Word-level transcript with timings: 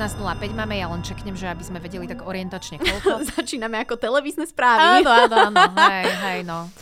19.05 0.00 0.56
máme, 0.56 0.80
ja 0.80 0.88
len 0.88 1.04
čeknem, 1.04 1.36
že 1.36 1.44
aby 1.44 1.60
sme 1.60 1.76
vedeli 1.76 2.08
tak 2.08 2.24
orientačne 2.24 2.80
koľko. 2.88 3.36
Začíname 3.36 3.84
ako 3.84 4.00
televízne 4.00 4.48
správy. 4.48 5.04
Áno, 5.04 5.12
áno, 5.12 5.36
áno, 5.52 5.60
hej, 5.76 6.08
hej, 6.08 6.40
no. 6.40 6.72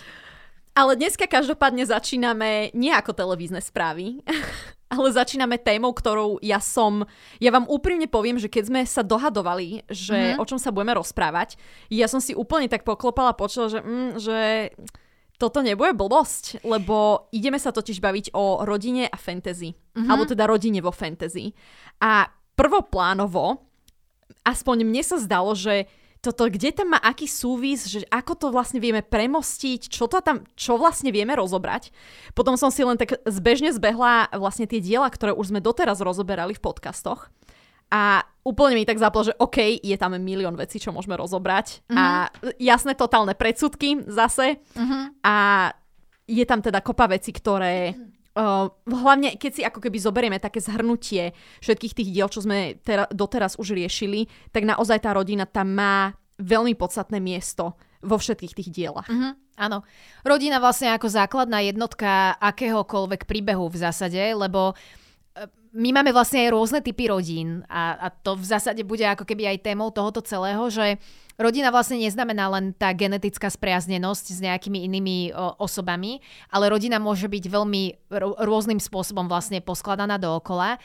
Ale 0.70 0.94
dneska 0.94 1.26
každopádne 1.26 1.82
začíname 1.82 2.70
nie 2.78 2.94
ako 2.94 3.10
televízne 3.10 3.58
správy, 3.58 4.22
ale 4.94 5.10
začíname 5.10 5.58
témou, 5.58 5.90
ktorou 5.90 6.38
ja 6.46 6.62
som, 6.62 7.10
ja 7.42 7.50
vám 7.50 7.66
úprimne 7.66 8.06
poviem, 8.06 8.38
že 8.38 8.46
keď 8.46 8.70
sme 8.70 8.80
sa 8.86 9.02
dohadovali, 9.02 9.82
že 9.90 10.14
mm-hmm. 10.14 10.38
o 10.38 10.44
čom 10.46 10.62
sa 10.62 10.70
budeme 10.70 10.94
rozprávať, 10.94 11.58
ja 11.90 12.06
som 12.06 12.22
si 12.22 12.38
úplne 12.38 12.70
tak 12.70 12.86
poklopala 12.86 13.34
počula, 13.34 13.66
že, 13.66 13.82
mm, 13.82 14.10
že 14.22 14.38
toto 15.42 15.58
nebude 15.58 15.90
blbosť, 15.90 16.62
lebo 16.62 17.26
ideme 17.34 17.58
sa 17.58 17.74
totiž 17.74 17.98
baviť 17.98 18.30
o 18.34 18.62
rodine 18.62 19.10
a 19.10 19.18
fantasy. 19.18 19.74
Mm-hmm. 19.74 20.06
Alebo 20.06 20.22
teda 20.22 20.46
rodine 20.46 20.78
vo 20.78 20.94
fantasy. 20.94 21.50
A 21.98 22.37
prvoplánovo, 22.58 23.62
aspoň 24.42 24.82
mne 24.82 25.02
sa 25.06 25.22
zdalo, 25.22 25.54
že 25.54 25.86
toto, 26.18 26.50
kde 26.50 26.74
tam 26.74 26.98
má 26.98 26.98
aký 26.98 27.30
súvis, 27.30 27.86
že 27.86 28.02
ako 28.10 28.32
to 28.34 28.46
vlastne 28.50 28.82
vieme 28.82 29.06
premostiť, 29.06 29.86
čo 29.86 30.10
to 30.10 30.18
tam, 30.18 30.42
čo 30.58 30.74
vlastne 30.74 31.14
vieme 31.14 31.30
rozobrať. 31.38 31.94
Potom 32.34 32.58
som 32.58 32.74
si 32.74 32.82
len 32.82 32.98
tak 32.98 33.22
zbežne 33.22 33.70
zbehla 33.70 34.26
vlastne 34.34 34.66
tie 34.66 34.82
diela, 34.82 35.06
ktoré 35.06 35.30
už 35.30 35.54
sme 35.54 35.62
doteraz 35.62 36.02
rozoberali 36.02 36.58
v 36.58 36.64
podcastoch. 36.64 37.30
A 37.88 38.26
úplne 38.42 38.76
mi 38.76 38.84
tak 38.84 38.98
zaplo, 38.98 39.22
že 39.24 39.32
OK, 39.38 39.78
je 39.78 39.96
tam 39.96 40.18
milión 40.18 40.58
vecí, 40.58 40.82
čo 40.82 40.90
môžeme 40.90 41.14
rozobrať. 41.14 41.86
Mm-hmm. 41.86 41.96
A 41.96 42.04
jasné 42.58 42.98
totálne 42.98 43.38
predsudky 43.38 44.02
zase. 44.10 44.58
Mm-hmm. 44.74 45.02
A 45.22 45.36
je 46.28 46.44
tam 46.44 46.60
teda 46.60 46.82
kopa 46.82 47.06
vecí, 47.06 47.30
ktoré... 47.30 47.94
Uh, 48.38 48.70
hlavne, 48.86 49.34
keď 49.34 49.50
si 49.50 49.62
ako 49.66 49.82
keby 49.82 49.98
zoberieme 49.98 50.38
také 50.38 50.62
zhrnutie 50.62 51.34
všetkých 51.58 51.90
tých 51.90 52.10
diel, 52.14 52.30
čo 52.30 52.46
sme 52.46 52.78
tera- 52.86 53.10
doteraz 53.10 53.58
už 53.58 53.74
riešili, 53.74 54.30
tak 54.54 54.62
naozaj 54.62 55.02
tá 55.02 55.10
rodina 55.10 55.42
tam 55.42 55.74
má 55.74 56.14
veľmi 56.38 56.78
podstatné 56.78 57.18
miesto 57.18 57.74
vo 57.98 58.14
všetkých 58.14 58.54
tých 58.54 58.70
dielach. 58.70 59.10
Mm-hmm. 59.10 59.58
Áno. 59.58 59.82
Rodina 60.22 60.62
vlastne 60.62 60.94
ako 60.94 61.10
základná 61.10 61.66
jednotka 61.66 62.38
akéhokoľvek 62.38 63.26
príbehu 63.26 63.66
v 63.66 63.80
zásade, 63.82 64.22
lebo 64.22 64.70
uh, 64.70 65.50
my 65.74 65.90
máme 65.98 66.14
vlastne 66.14 66.46
aj 66.46 66.54
rôzne 66.54 66.78
typy 66.78 67.10
rodín 67.10 67.66
a, 67.66 67.98
a 67.98 68.06
to 68.14 68.38
v 68.38 68.46
zásade 68.46 68.86
bude 68.86 69.02
ako 69.02 69.26
keby 69.26 69.50
aj 69.50 69.66
témou 69.66 69.90
tohoto 69.90 70.22
celého, 70.22 70.62
že 70.70 71.02
rodina 71.38 71.70
vlastne 71.70 72.02
neznamená 72.02 72.50
len 72.50 72.74
tá 72.74 72.90
genetická 72.90 73.46
spriaznenosť 73.48 74.26
s 74.34 74.38
nejakými 74.42 74.84
inými 74.84 75.16
o, 75.30 75.54
osobami, 75.62 76.18
ale 76.50 76.68
rodina 76.68 76.98
môže 76.98 77.30
byť 77.30 77.44
veľmi 77.46 77.82
rôznym 78.42 78.82
spôsobom 78.82 79.30
vlastne 79.30 79.62
poskladaná 79.62 80.18
dookola. 80.18 80.76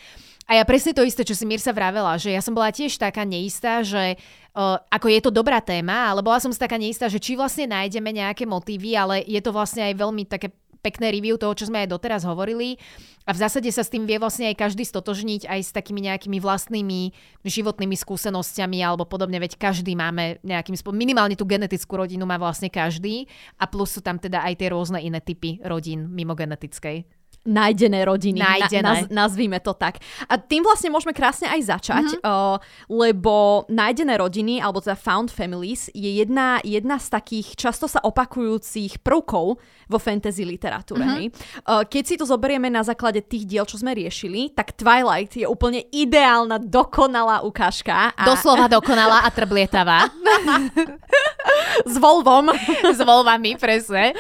A 0.46 0.52
ja 0.60 0.64
presne 0.68 0.94
to 0.94 1.02
isté, 1.02 1.24
čo 1.26 1.34
si 1.34 1.48
Mirsa 1.48 1.72
vravela, 1.74 2.20
že 2.20 2.36
ja 2.36 2.44
som 2.44 2.54
bola 2.54 2.70
tiež 2.70 3.00
taká 3.00 3.24
neistá, 3.24 3.80
že 3.80 4.20
uh, 4.54 4.76
ako 4.92 5.08
je 5.08 5.20
to 5.24 5.32
dobrá 5.32 5.64
téma, 5.64 6.12
ale 6.12 6.20
bola 6.20 6.38
som 6.44 6.52
si 6.52 6.60
taká 6.60 6.76
neistá, 6.76 7.08
že 7.08 7.18
či 7.18 7.40
vlastne 7.40 7.64
nájdeme 7.72 8.12
nejaké 8.12 8.44
motívy, 8.44 8.92
ale 8.94 9.24
je 9.24 9.40
to 9.40 9.56
vlastne 9.56 9.88
aj 9.88 9.96
veľmi 9.96 10.28
také 10.28 10.52
pekné 10.84 11.16
review 11.16 11.40
toho, 11.40 11.56
čo 11.56 11.72
sme 11.72 11.88
aj 11.88 11.96
doteraz 11.96 12.28
hovorili. 12.28 12.76
A 13.24 13.32
v 13.32 13.40
zásade 13.40 13.72
sa 13.72 13.88
s 13.88 13.90
tým 13.90 14.04
vie 14.04 14.20
vlastne 14.20 14.52
aj 14.52 14.60
každý 14.60 14.84
stotožniť 14.84 15.48
aj 15.48 15.60
s 15.64 15.72
takými 15.72 16.04
nejakými 16.12 16.44
vlastnými 16.44 17.16
životnými 17.48 17.96
skúsenosťami 17.96 18.84
alebo 18.84 19.08
podobne, 19.08 19.40
veď 19.40 19.56
každý 19.56 19.96
máme 19.96 20.44
nejakým 20.44 20.76
spôsobom, 20.76 21.00
minimálne 21.00 21.40
tú 21.40 21.48
genetickú 21.48 21.96
rodinu 21.96 22.28
má 22.28 22.36
vlastne 22.36 22.68
každý. 22.68 23.32
A 23.58 23.66
plus 23.72 23.96
sú 23.96 24.04
tam 24.04 24.20
teda 24.20 24.44
aj 24.44 24.60
tie 24.60 24.68
rôzne 24.76 25.00
iné 25.00 25.24
typy 25.24 25.64
rodín 25.64 26.12
mimo 26.12 26.36
genetickej 26.36 27.23
nájdené 27.44 28.08
rodiny. 28.08 28.40
Nájdené. 28.40 28.84
Na, 28.84 28.94
naz, 28.96 29.00
nazvíme 29.12 29.60
to 29.60 29.76
tak. 29.76 30.00
A 30.32 30.40
tým 30.40 30.64
vlastne 30.64 30.88
môžeme 30.88 31.12
krásne 31.12 31.52
aj 31.52 31.62
začať, 31.76 32.06
mm-hmm. 32.16 32.24
uh, 32.24 32.56
lebo 32.88 33.68
nájdené 33.68 34.16
rodiny, 34.16 34.64
alebo 34.64 34.80
teda 34.80 34.96
found 34.96 35.28
families, 35.28 35.92
je 35.92 36.08
jedna, 36.08 36.64
jedna 36.64 36.96
z 37.00 37.08
takých 37.12 37.60
často 37.60 37.92
sa 37.92 38.00
opakujúcich 38.00 39.04
prvkov 39.04 39.60
vo 39.92 40.00
fantasy 40.00 40.48
literatúre. 40.48 41.04
Mm-hmm. 41.04 41.30
Uh, 41.68 41.84
keď 41.84 42.04
si 42.08 42.16
to 42.16 42.24
zoberieme 42.24 42.72
na 42.72 42.82
základe 42.82 43.20
tých 43.28 43.44
diel, 43.44 43.68
čo 43.68 43.76
sme 43.76 43.92
riešili, 43.92 44.56
tak 44.56 44.80
Twilight 44.80 45.36
je 45.36 45.48
úplne 45.48 45.84
ideálna, 45.92 46.64
dokonalá 46.64 47.44
ukážka. 47.44 48.16
A... 48.16 48.24
Doslova 48.24 48.72
dokonalá 48.72 49.28
a 49.28 49.30
trblietavá. 49.30 50.08
S 51.92 51.96
Volvom. 52.00 52.56
S 52.96 53.00
Volvami, 53.04 53.60
presne. 53.60 54.16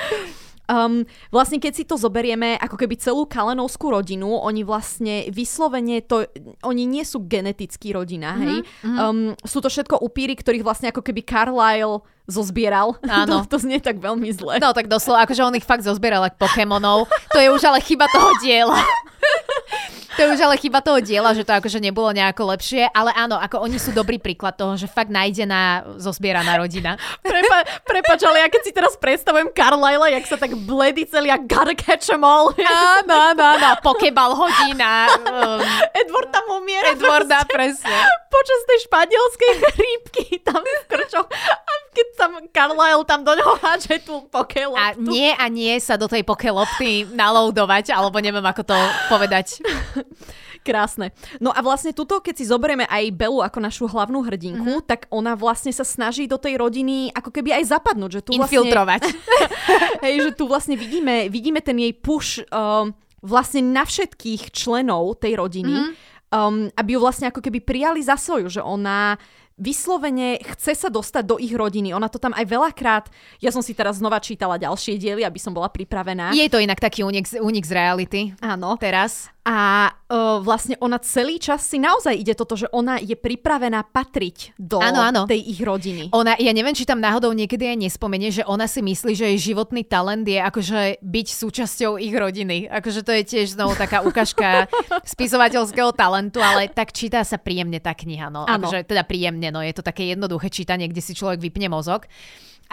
Um, 0.63 1.03
vlastne 1.28 1.59
keď 1.59 1.74
si 1.75 1.84
to 1.84 2.00
zoberieme 2.00 2.56
ako 2.56 2.79
keby 2.79 2.96
celú 2.96 3.28
kalenovskú 3.28 3.91
rodinu, 3.91 4.40
oni 4.40 4.63
vlastne 4.63 5.28
vyslovene 5.28 6.00
to, 6.00 6.24
oni 6.63 6.88
nie 6.88 7.03
sú 7.03 7.28
genetickí 7.28 7.91
rodina, 7.91 8.31
mm-hmm, 8.31 8.47
hej. 8.47 8.57
Mm-hmm. 8.63 8.97
Um, 8.97 9.19
sú 9.44 9.59
to 9.59 9.68
všetko 9.68 10.00
upíry, 10.00 10.40
ktorých 10.40 10.63
vlastne 10.63 10.88
ako 10.88 11.03
keby 11.03 11.28
Carlyle 11.28 12.00
zozbieral. 12.31 12.96
Áno. 13.03 13.44
to, 13.44 13.59
to 13.59 13.68
znie 13.68 13.84
tak 13.84 14.00
veľmi 14.00 14.31
zle. 14.31 14.56
No 14.63 14.72
tak 14.72 14.88
doslova, 14.88 15.28
akože 15.28 15.44
on 15.44 15.59
ich 15.59 15.68
fakt 15.68 15.84
zozbieral 15.84 16.24
ako 16.24 16.47
Pokémonov. 16.47 17.12
To 17.35 17.38
je 17.44 17.51
už 17.51 17.63
ale 17.68 17.84
chyba 17.84 18.07
toho 18.07 18.31
diela. 18.40 18.80
Je 20.23 20.31
už 20.31 20.39
ale 20.39 20.56
chyba 20.56 20.79
toho 20.79 21.03
diela, 21.03 21.35
že 21.35 21.44
to 21.44 21.51
akože 21.51 21.84
nebolo 21.84 22.16
nejako 22.16 22.56
lepšie, 22.56 22.88
ale 22.95 23.11
áno, 23.11 23.35
ako 23.35 23.59
oni 23.59 23.75
sú 23.75 23.91
dobrý 23.91 24.23
príklad 24.23 24.56
toho, 24.56 24.79
že 24.79 24.88
fakt 24.88 25.11
nájdená, 25.11 25.84
zozbieraná 26.00 26.56
rodina. 26.56 26.95
Prepa, 27.19 27.84
prepač, 27.84 28.23
ale 28.23 28.39
ja 28.39 28.47
keď 28.47 28.62
si 28.63 28.72
teraz 28.72 28.95
predstavujem 28.95 29.51
Carlyle, 29.51 30.16
jak 30.16 30.23
sa 30.23 30.39
tak 30.39 30.56
bledí 30.56 31.03
celý 31.12 31.28
a 31.28 31.35
gotta 31.35 31.75
catch 31.75 32.07
em 32.16 32.23
all. 32.23 32.56
Áno, 32.56 33.35
áno, 33.35 33.44
áno, 33.44 33.69
pokebal 33.83 34.31
hodina. 34.31 35.12
Um, 35.28 35.59
Edward 35.91 36.31
tam 36.31 36.47
umiera. 36.56 36.95
Edwarda, 36.95 37.44
presne. 37.44 37.91
Počas 38.31 38.59
tej 38.63 38.79
španielskej 38.88 39.53
chrípky 39.75 40.39
tam 40.39 40.63
v 40.63 40.83
krčoch. 40.88 41.28
A 41.28 41.73
keď 41.93 42.07
tam 42.17 42.31
Carlyle 42.49 43.05
tam 43.05 43.21
do 43.21 43.33
ňoho 43.37 43.55
háže 43.61 44.01
tú 44.01 44.25
pokeloptu. 44.27 44.81
A 44.81 44.97
nie 44.97 45.29
a 45.31 45.45
nie 45.47 45.77
sa 45.77 45.95
do 45.95 46.09
tej 46.09 46.25
pokelopty 46.25 47.05
naloudovať, 47.13 47.93
alebo 47.93 48.17
neviem 48.17 48.43
ako 48.43 48.65
to 48.65 48.77
povedať. 49.07 49.61
Krásne. 50.63 51.11
No 51.43 51.51
a 51.51 51.59
vlastne 51.59 51.91
tuto, 51.91 52.23
keď 52.23 52.39
si 52.39 52.47
zoberieme 52.47 52.87
aj 52.87 53.11
Belu 53.11 53.43
ako 53.43 53.59
našu 53.59 53.83
hlavnú 53.83 54.23
hrdinku, 54.23 54.79
mm-hmm. 54.79 54.87
tak 54.87 55.11
ona 55.11 55.35
vlastne 55.35 55.75
sa 55.75 55.83
snaží 55.83 56.23
do 56.23 56.39
tej 56.39 56.55
rodiny 56.55 57.11
ako 57.11 57.35
keby 57.35 57.59
aj 57.59 57.75
zapadnúť. 57.75 58.11
Že 58.15 58.21
tu 58.23 58.31
Infiltrovať. 58.39 59.01
Vlastne, 59.03 59.19
hej, 60.07 60.15
že 60.23 60.31
tu 60.31 60.47
vlastne 60.47 60.79
vidíme, 60.79 61.27
vidíme 61.27 61.59
ten 61.59 61.75
jej 61.75 61.91
push 61.91 62.39
uh, 62.47 62.87
vlastne 63.19 63.59
na 63.59 63.83
všetkých 63.83 64.55
členov 64.55 65.19
tej 65.19 65.35
rodiny, 65.35 65.75
mm-hmm. 65.75 66.31
um, 66.31 66.71
aby 66.79 66.89
ju 66.95 66.99
vlastne 67.03 67.27
ako 67.27 67.43
keby 67.43 67.59
prijali 67.59 67.99
za 67.99 68.15
svoju, 68.15 68.47
že 68.47 68.61
ona 68.63 69.19
vyslovene 69.57 70.41
chce 70.41 70.73
sa 70.73 70.89
dostať 70.89 71.23
do 71.23 71.35
ich 71.37 71.53
rodiny. 71.53 71.93
Ona 71.93 72.09
to 72.09 72.17
tam 72.17 72.33
aj 72.33 72.45
veľakrát, 72.45 73.05
ja 73.39 73.53
som 73.53 73.61
si 73.61 73.77
teraz 73.77 74.01
znova 74.01 74.17
čítala 74.17 74.57
ďalšie 74.57 74.97
diely, 74.97 75.21
aby 75.21 75.39
som 75.39 75.53
bola 75.53 75.69
pripravená. 75.69 76.33
Je 76.33 76.49
to 76.49 76.61
inak 76.61 76.81
taký 76.81 77.05
unik, 77.05 77.37
unik 77.37 77.65
z 77.65 77.73
reality. 77.73 78.21
Áno. 78.41 78.75
Teraz. 78.81 79.29
A 79.43 79.91
vlastne 80.46 80.78
ona 80.78 81.01
celý 81.01 81.41
čas 81.41 81.66
si 81.66 81.81
naozaj 81.81 82.13
ide 82.13 82.38
toto, 82.38 82.53
že 82.53 82.69
ona 82.69 83.01
je 83.01 83.18
pripravená 83.18 83.81
patriť 83.89 84.54
do 84.62 84.77
áno, 84.77 85.01
áno. 85.01 85.21
tej 85.25 85.42
ich 85.42 85.60
rodiny. 85.60 86.13
Ona, 86.13 86.38
ja 86.38 86.54
neviem, 86.54 86.77
či 86.77 86.86
tam 86.86 87.01
náhodou 87.01 87.33
niekedy 87.33 87.65
aj 87.74 87.77
nespomenie, 87.81 88.30
že 88.30 88.45
ona 88.45 88.69
si 88.69 88.86
myslí, 88.86 89.18
že 89.18 89.25
jej 89.33 89.54
životný 89.54 89.81
talent 89.81 90.21
je 90.30 90.38
akože 90.38 91.01
byť 91.01 91.27
súčasťou 91.33 91.98
ich 91.98 92.13
rodiny. 92.13 92.69
Akože 92.69 93.01
to 93.01 93.12
je 93.12 93.24
tiež 93.25 93.57
znovu 93.57 93.74
taká 93.74 94.06
ukážka 94.06 94.69
spisovateľského 95.18 95.89
talentu, 95.98 96.39
ale 96.39 96.69
tak 96.69 96.94
číta 96.94 97.25
sa 97.25 97.42
príjemne 97.42 97.81
tá 97.81 97.98
kniha. 97.98 98.30
No. 98.30 98.45
Akože, 98.45 98.86
teda 98.86 99.01
príjemne, 99.04 99.50
no 99.50 99.66
je 99.66 99.74
to 99.74 99.81
také 99.81 100.13
jednoduché 100.13 100.54
čítanie, 100.54 100.86
kde 100.86 101.01
si 101.01 101.18
človek 101.18 101.42
vypne 101.42 101.74
mozog. 101.74 102.06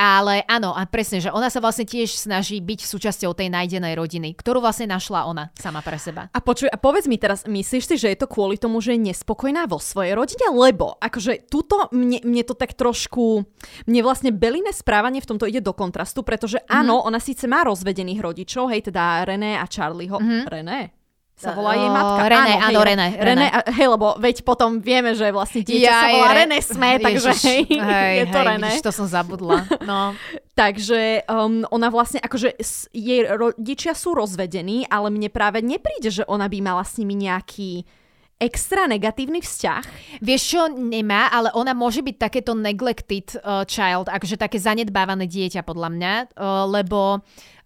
Ale 0.00 0.48
áno, 0.48 0.72
a 0.72 0.88
presne, 0.88 1.20
že 1.20 1.28
ona 1.28 1.52
sa 1.52 1.60
vlastne 1.60 1.84
tiež 1.84 2.16
snaží 2.16 2.56
byť 2.56 2.88
súčasťou 2.88 3.36
tej 3.36 3.52
nájdenej 3.52 3.92
rodiny, 4.00 4.32
ktorú 4.32 4.64
vlastne 4.64 4.88
našla 4.88 5.28
ona 5.28 5.52
sama 5.60 5.84
pre 5.84 6.00
seba. 6.00 6.32
A 6.32 6.40
počuj, 6.40 6.72
a 6.72 6.80
povedz 6.80 7.04
mi 7.04 7.20
teraz, 7.20 7.44
myslíš 7.44 7.84
si, 7.84 7.94
že 8.00 8.08
je 8.16 8.24
to 8.24 8.24
kvôli 8.24 8.56
tomu, 8.56 8.80
že 8.80 8.96
je 8.96 9.12
nespokojná 9.12 9.68
vo 9.68 9.76
svojej 9.76 10.16
rodine? 10.16 10.48
Lebo, 10.48 10.96
akože 10.96 11.52
tuto 11.52 11.92
mne, 11.92 12.24
mne 12.24 12.42
to 12.48 12.56
tak 12.56 12.80
trošku, 12.80 13.44
mne 13.84 14.00
vlastne 14.00 14.32
Beline 14.32 14.72
správanie 14.72 15.20
v 15.20 15.36
tomto 15.36 15.44
ide 15.44 15.60
do 15.60 15.76
kontrastu, 15.76 16.24
pretože 16.24 16.64
áno, 16.64 17.04
mm-hmm. 17.04 17.08
ona 17.12 17.20
síce 17.20 17.44
má 17.44 17.60
rozvedených 17.68 18.24
rodičov, 18.24 18.72
hej, 18.72 18.88
teda 18.88 19.28
René 19.28 19.60
a 19.60 19.68
Charlieho. 19.68 20.16
Mm-hmm. 20.16 20.48
René? 20.48 20.99
Sa 21.40 21.56
volá 21.56 21.72
jej 21.72 21.88
matka. 21.88 22.22
René, 22.28 22.52
áno, 22.60 22.68
áno 22.68 22.80
René. 22.84 23.08
René. 23.16 23.46
hej, 23.72 23.88
lebo 23.88 24.06
veď 24.20 24.36
potom 24.44 24.76
vieme, 24.84 25.16
že 25.16 25.32
vlastne 25.32 25.64
dieťa 25.64 25.88
ja, 25.88 25.96
sa 26.04 26.08
volá 26.12 26.30
René 26.36 26.58
Sme, 26.60 26.90
takže 27.00 27.30
hej, 27.48 27.62
hej, 27.80 28.12
je 28.20 28.26
to 28.28 28.40
hej, 28.44 28.46
René. 28.52 28.68
Ježiš, 28.68 28.84
to 28.84 28.92
som 28.92 29.06
zabudla. 29.08 29.64
No. 29.88 30.12
takže 30.60 31.24
um, 31.24 31.64
ona 31.72 31.88
vlastne, 31.88 32.20
akože 32.20 32.60
jej 32.92 33.24
rodičia 33.24 33.96
sú 33.96 34.12
rozvedení, 34.12 34.84
ale 34.92 35.08
mne 35.08 35.32
práve 35.32 35.64
nepríde, 35.64 36.12
že 36.12 36.28
ona 36.28 36.44
by 36.44 36.58
mala 36.60 36.84
s 36.84 37.00
nimi 37.00 37.16
nejaký 37.16 37.88
extra 38.40 38.88
negatívny 38.88 39.44
vzťah. 39.44 39.82
Vieš 40.24 40.42
čo, 40.56 40.62
nemá, 40.72 41.28
ale 41.28 41.52
ona 41.52 41.76
môže 41.76 42.00
byť 42.00 42.16
takéto 42.16 42.56
neglected 42.56 43.36
uh, 43.44 43.68
child, 43.68 44.08
akože 44.08 44.40
také 44.40 44.56
zanedbávané 44.56 45.28
dieťa 45.28 45.60
podľa 45.60 45.88
mňa, 45.92 46.12
uh, 46.40 46.64
lebo 46.64 47.20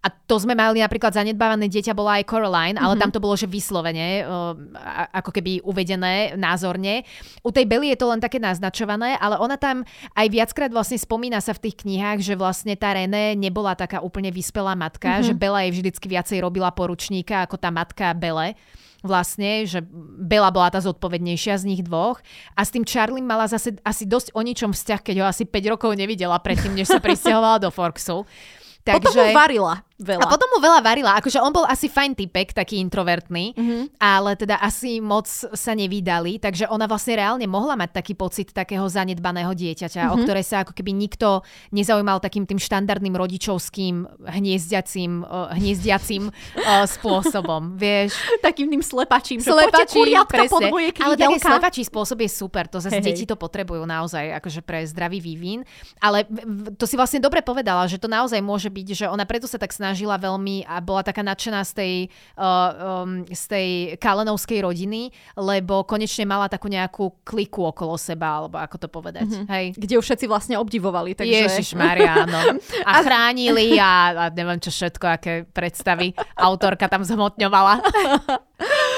A 0.05 0.13
to 0.13 0.37
sme 0.37 0.53
mali 0.53 0.85
napríklad 0.85 1.17
zanedbávané 1.17 1.65
dieťa 1.65 1.97
bola 1.97 2.21
aj 2.21 2.29
Coraline, 2.29 2.77
ale 2.77 2.93
mm-hmm. 2.93 3.01
tam 3.01 3.09
to 3.09 3.17
bolo, 3.17 3.33
že 3.33 3.49
vyslovene, 3.49 4.21
uh, 4.21 4.53
ako 5.09 5.33
keby 5.33 5.65
uvedené 5.65 6.37
názorne. 6.37 7.01
U 7.41 7.49
tej 7.49 7.65
Belly 7.65 7.89
je 7.89 8.05
to 8.05 8.13
len 8.13 8.21
také 8.21 8.37
naznačované, 8.37 9.17
ale 9.17 9.41
ona 9.41 9.57
tam 9.57 9.81
aj 10.13 10.27
viackrát 10.29 10.69
vlastne 10.69 11.01
spomína 11.01 11.41
sa 11.41 11.57
v 11.57 11.65
tých 11.65 11.81
knihách, 11.81 12.21
že 12.21 12.37
vlastne 12.37 12.77
tá 12.77 12.93
René 12.93 13.33
nebola 13.33 13.73
taká 13.73 14.05
úplne 14.05 14.29
vyspelá 14.29 14.77
matka, 14.77 15.09
mm-hmm. 15.09 15.25
že 15.25 15.33
Bela 15.33 15.65
jej 15.65 15.73
vždycky 15.73 16.05
viacej 16.05 16.37
robila 16.45 16.69
poručníka 16.69 17.41
ako 17.41 17.57
tá 17.57 17.73
matka 17.73 18.13
Bele 18.13 18.53
vlastne, 19.05 19.69
že 19.69 19.85
Bela 20.17 20.49
bola 20.49 20.73
tá 20.73 20.81
zodpovednejšia 20.81 21.61
z 21.61 21.67
nich 21.69 21.81
dvoch 21.85 22.17
a 22.57 22.65
s 22.65 22.73
tým 22.73 22.81
Charlie 22.81 23.21
mala 23.21 23.45
zase 23.45 23.77
asi 23.85 24.09
dosť 24.09 24.33
o 24.33 24.41
ničom 24.41 24.73
vzťah, 24.73 25.01
keď 25.05 25.15
ho 25.21 25.25
asi 25.29 25.45
5 25.45 25.73
rokov 25.77 25.93
nevidela 25.93 26.41
predtým, 26.41 26.73
než 26.73 26.89
sa 26.89 26.97
prisťahovala 27.05 27.61
do 27.61 27.69
Forksu. 27.69 28.25
Takže... 28.85 29.01
Potom 29.01 29.17
ho 29.17 29.33
varila 29.33 29.81
veľa. 29.95 30.23
A 30.23 30.31
potom 30.31 30.49
mu 30.51 30.59
veľa 30.59 30.79
varila. 30.83 31.15
Akože 31.19 31.39
on 31.39 31.55
bol 31.55 31.63
asi 31.63 31.87
fajn 31.87 32.19
typek, 32.19 32.51
taký 32.51 32.83
introvertný, 32.83 33.55
mm-hmm. 33.55 33.83
ale 33.95 34.35
teda 34.35 34.59
asi 34.59 34.99
moc 34.99 35.27
sa 35.29 35.71
nevydali, 35.71 36.39
takže 36.39 36.67
ona 36.67 36.83
vlastne 36.83 37.15
reálne 37.15 37.47
mohla 37.47 37.79
mať 37.79 38.03
taký 38.03 38.13
pocit 38.17 38.51
takého 38.51 38.83
zanedbaného 38.91 39.55
dieťaťa, 39.55 40.07
mm-hmm. 40.07 40.15
o 40.15 40.21
ktoré 40.27 40.41
sa 40.43 40.67
ako 40.67 40.75
keby 40.75 40.91
nikto 40.91 41.45
nezaujímal 41.71 42.19
takým 42.19 42.43
tým 42.43 42.59
štandardným 42.59 43.15
rodičovským 43.15 44.27
hniezdiacím, 44.27 45.23
uh, 45.23 45.55
hniezdiacím 45.55 46.27
uh, 46.27 46.83
spôsobom, 46.83 47.75
vieš. 47.79 48.19
Takým 48.43 48.67
tým 48.67 48.83
slepačím, 48.83 49.39
slepačí, 49.39 50.11
že 50.11 50.27
presne. 50.27 50.51
Pod 50.51 50.75
moje 50.75 50.89
Ale 50.99 51.15
taký 51.15 51.37
slepačí 51.39 51.81
spôsob 51.87 52.17
je 52.19 52.29
super, 52.31 52.67
to 52.67 52.83
zase 52.83 52.99
hey, 52.99 53.05
deti 53.05 53.23
to 53.23 53.39
potrebujú 53.39 53.87
naozaj, 53.87 54.35
akože 54.43 54.59
pre 54.59 54.83
zdravý 54.83 55.23
vývin. 55.23 55.63
Ale 56.03 56.27
to 56.75 56.83
si 56.83 56.99
vlastne 56.99 57.23
dobre 57.23 57.39
povedala, 57.39 57.87
že 57.87 57.95
to 57.95 58.11
naozaj 58.11 58.39
môže 58.43 58.67
byť, 58.67 58.87
že 58.91 59.05
ona 59.07 59.23
preto 59.23 59.47
sa 59.47 59.55
tak 59.55 59.71
snažila 59.85 60.17
veľmi 60.17 60.65
a 60.65 60.81
bola 60.81 61.05
taká 61.05 61.21
nadšená 61.21 61.61
z 61.61 61.71
tej, 61.77 61.93
uh, 62.41 63.05
um, 63.05 63.21
z 63.29 63.43
tej 63.45 63.67
kalenovskej 64.01 64.65
rodiny, 64.65 65.13
lebo 65.37 65.85
konečne 65.85 66.25
mala 66.25 66.49
takú 66.49 66.65
nejakú 66.65 67.21
kliku 67.21 67.69
okolo 67.69 67.93
seba, 68.01 68.41
alebo 68.41 68.57
ako 68.57 68.75
to 68.81 68.87
povedať. 68.89 69.29
Mm-hmm. 69.29 69.47
Hej. 69.53 69.65
Kde 69.77 69.93
už 70.01 70.05
všetci 70.09 70.25
vlastne 70.25 70.55
obdivovali. 70.57 71.13
Takže... 71.13 71.29
Ježiš 71.29 71.77
Maria, 71.77 72.25
áno. 72.25 72.57
A 72.89 73.05
chránili 73.05 73.77
a, 73.77 74.13
a 74.13 74.23
neviem 74.33 74.57
čo 74.57 74.73
všetko, 74.73 75.05
aké 75.05 75.33
predstavy 75.45 76.17
autorka 76.33 76.89
tam 76.89 77.05
zhmotňovala. 77.05 77.73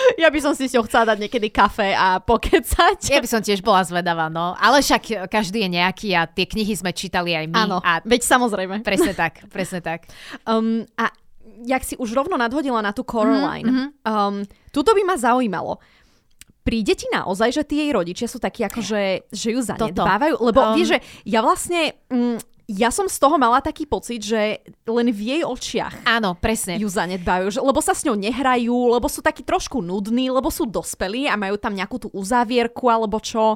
Ja 0.24 0.32
by 0.32 0.40
som 0.40 0.54
si 0.56 0.68
s 0.68 0.74
ňou 0.74 0.88
chcela 0.88 1.14
dať 1.14 1.28
niekedy 1.28 1.52
kafe 1.52 1.94
a 1.94 2.18
pokecať. 2.24 3.12
Ja 3.12 3.20
by 3.20 3.30
som 3.30 3.42
tiež 3.44 3.60
bola 3.62 3.84
zvedavá, 3.84 4.32
no. 4.32 4.56
Ale 4.58 4.82
však 4.82 5.30
každý 5.30 5.68
je 5.68 5.70
nejaký 5.78 6.10
a 6.16 6.26
tie 6.26 6.48
knihy 6.48 6.74
sme 6.74 6.96
čítali 6.96 7.36
aj 7.36 7.46
my. 7.52 7.58
Áno, 7.68 7.78
a... 7.84 8.00
veď 8.04 8.22
samozrejme. 8.24 8.82
Presne 8.82 9.14
tak, 9.14 9.46
presne 9.52 9.84
tak. 9.84 10.08
Um, 10.48 10.88
a 10.96 11.12
jak 11.66 11.84
si 11.84 12.00
už 12.00 12.14
rovno 12.16 12.40
nadhodila 12.40 12.80
na 12.80 12.96
tú 12.96 13.04
Coraline, 13.04 13.68
mm-hmm. 13.68 13.88
um, 14.06 14.36
tuto 14.72 14.96
by 14.96 15.04
ma 15.04 15.16
zaujímalo. 15.20 15.80
Príde 16.64 16.96
ti 16.96 17.08
naozaj, 17.12 17.52
že 17.52 17.64
tie 17.64 17.88
jej 17.88 17.92
rodičia 17.92 18.28
sú 18.28 18.40
takí, 18.40 18.64
ako 18.64 18.80
že, 18.84 19.28
že 19.32 19.56
ju 19.56 19.60
zanedbávajú? 19.64 20.40
Lebo 20.40 20.60
um... 20.62 20.76
vieš, 20.76 20.96
že 20.96 21.00
ja 21.28 21.40
vlastne... 21.44 21.96
Mm, 22.12 22.40
ja 22.68 22.92
som 22.92 23.08
z 23.08 23.16
toho 23.16 23.40
mala 23.40 23.64
taký 23.64 23.88
pocit, 23.88 24.20
že 24.20 24.60
len 24.84 25.08
v 25.16 25.22
jej 25.24 25.42
očiach 25.48 26.04
Áno, 26.04 26.36
presne. 26.36 26.76
ju 26.76 26.92
zanedbajú, 26.92 27.48
že, 27.48 27.60
lebo 27.64 27.80
sa 27.80 27.96
s 27.96 28.04
ňou 28.04 28.20
nehrajú, 28.20 28.92
lebo 28.92 29.08
sú 29.08 29.24
takí 29.24 29.40
trošku 29.40 29.80
nudní, 29.80 30.28
lebo 30.28 30.52
sú 30.52 30.68
dospelí 30.68 31.32
a 31.32 31.40
majú 31.40 31.56
tam 31.56 31.72
nejakú 31.72 31.96
tú 31.96 32.08
uzávierku 32.12 32.92
alebo 32.92 33.24
čo 33.24 33.56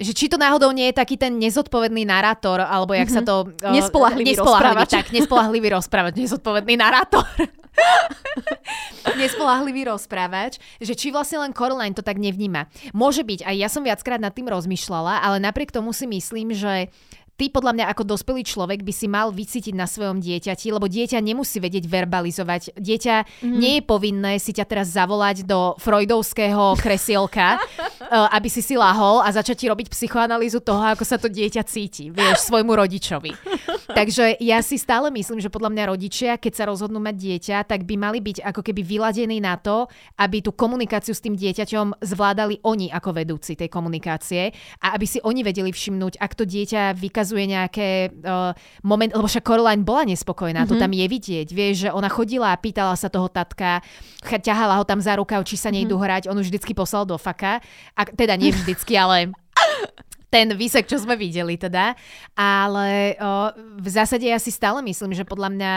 že 0.00 0.16
či 0.16 0.32
to 0.32 0.40
náhodou 0.40 0.72
nie 0.72 0.88
je 0.88 0.96
taký 0.96 1.20
ten 1.20 1.36
nezodpovedný 1.36 2.08
narátor, 2.08 2.64
alebo 2.64 2.96
jak 2.96 3.12
mm-hmm. 3.12 3.20
sa 3.20 3.28
to... 3.28 3.52
Uh, 3.60 3.76
nespolahlivý, 3.76 4.32
nespolahlivý 4.32 4.40
rozprávač. 4.40 4.90
Tak, 4.96 5.06
nespolahlivý 5.12 5.68
rozprávač, 5.76 6.14
nezodpovedný 6.16 6.74
narátor. 6.80 7.28
nespolahlivý 9.20 9.92
rozprávač, 9.92 10.56
že 10.80 10.96
či 10.96 11.12
vlastne 11.12 11.44
len 11.44 11.52
Coraline 11.52 11.92
to 11.92 12.00
tak 12.00 12.16
nevníma. 12.16 12.72
Môže 12.96 13.20
byť, 13.28 13.44
aj 13.44 13.56
ja 13.60 13.68
som 13.68 13.84
viackrát 13.84 14.16
nad 14.16 14.32
tým 14.32 14.48
rozmýšľala, 14.48 15.20
ale 15.20 15.36
napriek 15.36 15.68
tomu 15.68 15.92
si 15.92 16.08
myslím, 16.08 16.56
že 16.56 16.88
ty 17.40 17.48
podľa 17.48 17.72
mňa 17.72 17.86
ako 17.96 18.04
dospelý 18.04 18.44
človek 18.44 18.84
by 18.84 18.92
si 18.92 19.08
mal 19.08 19.32
vycítiť 19.32 19.72
na 19.72 19.88
svojom 19.88 20.20
dieťati, 20.20 20.68
lebo 20.68 20.84
dieťa 20.84 21.24
nemusí 21.24 21.56
vedieť 21.56 21.88
verbalizovať. 21.88 22.76
Dieťa 22.76 23.40
mm. 23.40 23.56
nie 23.56 23.80
je 23.80 23.82
povinné 23.88 24.36
si 24.36 24.52
ťa 24.52 24.68
teraz 24.68 24.92
zavolať 24.92 25.48
do 25.48 25.72
freudovského 25.80 26.76
kresielka, 26.84 27.56
eh, 27.56 28.36
aby 28.36 28.52
si 28.52 28.60
si 28.60 28.76
lahol 28.76 29.24
a 29.24 29.32
začať 29.32 29.64
ti 29.64 29.66
robiť 29.72 29.88
psychoanalýzu 29.88 30.60
toho, 30.60 30.84
ako 30.92 31.08
sa 31.08 31.16
to 31.16 31.32
dieťa 31.32 31.64
cíti, 31.64 32.12
vieš, 32.12 32.44
svojmu 32.52 32.76
rodičovi. 32.76 33.32
Takže 33.90 34.36
ja 34.38 34.60
si 34.60 34.76
stále 34.76 35.08
myslím, 35.08 35.40
že 35.40 35.48
podľa 35.48 35.72
mňa 35.72 35.84
rodičia, 35.90 36.30
keď 36.36 36.52
sa 36.52 36.64
rozhodnú 36.68 37.00
mať 37.00 37.16
dieťa, 37.16 37.56
tak 37.64 37.88
by 37.88 37.96
mali 37.96 38.20
byť 38.20 38.44
ako 38.44 38.60
keby 38.60 38.84
vyladení 38.84 39.40
na 39.40 39.56
to, 39.56 39.88
aby 40.20 40.44
tú 40.44 40.52
komunikáciu 40.52 41.16
s 41.16 41.24
tým 41.24 41.34
dieťaťom 41.34 42.04
zvládali 42.04 42.60
oni 42.68 42.92
ako 42.92 43.16
vedúci 43.16 43.56
tej 43.56 43.72
komunikácie 43.72 44.52
a 44.84 44.94
aby 44.94 45.06
si 45.08 45.18
oni 45.24 45.40
vedeli 45.40 45.72
všimnúť, 45.72 46.20
ak 46.20 46.32
to 46.36 46.44
dieťa 46.46 46.94
vykazuje 46.94 47.29
ukazuje 47.30 47.46
nejaké 47.46 48.10
uh, 48.26 48.50
moment, 48.82 49.14
lebo 49.14 49.30
však 49.30 49.46
Coraline 49.46 49.86
bola 49.86 50.02
nespokojná, 50.02 50.66
mm-hmm. 50.66 50.74
to 50.74 50.74
mhm. 50.74 50.82
tam 50.82 50.92
je 50.98 51.06
vidieť, 51.06 51.48
vieš, 51.54 51.74
že 51.86 51.90
ona 51.94 52.10
chodila 52.10 52.50
a 52.50 52.58
pýtala 52.58 52.98
sa 52.98 53.06
toho 53.06 53.30
tatka, 53.30 53.86
ťahala 54.26 54.82
ho 54.82 54.84
tam 54.84 54.98
za 54.98 55.14
rukav, 55.14 55.46
či 55.46 55.54
sa 55.54 55.70
nejdu 55.70 55.94
mm-hmm. 55.94 56.02
hrať, 56.10 56.22
on 56.26 56.34
už 56.42 56.50
vždycky 56.50 56.74
poslal 56.74 57.06
do 57.06 57.14
faka, 57.14 57.62
a, 57.94 58.02
teda 58.02 58.34
nie 58.34 58.50
vždycky, 58.50 58.98
ale 58.98 59.30
ten 60.34 60.50
výsek, 60.58 60.90
čo 60.90 60.98
sme 60.98 61.14
videli 61.14 61.58
teda. 61.58 61.94
Ale 62.38 63.18
o, 63.18 63.50
v 63.82 63.88
zásade 63.90 64.26
ja 64.26 64.38
si 64.38 64.54
stále 64.54 64.78
myslím, 64.86 65.10
že 65.10 65.26
podľa 65.26 65.50
mňa 65.50 65.72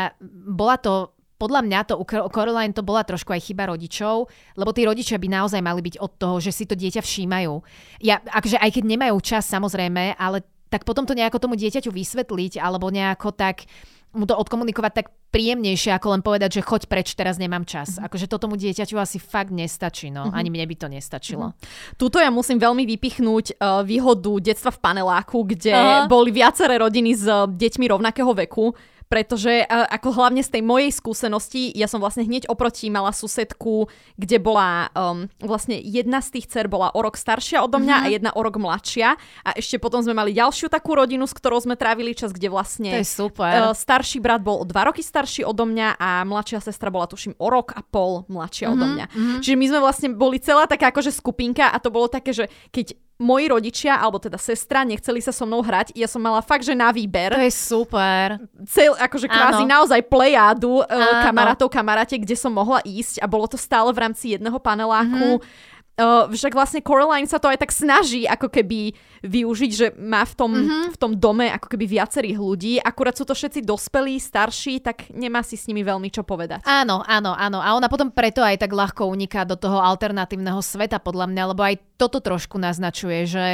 bola 0.53 0.77
to 0.77 1.13
podľa 1.33 1.61
mňa 1.67 1.79
to 1.91 1.99
u 1.99 2.05
Coraline 2.07 2.71
to 2.71 2.87
bola 2.87 3.03
trošku 3.03 3.35
aj 3.35 3.51
chyba 3.51 3.67
rodičov, 3.67 4.31
lebo 4.55 4.71
tí 4.71 4.87
rodičia 4.87 5.19
by 5.19 5.27
naozaj 5.27 5.59
mali 5.59 5.83
byť 5.83 5.99
od 5.99 6.11
toho, 6.15 6.39
že 6.39 6.55
si 6.55 6.63
to 6.63 6.71
dieťa 6.71 7.03
všímajú. 7.03 7.53
Ja, 7.99 8.23
akože 8.23 8.55
aj 8.63 8.71
keď 8.79 8.83
nemajú 8.87 9.19
čas 9.19 9.43
samozrejme, 9.51 10.15
ale 10.15 10.47
tak 10.73 10.89
potom 10.89 11.05
to 11.05 11.13
nejako 11.13 11.37
tomu 11.37 11.53
dieťaťu 11.53 11.93
vysvetliť 11.93 12.57
alebo 12.57 12.89
nejako 12.89 13.29
tak 13.29 13.69
mu 14.13 14.29
to 14.29 14.37
odkomunikovať 14.37 14.91
tak 14.93 15.07
príjemnejšie, 15.33 15.89
ako 15.97 16.07
len 16.13 16.21
povedať, 16.21 16.61
že 16.61 16.65
choď 16.65 16.85
preč, 16.85 17.17
teraz 17.17 17.41
nemám 17.41 17.65
čas. 17.65 17.97
Mm-hmm. 17.97 18.05
Akože 18.05 18.29
to 18.29 18.37
tomu 18.37 18.53
dieťaťu 18.61 19.01
asi 19.01 19.17
fakt 19.17 19.49
nestačí, 19.49 20.13
no. 20.13 20.29
Mm-hmm. 20.29 20.37
Ani 20.37 20.49
mne 20.53 20.65
by 20.69 20.75
to 20.77 20.87
nestačilo. 20.93 21.45
Mm-hmm. 21.49 21.97
Tuto 21.97 22.21
ja 22.21 22.29
musím 22.29 22.61
veľmi 22.61 22.85
vypichnúť 22.93 23.57
uh, 23.57 23.81
výhodu 23.81 24.37
detstva 24.37 24.69
v 24.69 24.79
paneláku, 24.85 25.41
kde 25.49 25.73
uh-huh. 25.73 26.05
boli 26.05 26.29
viaceré 26.29 26.77
rodiny 26.77 27.17
s 27.17 27.25
uh, 27.25 27.49
deťmi 27.49 27.89
rovnakého 27.89 28.29
veku 28.45 28.77
pretože 29.13 29.61
ako 29.69 30.09
hlavne 30.09 30.41
z 30.41 30.57
tej 30.57 30.65
mojej 30.65 30.89
skúsenosti, 30.89 31.69
ja 31.77 31.85
som 31.85 32.01
vlastne 32.01 32.25
hneď 32.25 32.49
oproti 32.49 32.89
mala 32.89 33.13
susedku, 33.13 33.85
kde 34.17 34.41
bola 34.41 34.89
um, 34.97 35.29
vlastne 35.37 35.77
jedna 35.77 36.17
z 36.17 36.33
tých 36.33 36.49
dcer 36.49 36.65
bola 36.65 36.89
o 36.89 36.97
rok 36.97 37.13
staršia 37.13 37.61
odo 37.61 37.77
mňa 37.77 37.93
mm-hmm. 37.93 38.09
a 38.09 38.15
jedna 38.17 38.31
o 38.33 38.41
rok 38.41 38.57
mladšia 38.57 39.13
a 39.45 39.49
ešte 39.53 39.77
potom 39.77 40.01
sme 40.01 40.17
mali 40.17 40.33
ďalšiu 40.33 40.65
takú 40.65 40.97
rodinu, 40.97 41.29
s 41.29 41.37
ktorou 41.37 41.61
sme 41.61 41.77
trávili 41.77 42.17
čas, 42.17 42.33
kde 42.33 42.49
vlastne 42.49 42.89
to 42.89 43.05
je 43.05 43.05
super. 43.05 43.69
Uh, 43.69 43.77
starší 43.77 44.17
brat 44.17 44.41
bol 44.41 44.57
o 44.61 44.65
dva 44.65 44.89
roky 44.89 45.05
starší 45.05 45.45
odo 45.45 45.69
mňa 45.69 46.01
a 46.01 46.25
mladšia 46.25 46.65
sestra 46.65 46.89
bola 46.89 47.05
tuším 47.05 47.37
o 47.37 47.47
rok 47.53 47.77
a 47.77 47.85
pol 47.85 48.25
mladšia 48.33 48.73
mm-hmm. 48.73 48.81
odo 48.81 48.85
mňa. 48.97 49.05
Mm-hmm. 49.13 49.39
Čiže 49.45 49.55
my 49.61 49.65
sme 49.69 49.79
vlastne 49.85 50.07
boli 50.17 50.41
celá 50.41 50.65
taká 50.65 50.89
akože 50.89 51.13
skupinka 51.13 51.69
a 51.69 51.77
to 51.77 51.93
bolo 51.93 52.09
také, 52.09 52.33
že 52.33 52.49
keď 52.73 52.97
moji 53.21 53.45
rodičia, 53.47 53.97
alebo 54.01 54.17
teda 54.19 54.35
sestra, 54.41 54.83
nechceli 54.83 55.21
sa 55.21 55.31
so 55.31 55.45
mnou 55.45 55.61
hrať. 55.61 55.93
Ja 55.95 56.09
som 56.09 56.19
mala 56.19 56.41
fakt, 56.41 56.65
že 56.65 56.73
na 56.73 56.89
výber. 56.89 57.31
To 57.31 57.41
je 57.41 57.53
super. 57.53 58.41
Cel, 58.67 58.97
akože 58.97 59.29
kvázi 59.29 59.63
naozaj 59.63 60.01
plejádu 60.09 60.81
uh, 60.81 60.87
kamarátov, 61.23 61.69
kamaráte, 61.71 62.17
kde 62.17 62.35
som 62.35 62.51
mohla 62.51 62.81
ísť 62.83 63.21
a 63.21 63.25
bolo 63.29 63.45
to 63.47 63.55
stále 63.55 63.93
v 63.93 64.01
rámci 64.01 64.35
jedného 64.35 64.57
paneláku. 64.57 65.39
Mm-hmm 65.39 65.71
Uh, 65.93 66.25
však 66.25 66.57
vlastne 66.57 66.81
Coraline 66.81 67.29
sa 67.29 67.37
to 67.37 67.53
aj 67.53 67.61
tak 67.61 67.69
snaží 67.69 68.25
ako 68.25 68.49
keby 68.49 68.97
využiť, 69.21 69.71
že 69.71 69.87
má 69.93 70.25
v 70.25 70.33
tom, 70.33 70.49
mm-hmm. 70.49 70.85
v 70.89 70.97
tom 70.97 71.13
dome 71.13 71.45
ako 71.53 71.69
keby 71.69 71.85
viacerých 71.85 72.39
ľudí, 72.41 72.73
akurát 72.81 73.13
sú 73.13 73.29
to 73.29 73.37
všetci 73.37 73.61
dospelí, 73.61 74.17
starší, 74.17 74.81
tak 74.81 75.13
nemá 75.13 75.45
si 75.45 75.53
s 75.53 75.69
nimi 75.69 75.85
veľmi 75.85 76.09
čo 76.09 76.25
povedať. 76.25 76.65
Áno, 76.65 77.05
áno, 77.05 77.37
áno. 77.37 77.61
A 77.61 77.77
ona 77.77 77.85
potom 77.93 78.09
preto 78.09 78.41
aj 78.41 78.65
tak 78.65 78.73
ľahko 78.73 79.05
uniká 79.05 79.45
do 79.45 79.53
toho 79.53 79.77
alternatívneho 79.77 80.65
sveta, 80.65 80.97
podľa 80.97 81.29
mňa, 81.29 81.43
lebo 81.53 81.61
aj 81.61 81.77
toto 82.01 82.25
trošku 82.25 82.57
naznačuje, 82.57 83.29
že 83.29 83.45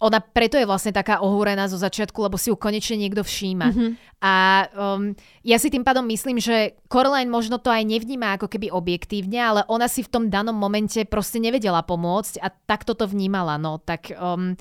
ona 0.00 0.20
preto 0.20 0.60
je 0.60 0.68
vlastne 0.68 0.92
taká 0.92 1.24
ohúrená 1.24 1.66
zo 1.66 1.80
začiatku, 1.80 2.16
lebo 2.20 2.36
si 2.36 2.52
ju 2.52 2.56
konečne 2.56 3.00
niekto 3.00 3.24
všíma. 3.24 3.68
Mm-hmm. 3.72 3.90
A 4.20 4.34
um, 4.72 5.12
ja 5.44 5.56
si 5.60 5.68
tým 5.68 5.84
pádom 5.84 6.04
myslím, 6.08 6.40
že 6.40 6.76
Coraline 6.88 7.28
možno 7.28 7.60
to 7.60 7.68
aj 7.68 7.84
nevníma 7.84 8.36
ako 8.36 8.48
keby 8.48 8.72
objektívne, 8.72 9.38
ale 9.40 9.60
ona 9.68 9.88
si 9.88 10.04
v 10.04 10.12
tom 10.12 10.24
danom 10.32 10.56
momente 10.56 11.04
proste 11.04 11.40
nevedela 11.40 11.84
pomôcť 11.84 12.40
a 12.40 12.48
takto 12.48 12.96
to 12.96 13.04
vnímala. 13.08 13.60
No, 13.60 13.80
tak 13.80 14.12
um, 14.16 14.56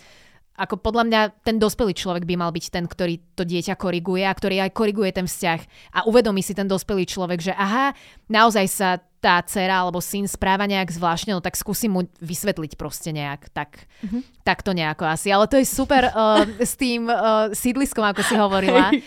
ako 0.55 0.79
podľa 0.79 1.03
mňa 1.07 1.21
ten 1.43 1.59
dospelý 1.59 1.91
človek 1.91 2.24
by 2.24 2.35
mal 2.39 2.51
byť 2.55 2.65
ten, 2.71 2.88
ktorý 2.88 3.19
to 3.35 3.43
dieťa 3.43 3.75
koriguje 3.75 4.24
a 4.24 4.31
ktorý 4.31 4.63
aj 4.63 4.71
koriguje 4.71 5.12
ten 5.12 5.27
vzťah 5.27 5.59
a 5.91 6.00
uvedomí 6.07 6.39
si 6.39 6.55
ten 6.55 6.67
dospelý 6.67 7.03
človek, 7.03 7.51
že 7.51 7.53
aha, 7.53 7.91
naozaj 8.31 8.65
sa 8.71 8.89
tá 9.19 9.41
dcera 9.41 9.81
alebo 9.81 10.00
syn 10.00 10.29
správa 10.29 10.69
nejak 10.69 10.93
zvláštne, 10.93 11.33
no 11.33 11.41
tak 11.41 11.57
skúsim 11.57 11.89
mu 11.89 12.05
vysvetliť 12.21 12.77
proste 12.77 13.09
nejak, 13.09 13.50
tak, 13.51 13.89
mm-hmm. 14.05 14.45
tak 14.45 14.62
to 14.62 14.71
nejako 14.71 15.09
asi. 15.09 15.33
Ale 15.33 15.50
to 15.50 15.57
je 15.57 15.65
super 15.65 16.13
uh, 16.13 16.45
s 16.62 16.77
tým 16.77 17.09
uh, 17.09 17.50
sídliskom, 17.50 18.05
ako 18.05 18.21
si 18.21 18.38
hovorila. 18.38 18.93
Hey. 18.93 19.01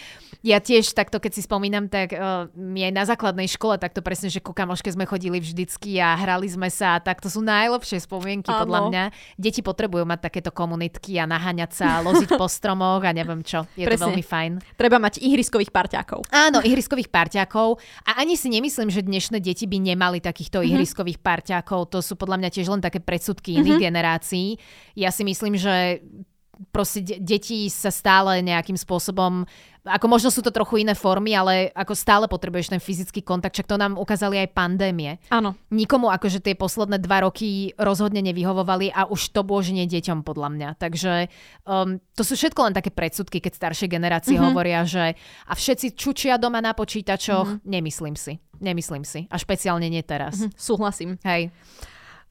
Ja 0.49 0.64
tiež 0.64 0.97
takto, 0.97 1.21
keď 1.21 1.37
si 1.37 1.45
spomínam, 1.45 1.93
tak 1.93 2.17
uh, 2.17 2.49
my 2.57 2.88
aj 2.88 2.93
na 2.97 3.05
základnej 3.05 3.45
škole 3.45 3.76
takto 3.76 4.00
presne, 4.00 4.33
že 4.33 4.40
ku 4.40 4.57
kamoške 4.57 4.88
sme 4.88 5.05
chodili 5.05 5.45
vždycky 5.45 6.00
a 6.00 6.17
hrali 6.17 6.49
sme 6.49 6.73
sa 6.73 6.97
a 6.97 7.02
tak 7.05 7.21
to 7.21 7.28
sú 7.28 7.45
najlepšie 7.45 8.00
spomienky 8.00 8.49
Áno. 8.49 8.64
podľa 8.64 8.81
mňa. 8.88 9.05
Deti 9.37 9.61
potrebujú 9.61 10.09
mať 10.09 10.33
takéto 10.33 10.49
komunitky 10.49 11.21
a 11.21 11.28
naháňať 11.28 11.71
sa, 11.76 12.00
loziť 12.00 12.40
po 12.40 12.49
stromoch 12.49 13.05
a 13.05 13.12
neviem 13.12 13.45
čo. 13.45 13.69
Je 13.76 13.85
presne. 13.85 14.00
to 14.00 14.05
veľmi 14.09 14.25
fajn. 14.25 14.52
Treba 14.81 14.97
mať 14.97 15.21
ihriskových 15.21 15.69
parťákov. 15.69 16.33
Áno, 16.33 16.64
ihriskových 16.64 17.12
parťákov 17.12 17.76
a 18.09 18.25
ani 18.25 18.40
si 18.40 18.49
nemyslím, 18.49 18.88
že 18.88 19.05
dnešné 19.05 19.45
deti 19.45 19.69
by 19.69 19.76
nemali 19.85 20.25
takýchto 20.25 20.64
mm-hmm. 20.64 20.73
ihriskových 20.81 21.21
parťákov. 21.21 21.93
To 21.93 22.00
sú 22.00 22.17
podľa 22.17 22.40
mňa 22.40 22.50
tiež 22.57 22.73
len 22.73 22.81
také 22.81 23.05
predsudky 23.05 23.61
iných 23.61 23.76
mm-hmm. 23.76 23.85
generácií. 23.85 24.49
Ja 24.97 25.12
si 25.12 25.28
myslím, 25.28 25.61
že 25.61 26.00
proste 26.75 27.00
de- 27.02 27.21
deti 27.23 27.71
sa 27.71 27.95
stále 27.95 28.43
nejakým 28.43 28.75
spôsobom, 28.75 29.47
ako 29.88 30.07
možno 30.07 30.28
sú 30.28 30.45
to 30.45 30.52
trochu 30.52 30.85
iné 30.85 30.92
formy, 30.92 31.33
ale 31.33 31.73
ako 31.73 31.97
stále 31.97 32.25
potrebuješ 32.28 32.76
ten 32.76 32.80
fyzický 32.80 33.25
kontakt, 33.25 33.57
čak 33.57 33.66
to 33.66 33.80
nám 33.80 33.97
ukázali 33.97 34.38
aj 34.45 34.54
pandémie. 34.54 35.16
Áno. 35.33 35.57
Nikomu 35.73 36.12
akože 36.12 36.45
tie 36.45 36.54
posledné 36.54 37.00
dva 37.00 37.25
roky 37.25 37.73
rozhodne 37.80 38.21
nevyhovovali 38.21 38.92
a 38.92 39.09
už 39.09 39.33
to 39.33 39.42
nie 39.73 39.88
deťom 39.88 40.23
podľa 40.23 40.49
mňa. 40.54 40.68
Takže 40.76 41.12
um, 41.64 41.99
to 42.12 42.23
sú 42.23 42.37
všetko 42.37 42.61
len 42.71 42.75
také 42.76 42.92
predsudky, 42.92 43.40
keď 43.40 43.52
staršie 43.57 43.88
generácie 43.88 44.37
mm-hmm. 44.37 44.49
hovoria, 44.52 44.85
že 44.85 45.16
a 45.49 45.52
všetci 45.57 45.97
čučia 45.97 46.37
doma 46.37 46.61
na 46.61 46.76
počítačoch, 46.76 47.59
mm-hmm. 47.59 47.66
nemyslím 47.66 48.16
si. 48.16 48.37
Nemyslím 48.59 49.07
si. 49.07 49.25
A 49.30 49.38
špeciálne 49.38 49.88
nie 49.88 50.02
teraz. 50.04 50.38
Mm-hmm. 50.38 50.59
Súhlasím. 50.59 51.11
Hej. 51.25 51.50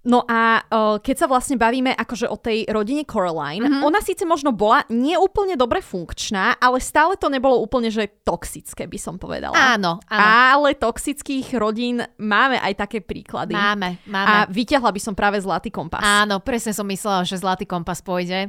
No 0.08 0.24
a 0.24 0.64
uh, 0.64 0.96
keď 1.04 1.16
sa 1.20 1.28
vlastne 1.28 1.60
bavíme 1.60 1.92
akože 1.92 2.32
o 2.32 2.40
tej 2.40 2.64
rodine 2.72 3.04
Coraline, 3.04 3.68
mm-hmm. 3.68 3.84
ona 3.84 4.00
síce 4.00 4.24
možno 4.24 4.56
bola 4.56 4.88
neúplne 4.88 5.60
dobre 5.60 5.84
funkčná, 5.84 6.56
ale 6.64 6.80
stále 6.80 7.20
to 7.20 7.28
nebolo 7.28 7.60
úplne, 7.60 7.92
že 7.92 8.08
toxické, 8.24 8.88
by 8.88 8.96
som 8.96 9.20
povedala. 9.20 9.52
Áno, 9.52 10.00
áno. 10.08 10.24
Ale 10.24 10.80
toxických 10.80 11.52
rodín 11.60 12.00
máme 12.16 12.56
aj 12.56 12.88
také 12.88 13.04
príklady. 13.04 13.52
Máme, 13.52 14.00
máme. 14.08 14.28
A 14.32 14.34
vyťahla 14.48 14.96
by 14.96 15.02
som 15.04 15.12
práve 15.12 15.44
Zlatý 15.44 15.68
kompas. 15.68 16.00
Áno, 16.00 16.40
presne 16.40 16.72
som 16.72 16.88
myslela, 16.88 17.28
že 17.28 17.36
Zlatý 17.36 17.68
kompas 17.68 18.00
pôjde. 18.00 18.48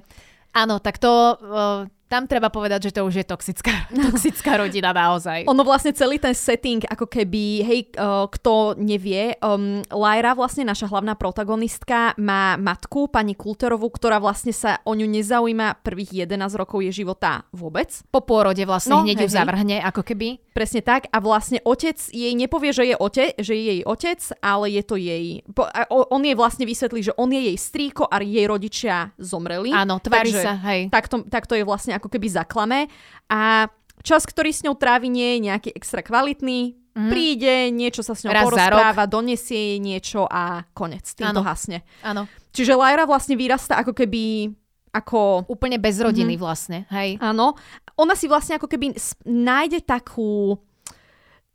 Áno, 0.55 0.79
tak 0.79 1.03
to... 1.03 1.11
Uh 1.43 1.98
tam 2.09 2.25
treba 2.25 2.49
povedať, 2.49 2.89
že 2.89 2.97
to 2.97 3.05
už 3.05 3.21
je 3.21 3.27
toxická, 3.29 3.93
toxická 4.09 4.57
rodina 4.57 4.97
naozaj. 4.97 5.45
Ono 5.45 5.63
vlastne 5.63 5.93
celý 5.93 6.17
ten 6.17 6.33
setting, 6.33 6.81
ako 6.89 7.05
keby, 7.05 7.63
hej, 7.63 7.81
uh, 8.01 8.25
kto 8.33 8.81
nevie, 8.81 9.37
um, 9.45 9.85
Lyra, 9.93 10.33
vlastne 10.33 10.65
naša 10.65 10.89
hlavná 10.89 11.15
protagonistka, 11.21 12.17
má 12.17 12.57
matku, 12.57 13.13
pani 13.13 13.37
Kulterovú, 13.37 13.93
ktorá 13.93 14.17
vlastne 14.17 14.57
sa 14.57 14.81
o 14.89 14.97
ňu 14.97 15.05
nezaujíma 15.05 15.85
prvých 15.85 16.25
11 16.25 16.57
rokov 16.57 16.81
jej 16.81 17.05
života 17.05 17.45
vôbec. 17.53 17.93
Po 18.09 18.25
pôrode 18.25 18.65
vlastne 18.65 18.97
no, 18.97 19.05
hneď 19.05 19.23
hej, 19.23 19.25
ju 19.29 19.37
zavrhne, 19.37 19.77
ako 19.85 20.01
keby. 20.01 20.41
Presne 20.57 20.81
tak. 20.83 21.13
A 21.13 21.21
vlastne 21.21 21.61
otec 21.63 21.95
jej 22.09 22.33
nepovie, 22.35 22.73
že 22.73 22.89
je, 22.89 22.97
ote, 22.97 23.37
že 23.37 23.53
je 23.55 23.63
jej 23.63 23.81
otec, 23.85 24.19
ale 24.41 24.73
je 24.73 24.83
to 24.83 24.97
jej... 24.97 25.45
Po, 25.53 25.69
on 25.93 26.23
jej 26.25 26.35
vlastne 26.35 26.65
vysvetlí, 26.65 27.01
že 27.05 27.13
on 27.15 27.31
je 27.31 27.53
jej 27.53 27.59
strýko 27.61 28.09
a 28.09 28.19
jej 28.25 28.47
rodičia 28.49 29.13
zomreli. 29.21 29.71
Áno, 29.71 30.01
tvári 30.01 30.33
sa, 30.33 30.57
hej. 30.73 30.91
Takto, 30.91 31.23
takto 31.31 31.55
je 31.55 31.63
vlastne 31.63 31.98
ako 31.99 32.09
keby 32.09 32.31
zaklame 32.31 32.87
a 33.29 33.69
čas, 34.07 34.25
ktorý 34.25 34.55
s 34.55 34.63
ňou 34.63 34.79
trávi, 34.79 35.11
nie 35.11 35.37
je 35.37 35.39
nejaký 35.51 35.71
extra 35.75 36.01
kvalitný, 36.01 36.79
mm. 36.95 37.11
príde, 37.11 37.55
niečo 37.75 38.07
sa 38.07 38.15
s 38.15 38.23
ňou 38.23 38.33
Raz 38.33 38.47
porozpráva, 38.47 39.11
donesie 39.11 39.75
jej 39.75 39.79
niečo 39.83 40.25
a 40.27 40.63
konec. 40.73 41.05
Tým 41.15 41.35
to 41.35 41.43
hasne. 41.43 41.83
Áno. 42.07 42.31
Čiže 42.55 42.79
Lyra 42.79 43.05
vlastne 43.05 43.35
vyrasta 43.35 43.79
ako 43.79 43.93
keby 43.95 44.55
ako... 44.89 45.45
Úplne 45.47 45.77
bez 45.77 46.01
rodiny 46.01 46.35
mm. 46.35 46.41
vlastne, 46.41 46.89
hej. 46.91 47.21
Áno. 47.21 47.55
Ona 47.99 48.15
si 48.17 48.31
vlastne 48.31 48.57
ako 48.57 48.71
keby 48.71 48.97
nájde 49.27 49.85
takú 49.85 50.57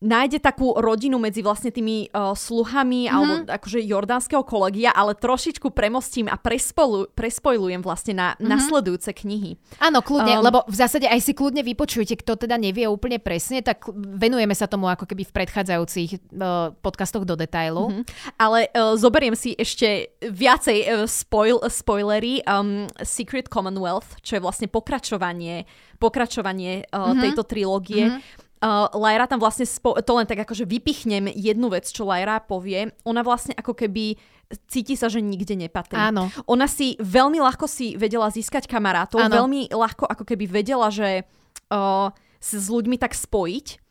nájde 0.04 0.44
takú 0.44 0.76
rodinu 0.76 1.16
medzi 1.16 1.40
vlastne 1.40 1.72
tými 1.72 2.12
uh, 2.12 2.36
sluhami 2.36 3.08
mm-hmm. 3.08 3.16
alebo 3.16 3.34
akože 3.48 3.80
jordánskeho 3.80 4.44
kolegia, 4.44 4.92
ale 4.92 5.16
trošičku 5.16 5.72
premostím 5.72 6.28
a 6.28 6.36
prespolu, 6.36 7.08
prespojlujem 7.16 7.80
vlastne 7.80 8.14
na 8.20 8.28
mm-hmm. 8.36 8.48
nasledujúce 8.52 9.16
knihy. 9.16 9.56
Áno, 9.80 10.04
kľudne, 10.04 10.38
um, 10.38 10.44
lebo 10.44 10.60
v 10.68 10.76
zásade 10.76 11.08
aj 11.08 11.24
si 11.24 11.32
kľudne 11.32 11.64
vypočujte, 11.64 12.20
kto 12.20 12.36
teda 12.36 12.60
nevie 12.60 12.84
úplne 12.86 13.18
presne, 13.24 13.64
tak 13.64 13.88
venujeme 13.96 14.52
sa 14.52 14.68
tomu 14.68 14.92
ako 14.92 15.08
keby 15.08 15.24
v 15.24 15.32
predchádzajúcich 15.32 16.10
uh, 16.36 16.76
podcastoch 16.84 17.24
do 17.24 17.40
detailu. 17.40 17.88
Mm-hmm. 17.90 18.04
Ale 18.36 18.68
uh, 18.76 19.00
zoberiem 19.00 19.40
si 19.40 19.56
ešte 19.56 20.12
viacej 20.20 20.78
uh, 20.84 20.88
spoil, 21.08 21.64
spoilery 21.72 22.44
um, 22.44 22.92
Secret 23.00 23.48
Commonwealth, 23.48 24.20
čo 24.20 24.36
je 24.36 24.44
vlastne 24.44 24.68
pokračovanie 24.68 25.64
pokračovanie 26.04 26.92
uh, 26.92 27.16
mm-hmm. 27.16 27.22
tejto 27.24 27.44
trilógie. 27.48 28.12
Mm-hmm 28.12 28.43
uh, 28.64 28.88
Lyra 28.96 29.28
tam 29.28 29.44
vlastne, 29.44 29.68
spo- 29.68 30.00
to 30.00 30.12
len 30.16 30.24
tak 30.24 30.48
akože 30.48 30.64
vypichnem 30.64 31.28
jednu 31.36 31.68
vec, 31.68 31.84
čo 31.92 32.08
Lyra 32.08 32.40
povie. 32.40 32.96
Ona 33.04 33.20
vlastne 33.22 33.52
ako 33.60 33.76
keby 33.76 34.16
cíti 34.72 34.96
sa, 34.96 35.12
že 35.12 35.20
nikde 35.20 35.60
nepatrí. 35.60 36.00
Áno. 36.00 36.32
Ona 36.48 36.70
si 36.72 36.96
veľmi 37.02 37.44
ľahko 37.44 37.68
si 37.68 38.00
vedela 38.00 38.32
získať 38.32 38.70
kamarátov, 38.70 39.20
Áno. 39.20 39.44
veľmi 39.44 39.74
ľahko 39.74 40.08
ako 40.08 40.24
keby 40.24 40.46
vedela, 40.48 40.88
že 40.94 41.28
uh, 41.74 42.08
s 42.40 42.68
ľuďmi 42.72 42.96
tak 43.00 43.18
spojiť 43.18 43.83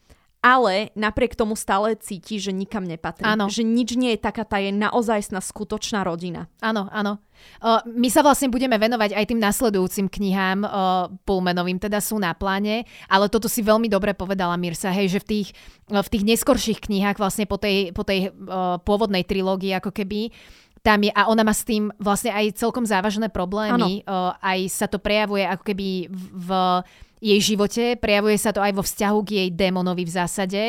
ale 0.43 0.91
napriek 0.99 1.39
tomu 1.39 1.55
stále 1.55 1.95
cíti, 1.95 2.43
že 2.43 2.51
nikam 2.51 2.83
nepatrí. 2.83 3.23
Áno. 3.23 3.47
Že 3.47 3.63
nič 3.63 3.95
nie 3.95 4.19
je 4.19 4.21
taká 4.21 4.43
tá 4.43 4.59
je 4.59 4.75
naozaj 4.75 5.31
skutočná 5.39 6.03
rodina. 6.03 6.51
Áno, 6.59 6.91
áno. 6.91 7.23
Uh, 7.63 7.79
my 7.87 8.11
sa 8.11 8.27
vlastne 8.27 8.51
budeme 8.51 8.75
venovať 8.75 9.15
aj 9.15 9.25
tým 9.31 9.39
nasledujúcim 9.39 10.07
knihám 10.11 10.63
uh, 10.63 10.71
Pullmanovým, 11.27 11.79
teda 11.79 12.03
sú 12.03 12.19
na 12.19 12.35
pláne, 12.35 12.87
ale 13.07 13.27
toto 13.31 13.47
si 13.47 13.63
veľmi 13.63 13.87
dobre 13.87 14.15
povedala 14.15 14.59
Mirsa, 14.59 14.95
hej, 14.95 15.19
že 15.19 15.23
v 15.23 15.27
tých, 15.27 15.49
uh, 15.91 16.03
v 16.03 16.09
tých 16.11 16.27
neskorších 16.27 16.79
knihách 16.91 17.19
vlastne 17.19 17.47
po 17.47 17.59
tej, 17.59 17.95
po 17.95 18.03
tej 18.03 18.31
uh, 18.31 18.79
pôvodnej 18.83 19.27
trilógii 19.27 19.75
ako 19.79 19.91
keby 19.91 20.31
tam 20.83 21.07
je, 21.07 21.15
a 21.15 21.31
ona 21.31 21.47
má 21.47 21.55
s 21.55 21.63
tým 21.63 21.95
vlastne 22.03 22.35
aj 22.35 22.59
celkom 22.59 22.83
závažné 22.83 23.31
problémy. 23.31 24.03
Uh, 24.03 24.35
aj 24.43 24.67
sa 24.67 24.87
to 24.91 24.99
prejavuje 24.99 25.47
ako 25.47 25.63
keby 25.63 26.11
v, 26.11 26.27
v 26.35 26.51
jej 27.23 27.41
živote, 27.55 27.95
prejavuje 28.03 28.35
sa 28.35 28.51
to 28.51 28.59
aj 28.59 28.75
vo 28.75 28.83
vzťahu 28.83 29.19
k 29.23 29.31
jej 29.31 29.49
démonovi 29.55 30.03
v 30.03 30.13
zásade. 30.13 30.63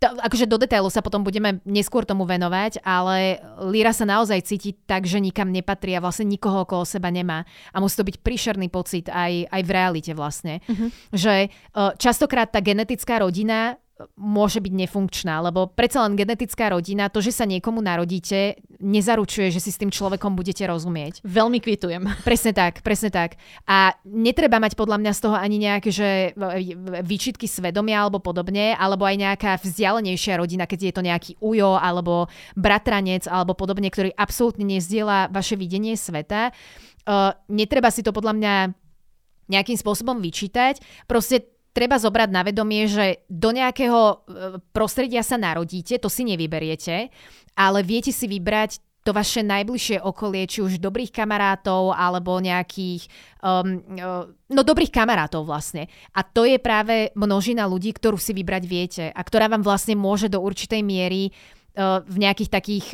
To, 0.00 0.16
akože 0.16 0.48
do 0.48 0.56
detailu 0.56 0.88
sa 0.88 1.04
potom 1.04 1.20
budeme 1.20 1.60
neskôr 1.68 2.08
tomu 2.08 2.24
venovať, 2.24 2.80
ale 2.80 3.36
Lyra 3.68 3.92
sa 3.92 4.08
naozaj 4.08 4.48
cíti 4.48 4.72
tak, 4.88 5.04
že 5.04 5.20
nikam 5.20 5.52
nepatrí 5.52 5.92
a 5.92 6.00
vlastne 6.00 6.24
nikoho 6.24 6.64
okolo 6.64 6.88
seba 6.88 7.12
nemá. 7.12 7.44
A 7.68 7.84
musí 7.84 8.00
to 8.00 8.08
byť 8.08 8.16
príšerný 8.24 8.72
pocit 8.72 9.12
aj, 9.12 9.52
aj 9.52 9.60
v 9.60 9.70
realite 9.76 10.12
vlastne. 10.16 10.64
Uh-huh. 10.64 10.88
Že 11.12 11.52
uh, 11.76 11.92
častokrát 12.00 12.48
tá 12.48 12.64
genetická 12.64 13.20
rodina 13.20 13.76
môže 14.16 14.60
byť 14.60 14.72
nefunkčná, 14.72 15.40
lebo 15.44 15.68
predsa 15.68 16.04
len 16.06 16.16
genetická 16.16 16.72
rodina, 16.72 17.12
to, 17.12 17.20
že 17.20 17.34
sa 17.34 17.44
niekomu 17.44 17.80
narodíte, 17.84 18.60
nezaručuje, 18.80 19.52
že 19.52 19.60
si 19.60 19.70
s 19.72 19.80
tým 19.80 19.92
človekom 19.92 20.32
budete 20.34 20.64
rozumieť. 20.64 21.20
Veľmi 21.24 21.60
kvitujem. 21.60 22.06
Presne 22.28 22.52
tak, 22.56 22.80
presne 22.80 23.10
tak. 23.12 23.36
A 23.68 23.92
netreba 24.06 24.62
mať 24.62 24.78
podľa 24.78 24.98
mňa 25.02 25.12
z 25.12 25.20
toho 25.20 25.36
ani 25.36 25.56
nejaké, 25.60 25.90
že 25.92 26.32
výčitky 27.04 27.44
svedomia 27.44 28.06
alebo 28.06 28.22
podobne, 28.22 28.72
alebo 28.76 29.04
aj 29.04 29.16
nejaká 29.16 29.52
vzdialenejšia 29.60 30.40
rodina, 30.40 30.64
keď 30.64 30.80
je 30.80 30.94
to 30.94 31.02
nejaký 31.02 31.32
ujo 31.42 31.76
alebo 31.76 32.30
bratranec 32.56 33.26
alebo 33.26 33.52
podobne, 33.52 33.90
ktorý 33.90 34.14
absolútne 34.16 34.64
nezdiela 34.64 35.28
vaše 35.28 35.58
videnie 35.58 35.98
sveta. 35.98 36.52
Uh, 37.04 37.32
netreba 37.48 37.88
si 37.88 38.04
to 38.04 38.12
podľa 38.12 38.36
mňa 38.36 38.54
nejakým 39.50 39.74
spôsobom 39.74 40.22
vyčítať. 40.22 40.78
Proste 41.10 41.59
treba 41.70 41.96
zobrať 41.98 42.28
na 42.30 42.42
vedomie, 42.42 42.90
že 42.90 43.22
do 43.30 43.54
nejakého 43.54 44.00
e, 44.00 44.14
prostredia 44.74 45.22
sa 45.22 45.38
narodíte, 45.38 45.98
to 46.02 46.10
si 46.10 46.26
nevyberiete, 46.26 47.10
ale 47.54 47.78
viete 47.86 48.10
si 48.10 48.26
vybrať 48.26 48.82
to 49.00 49.16
vaše 49.16 49.40
najbližšie 49.40 50.04
okolie, 50.04 50.44
či 50.44 50.60
už 50.60 50.76
dobrých 50.76 51.08
kamarátov, 51.08 51.96
alebo 51.96 52.36
nejakých, 52.36 53.08
um, 53.40 53.80
uh, 53.96 54.28
no 54.28 54.60
dobrých 54.60 54.92
kamarátov 54.92 55.48
vlastne. 55.48 55.88
A 56.12 56.20
to 56.20 56.44
je 56.44 56.60
práve 56.60 57.08
množina 57.16 57.64
ľudí, 57.64 57.96
ktorú 57.96 58.20
si 58.20 58.36
vybrať 58.36 58.62
viete 58.68 59.04
a 59.08 59.20
ktorá 59.24 59.48
vám 59.48 59.64
vlastne 59.64 59.96
môže 59.96 60.28
do 60.28 60.44
určitej 60.44 60.84
miery 60.84 61.32
uh, 61.32 61.59
v 61.78 62.16
nejakých 62.18 62.50
takých, 62.50 62.86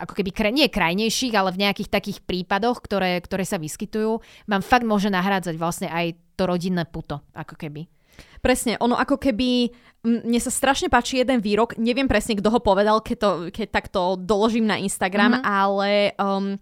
ako 0.00 0.12
keby, 0.16 0.32
nie 0.52 0.72
krajnejších, 0.72 1.34
ale 1.36 1.52
v 1.52 1.60
nejakých 1.68 1.92
takých 1.92 2.18
prípadoch, 2.24 2.80
ktoré, 2.80 3.20
ktoré 3.20 3.44
sa 3.44 3.60
vyskytujú, 3.60 4.18
vám 4.48 4.62
fakt 4.64 4.88
môže 4.88 5.12
nahrádzať 5.12 5.54
vlastne 5.60 5.88
aj 5.92 6.16
to 6.36 6.48
rodinné 6.48 6.88
puto, 6.88 7.20
ako 7.36 7.54
keby. 7.54 7.84
Presne, 8.40 8.80
ono 8.80 8.98
ako 8.98 9.20
keby, 9.20 9.70
mne 10.02 10.40
sa 10.42 10.50
strašne 10.50 10.90
páči 10.90 11.22
jeden 11.22 11.38
výrok, 11.38 11.78
neviem 11.78 12.10
presne, 12.10 12.34
kto 12.34 12.50
ho 12.50 12.60
povedal, 12.60 12.98
keď, 13.04 13.16
to, 13.20 13.30
keď 13.54 13.68
takto 13.70 14.18
doložím 14.18 14.66
na 14.66 14.80
Instagram, 14.80 15.38
mm-hmm. 15.38 15.46
ale 15.46 15.90
um, 16.18 16.58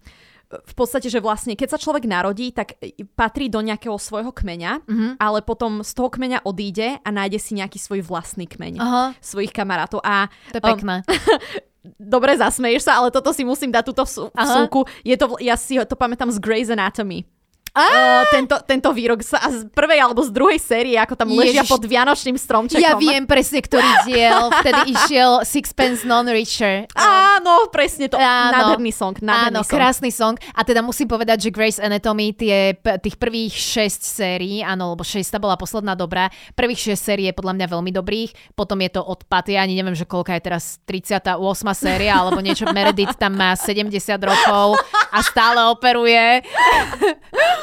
v 0.51 0.73
podstate, 0.75 1.07
že 1.07 1.23
vlastne 1.23 1.55
keď 1.55 1.77
sa 1.77 1.79
človek 1.79 2.03
narodí, 2.03 2.51
tak 2.51 2.75
patrí 3.15 3.47
do 3.47 3.63
nejakého 3.63 3.95
svojho 3.95 4.35
kmeňa, 4.35 4.83
mm-hmm. 4.83 5.11
ale 5.17 5.39
potom 5.41 5.81
z 5.81 5.91
toho 5.95 6.11
kmeňa 6.11 6.43
odíde 6.43 6.99
a 6.99 7.09
nájde 7.09 7.39
si 7.39 7.55
nejaký 7.55 7.79
svoj 7.79 8.03
vlastný 8.03 8.45
kmeň 8.45 8.73
Aha. 8.79 9.03
svojich 9.23 9.55
kamarátov. 9.55 10.03
A, 10.03 10.27
to 10.51 10.59
je 10.59 10.63
pekné. 10.63 10.95
Um, 11.07 11.95
dobre, 12.13 12.35
zasmeješ 12.35 12.85
sa, 12.85 13.01
ale 13.01 13.09
toto 13.09 13.31
si 13.31 13.47
musím 13.47 13.71
dať 13.71 13.83
túto 13.87 14.03
vsúku. 14.05 14.85
Je 15.01 15.15
to, 15.15 15.39
ja 15.39 15.55
si 15.55 15.79
to 15.81 15.95
pamätám 15.95 16.29
z 16.29 16.37
Grey's 16.37 16.69
Anatomy 16.69 17.23
Uh, 17.71 18.27
tento, 18.35 18.59
tento 18.67 18.91
výrok 18.91 19.23
z, 19.23 19.31
z 19.31 19.59
prvej 19.71 20.03
alebo 20.03 20.19
z 20.19 20.35
druhej 20.35 20.59
série, 20.59 20.99
ako 20.99 21.15
tam 21.15 21.31
ležia 21.31 21.63
Ježiš, 21.63 21.71
pod 21.71 21.79
vianočným 21.87 22.35
stromčekom. 22.35 22.83
Ja 22.83 22.99
viem 22.99 23.23
presne, 23.23 23.63
ktorý 23.63 23.87
diel. 24.03 24.51
Vtedy 24.59 24.81
išiel 24.99 25.47
Sixpence 25.47 26.03
Non-Richer. 26.03 26.91
Áno, 26.99 27.71
presne 27.71 28.11
to. 28.11 28.19
Áno, 28.19 28.75
nádherný 28.75 28.91
song. 28.91 29.15
Nádherný 29.23 29.55
áno, 29.55 29.61
song. 29.63 29.71
krásny 29.71 30.11
song. 30.11 30.35
A 30.51 30.67
teda 30.67 30.83
musím 30.83 31.07
povedať, 31.07 31.47
že 31.47 31.49
Grace 31.55 31.79
Anatomy, 31.79 32.35
tie, 32.35 32.75
tých 32.75 33.15
prvých 33.15 33.55
6 33.55 34.03
sérií, 34.03 34.59
áno, 34.67 34.91
lebo 34.91 35.07
6 35.07 35.23
bola 35.39 35.55
posledná 35.55 35.95
dobrá, 35.95 36.27
prvých 36.59 36.91
6 36.91 36.99
sérií 36.99 37.31
je 37.31 37.35
podľa 37.39 37.55
mňa 37.55 37.67
veľmi 37.71 37.91
dobrých, 37.95 38.51
potom 38.51 38.83
je 38.83 38.91
to 38.91 38.99
odpad, 38.99 39.47
ja 39.47 39.63
ani 39.63 39.79
neviem, 39.79 39.95
že 39.95 40.03
koľka 40.03 40.35
je 40.35 40.43
teraz 40.43 40.75
38. 40.83 41.39
séria, 41.71 42.19
alebo 42.19 42.43
niečo, 42.43 42.67
Meredith 42.75 43.15
tam 43.15 43.39
má 43.39 43.55
70 43.55 43.95
rokov 44.19 44.75
a 45.07 45.23
stále 45.23 45.71
operuje. 45.71 46.43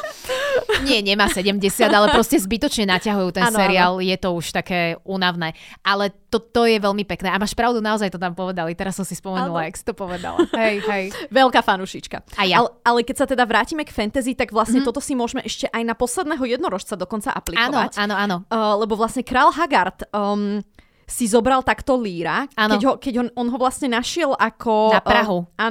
Nie, 0.84 1.00
nemá 1.00 1.26
70, 1.26 1.64
ale 1.88 2.06
proste 2.12 2.36
zbytočne 2.38 2.88
naťahujú 2.88 3.30
ten 3.34 3.44
ano, 3.48 3.58
seriál, 3.58 3.92
ano. 3.98 4.04
je 4.04 4.16
to 4.20 4.28
už 4.36 4.52
také 4.52 4.96
únavné. 5.02 5.56
Ale 5.82 6.12
to, 6.28 6.38
to 6.38 6.68
je 6.68 6.78
veľmi 6.78 7.02
pekné. 7.08 7.32
A 7.32 7.40
máš 7.40 7.56
pravdu, 7.56 7.80
naozaj 7.80 8.12
to 8.12 8.20
tam 8.20 8.36
povedali. 8.36 8.76
Teraz 8.76 8.94
som 8.94 9.06
si 9.06 9.16
spomenula, 9.16 9.66
jak 9.68 9.76
si 9.80 9.84
to 9.84 9.96
povedala. 9.96 10.44
Hej, 10.52 10.84
hej. 10.84 11.04
Veľká 11.32 11.64
fanušička. 11.64 12.36
A 12.36 12.42
ja. 12.44 12.62
Ale, 12.62 12.68
ale 12.84 13.00
keď 13.02 13.16
sa 13.24 13.26
teda 13.26 13.44
vrátime 13.48 13.82
k 13.82 13.92
fantasy, 13.94 14.36
tak 14.36 14.52
vlastne 14.52 14.84
mm-hmm. 14.84 14.88
toto 14.88 15.00
si 15.00 15.16
môžeme 15.16 15.42
ešte 15.42 15.66
aj 15.72 15.82
na 15.82 15.94
posledného 15.96 16.44
jednorožca 16.44 16.94
dokonca 16.94 17.32
aplikovať. 17.32 17.96
Áno, 17.96 18.14
áno, 18.14 18.44
áno. 18.44 18.52
Uh, 18.52 18.76
lebo 18.84 18.94
vlastne 18.94 19.24
král 19.24 19.50
Haggard 19.50 20.04
um, 20.12 20.60
si 21.08 21.24
zobral 21.24 21.64
takto 21.64 21.96
líra, 21.96 22.44
ano. 22.52 22.76
keď, 22.76 22.80
ho, 22.84 22.92
keď 23.00 23.14
on, 23.24 23.28
on 23.32 23.46
ho 23.48 23.56
vlastne 23.56 23.88
našiel 23.88 24.36
ako... 24.36 24.92
Na 24.92 25.00
Prahu. 25.00 25.48
Uh, 25.56 25.56
a, 25.56 25.64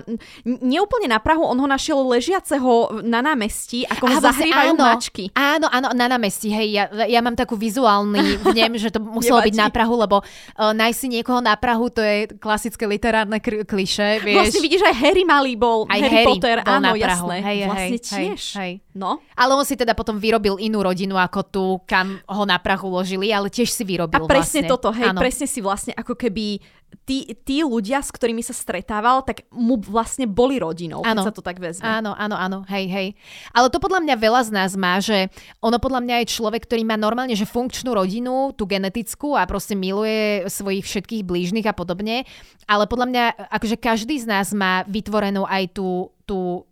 neúplne 0.43 1.05
na 1.05 1.21
Prahu, 1.21 1.45
on 1.45 1.61
ho 1.61 1.67
našiel 1.69 2.01
ležiaceho 2.01 3.05
na 3.05 3.21
námestí, 3.21 3.85
ako 3.85 4.09
ho 4.09 4.17
vlastne 4.17 4.49
zahrievajú 4.49 4.73
áno, 4.73 4.81
mačky. 4.81 5.23
Áno, 5.37 5.69
áno, 5.69 5.93
na 5.93 6.09
námestí, 6.09 6.49
hej, 6.49 6.67
ja, 6.73 6.85
ja 7.05 7.21
mám 7.21 7.37
takú 7.37 7.53
vizuálny 7.53 8.41
vnem, 8.49 8.81
že 8.81 8.89
to 8.89 8.97
muselo 8.97 9.45
byť 9.45 9.53
na 9.53 9.69
Prahu, 9.69 9.93
lebo 10.01 10.25
uh, 10.25 10.73
nájsť 10.73 10.97
si 10.97 11.07
niekoho 11.13 11.37
na 11.37 11.53
Prahu, 11.53 11.93
to 11.93 12.01
je 12.01 12.33
klasické 12.41 12.89
literárne 12.89 13.37
kr- 13.37 13.61
kliše, 13.61 14.25
vieš. 14.25 14.41
Vlastne 14.41 14.61
vidíš, 14.65 14.81
aj 14.89 14.95
Harry 14.97 15.21
malý 15.21 15.53
bol, 15.53 15.85
aj 15.85 16.01
Harry, 16.01 16.09
Harry 16.17 16.27
Potter, 16.33 16.57
bol 16.65 16.73
áno, 16.81 16.81
na 16.81 16.91
Prahu. 16.97 17.29
jasné. 17.29 17.35
Hej, 17.45 17.57
vlastne 17.69 17.85
hej, 17.85 18.01
tiež. 18.01 18.41
Hej, 18.57 18.71
No. 18.97 19.21
Ale 19.37 19.53
on 19.53 19.61
si 19.61 19.77
teda 19.77 19.93
potom 19.93 20.17
vyrobil 20.17 20.57
inú 20.57 20.81
rodinu 20.81 21.21
ako 21.21 21.41
tú, 21.45 21.65
kam 21.85 22.17
ho 22.25 22.43
na 22.49 22.57
Prahu 22.57 22.89
ložili, 22.89 23.29
ale 23.29 23.53
tiež 23.53 23.69
si 23.69 23.85
vyrobil 23.85 24.17
A 24.17 24.25
presne 24.25 24.65
vlastne. 24.65 24.71
toto, 24.73 24.89
hej, 24.89 25.13
áno. 25.13 25.21
presne 25.21 25.45
si 25.45 25.61
vlastne 25.61 25.93
ako 25.93 26.17
keby 26.17 26.57
tí, 27.05 27.37
tí 27.45 27.61
ľudia, 27.63 28.01
s 28.01 28.09
ktorými 28.11 28.41
sa 28.41 28.51
stretával, 28.51 29.23
tak 29.23 29.45
mu 29.53 29.79
vlastne 29.79 30.27
boli 30.27 30.57
rodinou, 30.59 31.03
keď 31.05 31.29
sa 31.29 31.35
to 31.35 31.45
tak 31.45 31.61
vezme. 31.61 31.85
Áno, 31.85 32.17
áno, 32.17 32.35
áno, 32.35 32.65
hej, 32.67 32.89
hej. 32.89 33.07
Ale 33.53 33.69
to 33.69 33.77
podľa 33.79 34.03
mňa 34.03 34.15
veľa 34.17 34.41
z 34.47 34.51
nás 34.51 34.71
má, 34.75 34.99
že 34.99 35.29
ono 35.61 35.77
podľa 35.77 36.03
mňa 36.03 36.15
je 36.23 36.33
človek, 36.33 36.65
ktorý 36.65 36.83
má 36.83 36.97
normálne, 36.97 37.35
že 37.37 37.47
funkčnú 37.47 37.93
rodinu, 37.95 38.51
tú 38.55 38.65
genetickú 38.65 39.37
a 39.37 39.45
proste 39.47 39.77
miluje 39.77 40.47
svojich 40.49 40.83
všetkých 40.83 41.23
blížnych 41.23 41.67
a 41.69 41.75
podobne, 41.75 42.27
ale 42.67 42.83
podľa 42.89 43.07
mňa, 43.07 43.23
akože 43.51 43.77
každý 43.79 44.19
z 44.19 44.25
nás 44.27 44.51
má 44.51 44.83
vytvorenú 44.87 45.47
aj 45.47 45.63
tú, 45.75 46.11
tú 46.27 46.67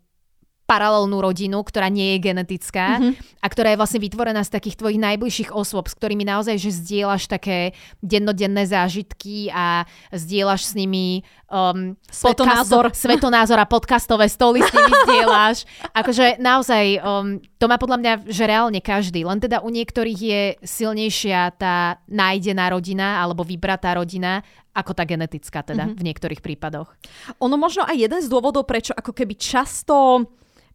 paralelnú 0.66 1.22
rodinu, 1.22 1.62
ktorá 1.62 1.86
nie 1.86 2.18
je 2.18 2.26
genetická 2.26 2.98
mm-hmm. 2.98 3.38
a 3.38 3.46
ktorá 3.46 3.70
je 3.72 3.78
vlastne 3.78 4.02
vytvorená 4.02 4.42
z 4.42 4.50
takých 4.50 4.82
tvojich 4.82 4.98
najbližších 4.98 5.50
osôb, 5.54 5.86
s 5.86 5.94
ktorými 5.94 6.26
naozaj, 6.26 6.58
že 6.58 6.74
zdieľaš 6.74 7.30
také 7.30 7.78
dennodenné 8.02 8.66
zážitky 8.66 9.46
a 9.54 9.86
zdieľaš 10.10 10.66
s 10.66 10.72
nimi 10.74 11.22
um, 11.46 11.94
svetonázor. 12.10 12.90
Svetonázor 12.90 13.62
a 13.62 13.70
podcastové 13.70 14.26
stoly 14.26 14.58
s 14.58 14.74
nimi 14.74 14.92
zdieľaš. 15.06 15.56
Akože 16.02 16.42
naozaj, 16.42 16.98
um, 16.98 17.38
to 17.62 17.70
má 17.70 17.78
podľa 17.78 17.98
mňa, 18.02 18.12
že 18.26 18.44
reálne 18.50 18.82
každý. 18.82 19.22
Len 19.22 19.38
teda 19.38 19.62
u 19.62 19.70
niektorých 19.70 20.18
je 20.18 20.42
silnejšia 20.66 21.54
tá 21.54 22.02
nájdená 22.10 22.74
rodina 22.74 23.22
alebo 23.22 23.46
vybratá 23.46 23.94
rodina 23.94 24.42
ako 24.76 24.92
tá 24.92 25.08
genetická 25.08 25.64
teda 25.64 25.88
mm-hmm. 25.88 25.96
v 25.96 26.06
niektorých 26.10 26.44
prípadoch. 26.44 26.92
Ono 27.40 27.56
možno 27.56 27.88
aj 27.88 27.96
jeden 27.96 28.20
z 28.20 28.28
dôvodov, 28.28 28.68
prečo 28.68 28.92
ako 28.92 29.16
keby 29.16 29.32
často 29.40 30.26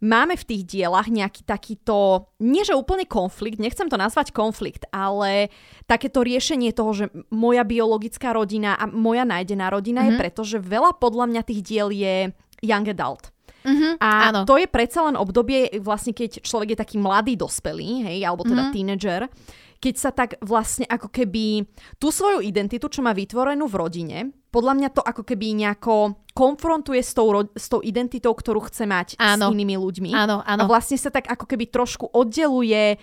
máme 0.02 0.34
v 0.34 0.48
tých 0.50 0.64
dielach 0.66 1.08
nejaký 1.08 1.46
takýto, 1.46 2.28
nie 2.42 2.66
že 2.66 2.74
úplne 2.74 3.06
konflikt, 3.06 3.62
nechcem 3.62 3.88
to 3.88 3.96
nazvať 3.96 4.34
konflikt, 4.34 4.90
ale 4.90 5.54
takéto 5.86 6.26
riešenie 6.26 6.74
toho, 6.74 6.92
že 6.92 7.06
moja 7.30 7.62
biologická 7.62 8.34
rodina 8.34 8.76
a 8.76 8.90
moja 8.90 9.24
nájdená 9.24 9.70
rodina 9.70 10.02
mm-hmm. 10.02 10.10
je 10.10 10.18
mhm. 10.18 10.22
preto, 10.22 10.42
že 10.42 10.58
veľa 10.58 10.98
podľa 10.98 11.26
mňa 11.30 11.42
tých 11.46 11.62
diel 11.62 11.90
je 11.94 12.34
young 12.66 12.88
adult. 12.90 13.30
Mm-hmm, 13.62 14.02
a 14.02 14.10
áno. 14.34 14.42
to 14.50 14.58
je 14.58 14.66
predsa 14.66 15.06
len 15.06 15.14
obdobie, 15.14 15.70
vlastne 15.86 16.18
keď 16.18 16.42
človek 16.42 16.74
je 16.74 16.82
taký 16.82 16.98
mladý 16.98 17.38
dospelý, 17.38 18.10
hej, 18.10 18.26
alebo 18.26 18.42
teda 18.42 18.58
mm-hmm. 18.58 18.74
teenager, 18.74 19.22
keď 19.78 19.96
sa 19.98 20.10
tak 20.10 20.42
vlastne 20.42 20.90
ako 20.90 21.14
keby 21.14 21.70
tú 22.02 22.10
svoju 22.10 22.42
identitu, 22.42 22.90
čo 22.90 23.06
má 23.06 23.14
vytvorenú 23.14 23.70
v 23.70 23.78
rodine, 23.78 24.18
podľa 24.52 24.74
mňa 24.78 24.90
to 24.92 25.02
ako 25.02 25.24
keby 25.24 25.56
nejako 25.56 26.20
konfrontuje 26.36 27.00
s 27.00 27.16
tou, 27.16 27.32
s 27.56 27.68
tou 27.72 27.80
identitou, 27.80 28.36
ktorú 28.36 28.68
chce 28.68 28.84
mať 28.84 29.08
áno. 29.20 29.50
s 29.50 29.56
inými 29.56 29.76
ľuďmi. 29.80 30.12
Áno, 30.12 30.44
áno. 30.44 30.62
A 30.64 30.70
vlastne 30.70 31.00
sa 31.00 31.12
tak 31.12 31.28
ako 31.28 31.48
keby 31.48 31.72
trošku 31.72 32.12
oddeluje 32.12 33.00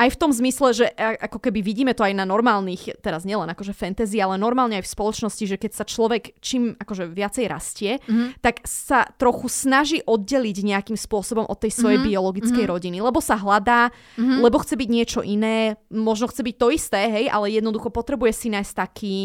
aj 0.00 0.08
v 0.08 0.20
tom 0.20 0.32
zmysle, 0.32 0.68
že 0.72 0.86
ako 0.98 1.38
keby 1.38 1.60
vidíme 1.60 1.92
to 1.92 2.02
aj 2.02 2.16
na 2.16 2.24
normálnych, 2.24 2.96
teraz 3.04 3.28
nielen 3.28 3.46
akože 3.52 3.76
fantasy, 3.76 4.18
ale 4.18 4.40
normálne 4.40 4.80
aj 4.80 4.88
v 4.88 4.94
spoločnosti, 4.98 5.44
že 5.44 5.60
keď 5.60 5.72
sa 5.76 5.84
človek 5.84 6.40
čím 6.40 6.74
akože 6.74 7.12
viacej 7.12 7.44
rastie, 7.46 8.00
mm-hmm. 8.00 8.40
tak 8.40 8.64
sa 8.64 9.04
trochu 9.20 9.52
snaží 9.52 10.00
oddeliť 10.02 10.56
nejakým 10.64 10.96
spôsobom 10.96 11.44
od 11.44 11.60
tej 11.60 11.76
svojej 11.76 12.00
mm-hmm. 12.00 12.18
biologickej 12.18 12.64
mm-hmm. 12.64 12.72
rodiny, 12.72 12.98
lebo 13.04 13.20
sa 13.20 13.36
hľadá, 13.36 13.92
mm-hmm. 14.16 14.40
lebo 14.40 14.56
chce 14.64 14.74
byť 14.80 14.88
niečo 14.88 15.20
iné, 15.22 15.76
možno 15.92 16.26
chce 16.32 16.40
byť 16.40 16.56
to 16.56 16.68
isté, 16.72 17.00
hej, 17.12 17.26
ale 17.28 17.52
jednoducho 17.52 17.92
potrebuje 17.92 18.32
si 18.32 18.48
nájsť 18.48 18.72
taký 18.72 19.16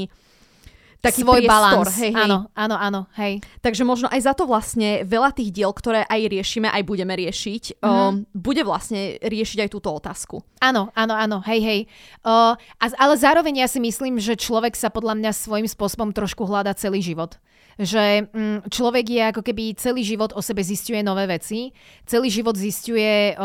taký 1.02 1.22
svoj 1.24 1.42
priestor. 1.44 1.52
balans. 1.52 1.94
Hej, 1.98 2.12
hej. 2.14 2.26
Áno, 2.28 2.38
áno, 2.54 2.76
áno, 2.76 3.02
hej. 3.18 3.44
Takže 3.62 3.84
možno 3.86 4.08
aj 4.10 4.22
za 4.26 4.34
to 4.34 4.50
vlastne 4.50 5.06
veľa 5.06 5.34
tých 5.34 5.54
diel, 5.54 5.72
ktoré 5.72 6.04
aj 6.06 6.22
riešime, 6.30 6.68
aj 6.70 6.84
budeme 6.84 7.14
riešiť, 7.14 7.80
mm. 7.80 7.86
um, 7.86 8.26
bude 8.34 8.62
vlastne 8.66 9.22
riešiť 9.22 9.68
aj 9.68 9.70
túto 9.70 9.90
otázku. 9.94 10.42
Áno, 10.62 10.90
áno, 10.98 11.14
áno, 11.14 11.38
hej, 11.46 11.60
hej. 11.62 11.80
Uh, 12.26 12.58
ale 12.80 13.14
zároveň 13.16 13.66
ja 13.66 13.68
si 13.70 13.78
myslím, 13.82 14.18
že 14.18 14.40
človek 14.40 14.74
sa 14.74 14.90
podľa 14.90 15.18
mňa 15.18 15.32
svojím 15.34 15.68
spôsobom 15.70 16.10
trošku 16.14 16.46
hľada 16.46 16.74
celý 16.74 17.02
život 17.06 17.38
že 17.78 18.26
mm, 18.26 18.74
človek 18.74 19.06
je 19.06 19.22
ako 19.30 19.42
keby 19.46 19.78
celý 19.78 20.02
život 20.02 20.34
o 20.34 20.42
sebe 20.42 20.66
zistuje 20.66 21.06
nové 21.06 21.30
veci, 21.30 21.70
celý 22.10 22.34
život 22.34 22.58
zistuje, 22.58 23.38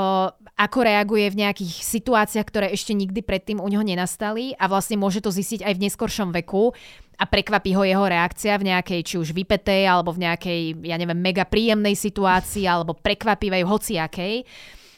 ako 0.57 0.79
reaguje 0.81 1.29
v 1.29 1.41
nejakých 1.45 1.73
situáciách, 1.85 2.47
ktoré 2.49 2.67
ešte 2.73 2.97
nikdy 2.97 3.21
predtým 3.21 3.61
u 3.61 3.69
neho 3.69 3.85
nenastali 3.85 4.57
a 4.57 4.73
vlastne 4.73 4.97
môže 4.97 5.21
to 5.21 5.29
zistiť 5.29 5.69
aj 5.69 5.73
v 5.77 5.83
neskoršom 5.85 6.29
veku 6.33 6.73
a 7.21 7.25
prekvapí 7.29 7.77
ho 7.77 7.85
jeho 7.85 8.09
reakcia 8.09 8.57
v 8.57 8.73
nejakej 8.73 9.01
či 9.05 9.15
už 9.21 9.37
vypetej 9.37 9.85
alebo 9.85 10.17
v 10.17 10.25
nejakej, 10.25 10.61
ja 10.89 10.97
neviem, 10.97 11.21
mega 11.21 11.45
príjemnej 11.45 11.93
situácii 11.93 12.65
alebo 12.65 12.97
prekvapivej 12.97 13.69
hociakej. 13.69 14.35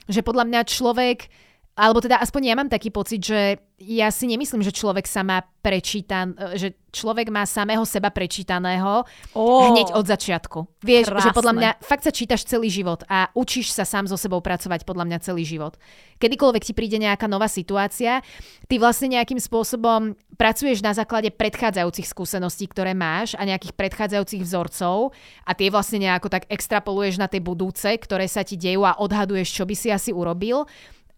Že 0.09 0.21
podľa 0.23 0.45
mňa 0.47 0.61
človek 0.69 1.27
alebo 1.75 1.99
teda 1.99 2.23
aspoň 2.23 2.43
ja 2.47 2.55
mám 2.55 2.71
taký 2.71 2.95
pocit, 2.95 3.19
že 3.19 3.59
ja 3.83 4.07
si 4.15 4.31
nemyslím, 4.31 4.63
že 4.63 4.71
človek 4.71 5.11
sa 5.11 5.27
má 5.27 5.43
prečítan, 5.59 6.39
že 6.55 6.79
človek 6.95 7.35
má 7.35 7.43
samého 7.43 7.83
seba 7.83 8.15
prečítaného 8.15 9.03
oh, 9.35 9.67
hneď 9.75 9.91
od 9.99 10.07
začiatku. 10.07 10.79
Vieš, 10.87 11.11
krásne. 11.11 11.27
že 11.27 11.31
podľa 11.35 11.55
mňa 11.59 11.71
fakt 11.83 12.07
sa 12.07 12.15
čítaš 12.15 12.47
celý 12.47 12.71
život 12.71 13.03
a 13.11 13.27
učíš 13.35 13.75
sa 13.75 13.83
sám 13.83 14.07
so 14.07 14.15
sebou 14.15 14.39
pracovať 14.39 14.87
podľa 14.87 15.11
mňa 15.11 15.19
celý 15.27 15.43
život. 15.43 15.75
Kedykoľvek 16.23 16.63
ti 16.63 16.73
príde 16.79 17.03
nejaká 17.03 17.27
nová 17.27 17.51
situácia, 17.51 18.23
ty 18.71 18.79
vlastne 18.79 19.11
nejakým 19.19 19.43
spôsobom 19.43 20.15
pracuješ 20.39 20.79
na 20.79 20.95
základe 20.95 21.35
predchádzajúcich 21.35 22.07
skúseností, 22.07 22.71
ktoré 22.71 22.95
máš 22.95 23.35
a 23.35 23.43
nejakých 23.43 23.75
predchádzajúcich 23.75 24.47
vzorcov 24.47 25.11
a 25.43 25.51
tie 25.59 25.75
vlastne 25.75 26.07
nejako 26.07 26.31
tak 26.31 26.47
extrapoluješ 26.47 27.19
na 27.19 27.27
tie 27.27 27.43
budúce, 27.43 27.91
ktoré 27.99 28.31
sa 28.31 28.47
ti 28.47 28.55
dejú 28.55 28.87
a 28.87 28.95
odhaduješ, 29.03 29.51
čo 29.51 29.67
by 29.67 29.75
si 29.75 29.91
asi 29.91 30.15
urobil 30.15 30.71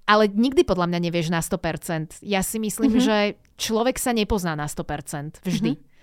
ale 0.06 0.30
nikdy 0.30 0.62
podľa 0.62 0.86
mňa 0.86 1.00
nevieš 1.10 1.28
na 1.34 1.42
100%. 1.42 2.22
Ja 2.22 2.40
si 2.46 2.62
myslím, 2.62 2.96
mm-hmm. 2.96 3.06
že 3.06 3.18
človek 3.58 3.98
sa 3.98 4.14
nepozná 4.14 4.54
na 4.54 4.70
100%. 4.70 5.42
Vždy. 5.42 5.72
Mm-hmm. 5.74 5.94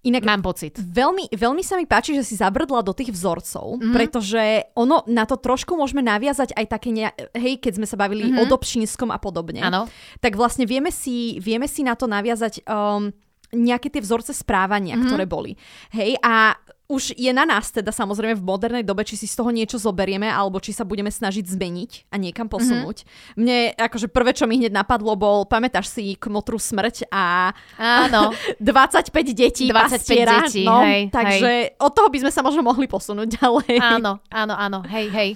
Inak 0.00 0.24
mám 0.24 0.40
pocit. 0.40 0.80
Veľmi, 0.80 1.28
veľmi 1.28 1.60
sa 1.60 1.76
mi 1.76 1.84
páči, 1.84 2.16
že 2.16 2.24
si 2.24 2.32
zabrdla 2.32 2.80
do 2.80 2.96
tých 2.96 3.12
vzorcov, 3.12 3.76
mm-hmm. 3.76 3.92
pretože 3.92 4.72
ono 4.72 5.04
na 5.04 5.28
to 5.28 5.36
trošku 5.36 5.76
môžeme 5.76 6.00
naviazať 6.00 6.56
aj 6.56 6.66
také, 6.72 6.88
ne, 6.88 7.12
hej, 7.36 7.60
keď 7.60 7.76
sme 7.76 7.84
sa 7.84 8.00
bavili 8.00 8.32
mm-hmm. 8.32 8.40
o 8.40 8.48
Dobšinskom 8.48 9.12
a 9.12 9.20
podobne. 9.20 9.60
Áno. 9.60 9.92
Tak 10.24 10.40
vlastne 10.40 10.64
vieme 10.64 10.88
si, 10.88 11.36
vieme 11.44 11.68
si 11.68 11.84
na 11.84 12.00
to 12.00 12.08
naviazať 12.08 12.64
um, 12.64 13.12
nejaké 13.52 13.92
tie 13.92 14.00
vzorce 14.00 14.32
správania, 14.32 14.96
mm-hmm. 14.96 15.08
ktoré 15.12 15.24
boli. 15.28 15.52
Hej, 15.92 16.16
a 16.24 16.56
už 16.90 17.14
je 17.14 17.30
na 17.30 17.46
nás 17.46 17.70
teda 17.70 17.94
samozrejme 17.94 18.34
v 18.34 18.42
modernej 18.42 18.82
dobe, 18.82 19.06
či 19.06 19.14
si 19.14 19.30
z 19.30 19.38
toho 19.38 19.54
niečo 19.54 19.78
zoberieme, 19.78 20.26
alebo 20.26 20.58
či 20.58 20.74
sa 20.74 20.82
budeme 20.82 21.08
snažiť 21.08 21.46
zmeniť 21.46 22.10
a 22.10 22.18
niekam 22.18 22.50
mhm. 22.50 22.52
posunúť. 22.52 22.98
Mm-hmm. 23.06 23.38
Mne 23.38 23.58
akože 23.78 24.10
prvé, 24.10 24.34
čo 24.34 24.50
mi 24.50 24.58
hneď 24.58 24.74
napadlo, 24.74 25.14
bol, 25.14 25.46
pamätáš 25.46 25.94
si 25.94 26.18
Kmotru 26.18 26.58
smrť 26.58 27.06
a 27.14 27.54
Áno. 27.78 28.34
25 28.58 29.14
detí 29.30 29.70
25 29.70 29.72
pastiera, 29.72 30.42
detí, 30.42 30.66
no, 30.66 30.82
hej, 30.82 31.08
takže 31.14 31.70
hej. 31.70 31.78
od 31.78 31.92
toho 31.94 32.08
by 32.10 32.18
sme 32.26 32.32
sa 32.34 32.42
možno 32.42 32.66
mohli 32.66 32.90
posunúť 32.90 33.38
ďalej. 33.38 33.74
Áno, 33.78 34.18
áno, 34.28 34.54
áno, 34.58 34.78
hej, 34.90 35.06
hej. 35.14 35.30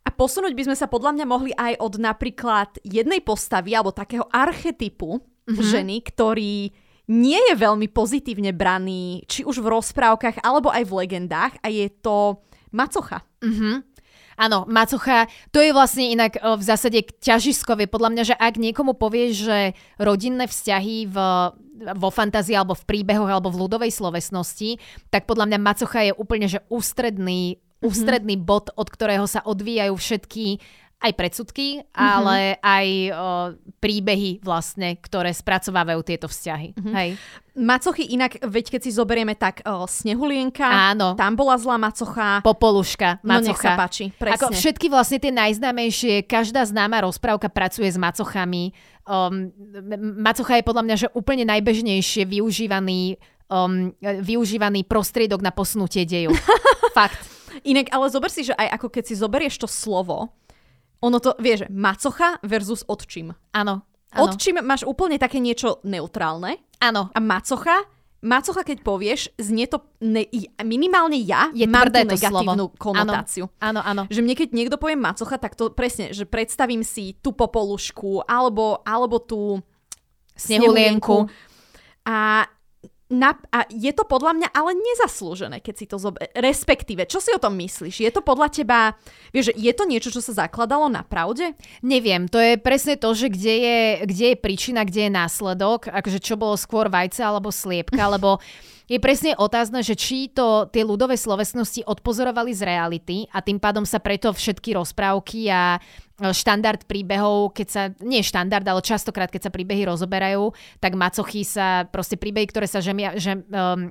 A 0.00 0.08
posunúť 0.08 0.56
by 0.56 0.72
sme 0.72 0.76
sa 0.80 0.88
podľa 0.88 1.12
mňa 1.12 1.26
mohli 1.28 1.52
aj 1.52 1.76
od 1.76 2.00
napríklad 2.00 2.80
jednej 2.80 3.20
postavy 3.20 3.76
alebo 3.76 3.92
takého 3.92 4.24
archetypu 4.32 5.20
mm-hmm. 5.20 5.60
ženy, 5.60 5.96
ktorý 6.08 6.72
nie 7.10 7.40
je 7.50 7.54
veľmi 7.58 7.90
pozitívne 7.90 8.54
braný, 8.54 9.26
či 9.26 9.42
už 9.42 9.58
v 9.58 9.70
rozprávkach 9.74 10.46
alebo 10.46 10.70
aj 10.70 10.86
v 10.86 10.96
legendách 11.02 11.58
a 11.58 11.66
je 11.66 11.90
to 11.90 12.38
macocha. 12.70 13.26
Mhm. 13.42 13.90
Áno, 14.40 14.64
macocha, 14.64 15.28
to 15.52 15.60
je 15.60 15.68
vlastne 15.68 16.16
inak 16.16 16.40
v 16.40 16.62
zásade 16.64 17.04
ťažiskové. 17.20 17.84
Podľa 17.92 18.08
mňa, 18.08 18.22
že 18.24 18.34
ak 18.40 18.56
niekomu 18.56 18.96
povieš, 18.96 19.32
že 19.36 19.58
rodinné 20.00 20.48
vzťahy 20.48 21.12
v, 21.12 21.16
vo 21.92 22.08
fantázii 22.08 22.56
alebo 22.56 22.72
v 22.72 22.88
príbehoch 22.88 23.28
alebo 23.28 23.52
v 23.52 23.68
ľudovej 23.68 23.92
slovesnosti, 23.92 24.80
tak 25.12 25.28
podľa 25.28 25.44
mňa 25.44 25.58
macocha 25.60 26.00
je 26.08 26.16
úplne 26.16 26.48
že 26.48 26.64
ústredný, 26.72 27.60
mm-hmm. 27.60 27.84
ústredný 27.84 28.40
bod, 28.40 28.72
od 28.80 28.88
ktorého 28.88 29.28
sa 29.28 29.44
odvíjajú 29.44 29.92
všetky 29.92 30.56
aj 31.00 31.12
predsudky, 31.16 31.80
mm-hmm. 31.80 31.96
ale 31.96 32.60
aj 32.60 32.86
o, 32.86 33.12
príbehy 33.80 34.44
vlastne, 34.44 35.00
ktoré 35.00 35.32
spracovávajú 35.32 36.00
tieto 36.04 36.28
vzťahy. 36.28 36.76
Mm-hmm. 36.76 36.94
Hej. 36.94 37.10
Macochy 37.56 38.04
inak, 38.12 38.36
veď 38.44 38.76
keď 38.76 38.80
si 38.84 38.90
zoberieme 38.92 39.32
tak 39.32 39.64
o, 39.64 39.88
Snehulienka, 39.88 40.64
Áno. 40.64 41.16
tam 41.16 41.40
bola 41.40 41.56
zlá 41.56 41.80
macocha. 41.80 42.44
Popoluška, 42.44 43.24
macocha. 43.24 43.32
No 43.32 43.40
nech 43.40 43.58
sa 43.58 43.80
páči, 43.80 44.12
presne. 44.12 44.36
Ako 44.36 44.46
všetky 44.52 44.86
vlastne 44.92 45.16
tie 45.16 45.32
najznámejšie, 45.32 46.28
každá 46.28 46.68
známa 46.68 47.00
rozprávka 47.08 47.48
pracuje 47.48 47.88
s 47.88 47.96
macochami. 47.96 48.76
Um, 49.08 49.50
macocha 50.20 50.60
je 50.60 50.68
podľa 50.68 50.84
mňa, 50.84 50.96
že 51.00 51.08
úplne 51.16 51.48
najbežnejšie 51.48 52.28
využívaný, 52.28 53.16
um, 53.48 53.96
využívaný 54.04 54.84
prostriedok 54.84 55.40
na 55.40 55.50
posnutie 55.50 56.04
deju. 56.04 56.36
Fakt. 56.98 57.18
Inak, 57.64 57.88
ale 57.90 58.06
zober 58.12 58.30
si, 58.30 58.46
že 58.46 58.54
aj 58.54 58.78
ako 58.78 58.86
keď 58.92 59.04
si 59.10 59.14
zoberieš 59.18 59.58
to 59.58 59.68
slovo, 59.68 60.30
ono 61.00 61.18
to, 61.18 61.32
vieš, 61.40 61.68
macocha 61.72 62.40
versus 62.44 62.84
odčím. 62.84 63.32
Áno. 63.56 63.84
Odčím 64.10 64.60
máš 64.66 64.82
úplne 64.84 65.16
také 65.16 65.38
niečo 65.38 65.78
neutrálne. 65.86 66.58
Áno. 66.82 67.14
A 67.14 67.18
macocha, 67.22 67.86
macocha 68.20 68.66
keď 68.66 68.82
povieš, 68.82 69.32
znie 69.38 69.70
to, 69.70 69.86
ne, 70.02 70.26
minimálne 70.66 71.16
ja 71.22 71.48
je 71.54 71.64
mám 71.64 71.88
tú 71.88 72.04
negatívnu 72.04 72.64
slovo. 72.68 72.76
konotáciu. 72.76 73.44
Áno, 73.62 73.80
áno. 73.80 74.10
Že 74.10 74.20
mne 74.26 74.34
keď 74.34 74.48
niekto 74.50 74.76
povie 74.76 74.98
macocha, 74.98 75.38
tak 75.38 75.54
to 75.54 75.70
presne, 75.72 76.10
že 76.10 76.26
predstavím 76.26 76.82
si 76.82 77.16
tú 77.22 77.32
popolušku 77.32 78.26
alebo, 78.26 78.82
alebo 78.82 79.22
tú 79.22 79.62
snehulienku. 80.34 81.30
A 82.04 82.48
na, 83.10 83.34
a 83.50 83.66
je 83.66 83.90
to 83.90 84.06
podľa 84.06 84.38
mňa 84.38 84.48
ale 84.54 84.78
nezaslúžené, 84.78 85.58
keď 85.58 85.74
si 85.74 85.86
to 85.90 85.98
zober... 85.98 86.30
Respektíve, 86.30 87.10
čo 87.10 87.18
si 87.18 87.34
o 87.34 87.42
tom 87.42 87.58
myslíš? 87.58 88.06
Je 88.06 88.10
to 88.14 88.22
podľa 88.22 88.48
teba... 88.54 88.94
Vieš, 89.34 89.58
je 89.58 89.72
to 89.74 89.82
niečo, 89.82 90.14
čo 90.14 90.22
sa 90.22 90.46
zakladalo 90.46 90.86
na 90.86 91.02
pravde? 91.02 91.58
Neviem, 91.82 92.30
to 92.30 92.38
je 92.38 92.54
presne 92.54 92.94
to, 92.94 93.10
že 93.10 93.34
kde 93.34 93.54
je, 93.58 93.78
kde 94.06 94.26
je 94.30 94.36
príčina, 94.38 94.86
kde 94.86 95.10
je 95.10 95.12
následok, 95.12 95.90
akože 95.90 96.22
čo 96.22 96.38
bolo 96.38 96.54
skôr 96.54 96.86
vajce 96.86 97.26
alebo 97.26 97.50
sliepka, 97.50 98.06
lebo 98.06 98.38
je 98.90 98.98
presne 98.98 99.38
otázne, 99.38 99.86
že 99.86 99.94
či 99.94 100.34
to 100.34 100.66
tie 100.66 100.82
ľudové 100.82 101.14
slovesnosti 101.14 101.86
odpozorovali 101.86 102.50
z 102.50 102.66
reality 102.66 103.22
a 103.30 103.38
tým 103.38 103.62
pádom 103.62 103.86
sa 103.86 104.02
preto 104.02 104.34
všetky 104.34 104.74
rozprávky 104.74 105.46
a 105.46 105.78
štandard 106.20 106.84
príbehov, 106.84 107.56
keď 107.56 107.66
sa, 107.66 107.82
nie 108.04 108.20
štandard, 108.20 108.62
ale 108.68 108.84
častokrát, 108.84 109.32
keď 109.32 109.48
sa 109.48 109.54
príbehy 109.54 109.88
rozoberajú, 109.88 110.52
tak 110.76 110.92
macochy 110.92 111.42
sa, 111.42 111.88
proste 111.88 112.20
príbehy, 112.20 112.46
ktoré 112.52 112.68
sa 112.68 112.84
žemia, 112.84 113.16
žem, 113.16 113.40
um, 113.48 113.88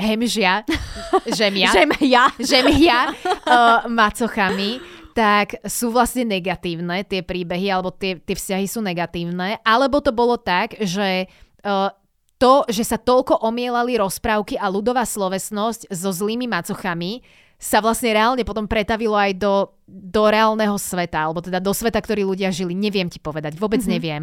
hemžia, 0.00 0.64
žemia, 1.38 1.68
žemia, 1.76 2.22
žemia 2.40 2.98
uh, 3.12 3.84
macochami, 3.86 4.80
tak 5.12 5.60
sú 5.64 5.92
vlastne 5.92 6.24
negatívne 6.24 7.04
tie 7.04 7.20
príbehy, 7.20 7.68
alebo 7.72 7.92
tie, 7.92 8.20
tie 8.20 8.36
vzťahy 8.36 8.66
sú 8.68 8.80
negatívne, 8.80 9.60
alebo 9.60 10.00
to 10.00 10.12
bolo 10.12 10.40
tak, 10.40 10.76
že 10.80 11.28
uh, 11.64 11.92
to, 12.36 12.68
že 12.68 12.84
sa 12.84 13.00
toľko 13.00 13.40
omielali 13.40 13.96
rozprávky 13.96 14.60
a 14.60 14.68
ľudová 14.68 15.08
slovesnosť 15.08 15.88
so 15.88 16.12
zlými 16.12 16.44
macochami, 16.44 17.24
sa 17.56 17.80
vlastne 17.80 18.12
reálne 18.12 18.44
potom 18.44 18.68
pretavilo 18.68 19.16
aj 19.16 19.32
do, 19.40 19.72
do 19.88 20.28
reálneho 20.28 20.76
sveta, 20.76 21.24
alebo 21.24 21.40
teda 21.40 21.56
do 21.56 21.72
sveta, 21.72 21.96
ktorý 21.96 22.28
ľudia 22.28 22.52
žili. 22.52 22.76
Neviem 22.76 23.08
ti 23.08 23.16
povedať, 23.16 23.56
vôbec 23.56 23.80
mm-hmm. 23.80 23.96
neviem. 23.96 24.22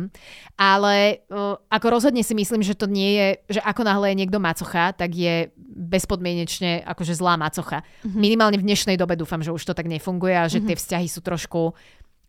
Ale 0.53 1.25
uh, 1.33 1.57
ako 1.65 1.97
rozhodne 1.97 2.21
si 2.21 2.37
myslím, 2.37 2.61
že 2.61 2.77
to 2.77 2.85
nie 2.85 3.17
je, 3.17 3.27
že 3.57 3.61
ako 3.65 3.81
náhle 3.89 4.13
je 4.13 4.19
niekto 4.21 4.37
macocha, 4.37 4.93
tak 4.93 5.17
je 5.17 5.49
bezpodmienečne 5.57 6.85
akože 6.85 7.17
zlá 7.17 7.33
macocha. 7.41 7.81
Mm-hmm. 7.81 8.21
Minimálne 8.21 8.57
v 8.61 8.67
dnešnej 8.69 9.01
dobe 9.01 9.17
dúfam, 9.17 9.41
že 9.41 9.49
už 9.49 9.65
to 9.65 9.73
tak 9.73 9.89
nefunguje 9.89 10.37
a 10.37 10.45
že 10.45 10.61
mm-hmm. 10.61 10.69
tie 10.69 10.77
vzťahy 10.77 11.07
sú 11.09 11.25
trošku 11.25 11.73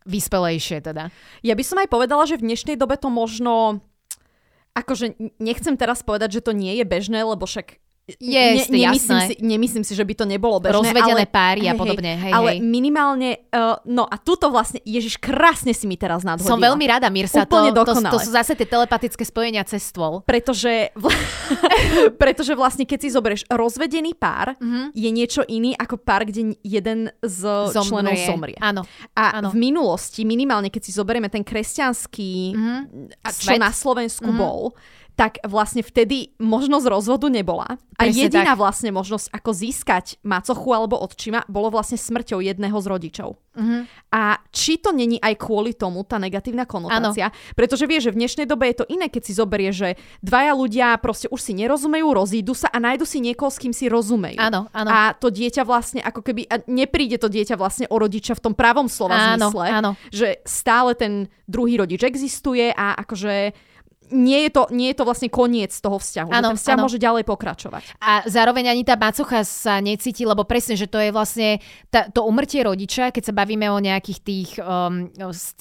vyspelejšie 0.09 0.81
teda. 0.85 1.13
Ja 1.45 1.53
by 1.53 1.63
som 1.65 1.77
aj 1.81 1.89
povedala, 1.89 2.25
že 2.25 2.41
v 2.41 2.49
dnešnej 2.49 2.77
dobe 2.81 2.97
to 2.97 3.13
možno 3.13 3.81
akože 4.73 5.37
nechcem 5.37 5.77
teraz 5.77 6.01
povedať, 6.03 6.41
že 6.41 6.45
to 6.45 6.51
nie 6.51 6.75
je 6.77 6.85
bežné, 6.85 7.23
lebo 7.23 7.47
však 7.47 7.79
je, 8.05 8.45
ne, 8.53 8.65
nemyslím, 8.69 9.19
si, 9.25 9.33
nemyslím 9.41 9.81
si, 9.81 9.97
že 9.97 10.05
by 10.05 10.13
to 10.13 10.25
nebolo 10.29 10.61
bežné. 10.61 10.77
Rozvedené 10.77 11.25
ale, 11.25 11.33
páry 11.33 11.65
a 11.65 11.73
podobne. 11.73 12.13
Hej, 12.13 12.31
ale 12.37 12.49
hej. 12.53 12.57
minimálne, 12.61 13.41
uh, 13.49 13.81
no 13.81 14.05
a 14.05 14.21
tuto 14.21 14.53
vlastne, 14.53 14.77
Ježiš, 14.85 15.17
krásne 15.17 15.73
si 15.73 15.89
mi 15.89 15.97
teraz 15.97 16.21
nadhodila. 16.21 16.53
Som 16.53 16.61
veľmi 16.61 16.85
rada, 16.85 17.09
Mirsa. 17.09 17.49
Úplne 17.49 17.73
to, 17.73 17.81
to, 17.81 17.93
to 18.13 18.19
sú 18.21 18.29
zase 18.29 18.53
tie 18.53 18.69
telepatické 18.69 19.25
spojenia 19.25 19.65
cez 19.65 19.89
stôl. 19.89 20.21
Pretože, 20.21 20.93
vl- 20.93 21.17
pretože 22.21 22.53
vlastne, 22.53 22.85
keď 22.85 22.99
si 23.01 23.09
zoberieš 23.09 23.49
rozvedený 23.49 24.13
pár, 24.13 24.53
mm-hmm. 24.53 24.93
je 24.93 25.09
niečo 25.09 25.41
iný 25.49 25.73
ako 25.73 25.97
pár, 25.97 26.29
kde 26.29 26.53
jeden 26.61 27.09
z 27.25 27.41
zomrie. 27.73 27.89
členov 27.89 28.13
zomrie. 28.21 28.57
Áno. 28.61 28.85
A 29.17 29.41
áno. 29.41 29.49
v 29.49 29.57
minulosti, 29.57 30.29
minimálne 30.29 30.69
keď 30.69 30.81
si 30.85 30.91
zoberieme 30.93 31.33
ten 31.33 31.41
kresťanský, 31.41 32.33
mm-hmm. 32.53 32.79
čo 33.33 33.49
Svet. 33.49 33.57
na 33.57 33.73
Slovensku 33.73 34.29
mm-hmm. 34.29 34.45
bol, 34.45 34.77
tak 35.15 35.39
vlastne 35.47 35.79
vtedy 35.79 36.35
možnosť 36.43 36.85
rozvodu 36.91 37.31
nebola. 37.31 37.79
A 37.95 38.11
Presne 38.11 38.27
jediná 38.27 38.53
tak. 38.53 38.59
vlastne 38.59 38.91
možnosť, 38.91 39.31
ako 39.31 39.51
získať 39.55 40.19
macochu 40.27 40.69
alebo 40.75 40.99
odčima, 40.99 41.47
bolo 41.47 41.71
vlastne 41.71 41.95
smrťou 41.95 42.43
jedného 42.43 42.75
z 42.75 42.87
rodičov. 42.91 43.39
Mm-hmm. 43.55 43.81
A 44.11 44.43
či 44.51 44.75
to 44.75 44.91
není 44.91 45.15
aj 45.23 45.39
kvôli 45.39 45.71
tomu 45.71 46.03
tá 46.03 46.19
negatívna 46.19 46.67
konotácia? 46.67 47.31
Ano. 47.31 47.55
Pretože 47.55 47.87
vieš, 47.87 48.11
že 48.11 48.13
v 48.13 48.19
dnešnej 48.19 48.47
dobe 48.51 48.67
je 48.67 48.83
to 48.83 48.85
iné, 48.91 49.07
keď 49.07 49.21
si 49.23 49.31
zoberie, 49.31 49.71
že 49.71 49.95
dvaja 50.19 50.51
ľudia 50.51 50.99
proste 50.99 51.31
už 51.31 51.39
si 51.39 51.55
nerozumejú, 51.55 52.03
rozídu 52.11 52.51
sa 52.51 52.67
a 52.67 52.83
nájdu 52.83 53.07
si 53.07 53.23
niekoho, 53.23 53.47
s 53.47 53.55
kým 53.55 53.71
si 53.71 53.87
rozumejú. 53.87 54.35
Áno, 54.43 54.67
áno. 54.75 54.89
A 54.91 55.15
to 55.15 55.31
dieťa 55.31 55.63
vlastne 55.63 56.03
ako 56.03 56.19
keby, 56.19 56.51
a 56.51 56.59
nepríde 56.67 57.15
to 57.15 57.31
dieťa 57.31 57.55
vlastne 57.55 57.87
o 57.87 57.95
rodiča 57.95 58.35
v 58.35 58.43
tom 58.43 58.53
pravom 58.59 58.91
slova 58.91 59.39
áno, 59.39 59.47
zmysle, 59.47 59.65
áno. 59.71 59.91
že 60.11 60.43
stále 60.43 60.91
ten 60.99 61.31
druhý 61.47 61.79
rodič 61.79 62.03
existuje 62.03 62.75
a 62.75 62.99
akože 62.99 63.55
nie 64.13 64.45
je, 64.45 64.49
to, 64.53 64.63
nie 64.69 64.93
je 64.93 64.97
to 65.01 65.05
vlastne 65.07 65.29
koniec 65.31 65.73
toho 65.73 65.97
vzťahu. 65.97 66.29
Ano, 66.29 66.53
ten 66.53 66.57
vzťah 66.61 66.77
ano. 66.77 66.83
môže 66.85 66.99
ďalej 67.01 67.23
pokračovať. 67.25 67.83
A 67.97 68.25
zároveň 68.29 68.69
ani 68.69 68.83
tá 68.85 68.93
macocha 68.93 69.41
sa 69.41 69.81
necíti, 69.81 70.25
lebo 70.27 70.45
presne, 70.45 70.77
že 70.77 70.85
to 70.85 71.01
je 71.01 71.09
vlastne 71.09 71.57
tá, 71.89 72.05
to 72.09 72.21
umrtie 72.21 72.61
rodiča, 72.61 73.09
keď 73.09 73.23
sa 73.29 73.33
bavíme 73.33 73.65
o 73.71 73.79
nejakých 73.81 74.19
tých 74.21 74.49
um, 74.61 75.09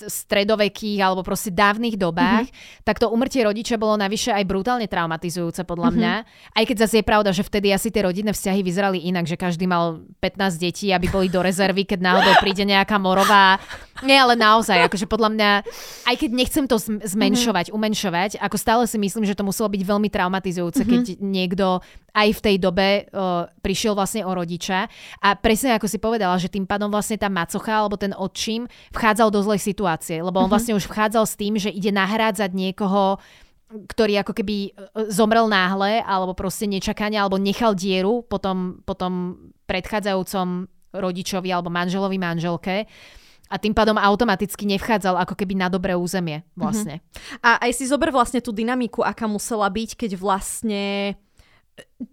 stredovekých 0.04 1.00
alebo 1.00 1.24
proste 1.24 1.52
dávnych 1.52 1.96
dobách, 1.96 2.48
mm-hmm. 2.50 2.84
tak 2.84 3.00
to 3.00 3.08
umrtie 3.08 3.40
rodiča 3.44 3.80
bolo 3.80 3.96
navyše 3.96 4.32
aj 4.32 4.44
brutálne 4.44 4.88
traumatizujúce 4.88 5.64
podľa 5.64 5.94
mm-hmm. 5.94 6.04
mňa. 6.04 6.14
Aj 6.52 6.64
keď 6.64 6.76
zase 6.84 7.00
je 7.00 7.04
pravda, 7.06 7.30
že 7.32 7.46
vtedy 7.46 7.72
asi 7.72 7.88
tie 7.88 8.04
rodinné 8.04 8.36
vzťahy 8.36 8.60
vyzerali 8.60 8.98
inak, 9.08 9.24
že 9.24 9.40
každý 9.40 9.64
mal 9.64 10.04
15 10.20 10.60
detí, 10.60 10.92
aby 10.92 11.08
boli 11.08 11.32
do 11.32 11.40
rezervy, 11.40 11.88
keď 11.88 12.00
náhodou 12.02 12.34
príde 12.40 12.66
nejaká 12.68 13.00
morová. 13.00 13.56
Nie, 14.02 14.26
ale 14.26 14.34
naozaj, 14.34 14.90
akože 14.90 15.06
podľa 15.06 15.30
mňa, 15.38 15.50
aj 16.10 16.16
keď 16.18 16.30
nechcem 16.34 16.66
to 16.66 16.82
zmenšovať, 16.82 17.70
mm-hmm. 17.70 17.78
umenšovať, 17.78 18.30
ako 18.42 18.56
stále 18.58 18.82
si 18.90 18.98
myslím, 18.98 19.22
že 19.22 19.38
to 19.38 19.46
muselo 19.46 19.70
byť 19.70 19.82
veľmi 19.86 20.10
traumatizujúce, 20.10 20.82
mm-hmm. 20.82 20.90
keď 20.90 21.04
niekto 21.22 21.66
aj 22.10 22.28
v 22.34 22.40
tej 22.42 22.56
dobe 22.58 23.06
uh, 23.06 23.46
prišiel 23.62 23.94
vlastne 23.94 24.26
o 24.26 24.34
rodiča 24.34 24.90
a 25.22 25.28
presne 25.38 25.78
ako 25.78 25.86
si 25.86 26.02
povedala, 26.02 26.34
že 26.42 26.50
tým 26.50 26.66
pádom 26.66 26.90
vlastne 26.90 27.14
tá 27.14 27.30
macocha 27.30 27.70
alebo 27.70 27.94
ten 27.94 28.10
odčím 28.10 28.66
vchádzal 28.90 29.30
do 29.30 29.40
zlej 29.46 29.62
situácie, 29.62 30.18
lebo 30.18 30.42
on 30.42 30.46
mm-hmm. 30.46 30.50
vlastne 30.50 30.74
už 30.74 30.90
vchádzal 30.90 31.24
s 31.30 31.38
tým, 31.38 31.54
že 31.54 31.70
ide 31.70 31.94
nahrádzať 31.94 32.50
niekoho, 32.50 33.22
ktorý 33.74 34.22
ako 34.22 34.32
keby 34.34 34.56
e, 34.56 34.70
zomrel 35.10 35.50
náhle 35.50 36.02
alebo 36.02 36.34
proste 36.34 36.70
nečakania 36.70 37.26
alebo 37.26 37.38
nechal 37.38 37.74
dieru 37.74 38.22
po 38.26 38.38
tom, 38.38 38.82
po 38.86 38.94
tom 38.94 39.38
predchádzajúcom 39.66 40.70
rodičovi 40.94 41.50
alebo 41.50 41.74
manželovi 41.74 42.18
manželke 42.18 42.86
a 43.54 43.56
tým 43.62 43.70
pádom 43.70 43.94
automaticky 43.94 44.66
nevchádzal 44.66 45.14
ako 45.22 45.38
keby 45.38 45.54
na 45.54 45.70
dobré 45.70 45.94
územie 45.94 46.42
vlastne. 46.58 46.98
Mm-hmm. 46.98 47.46
A 47.46 47.50
aj 47.62 47.70
si 47.78 47.86
zober 47.86 48.10
vlastne 48.10 48.42
tú 48.42 48.50
dynamiku, 48.50 49.06
aká 49.06 49.30
musela 49.30 49.70
byť, 49.70 49.94
keď 49.94 50.10
vlastne 50.18 51.14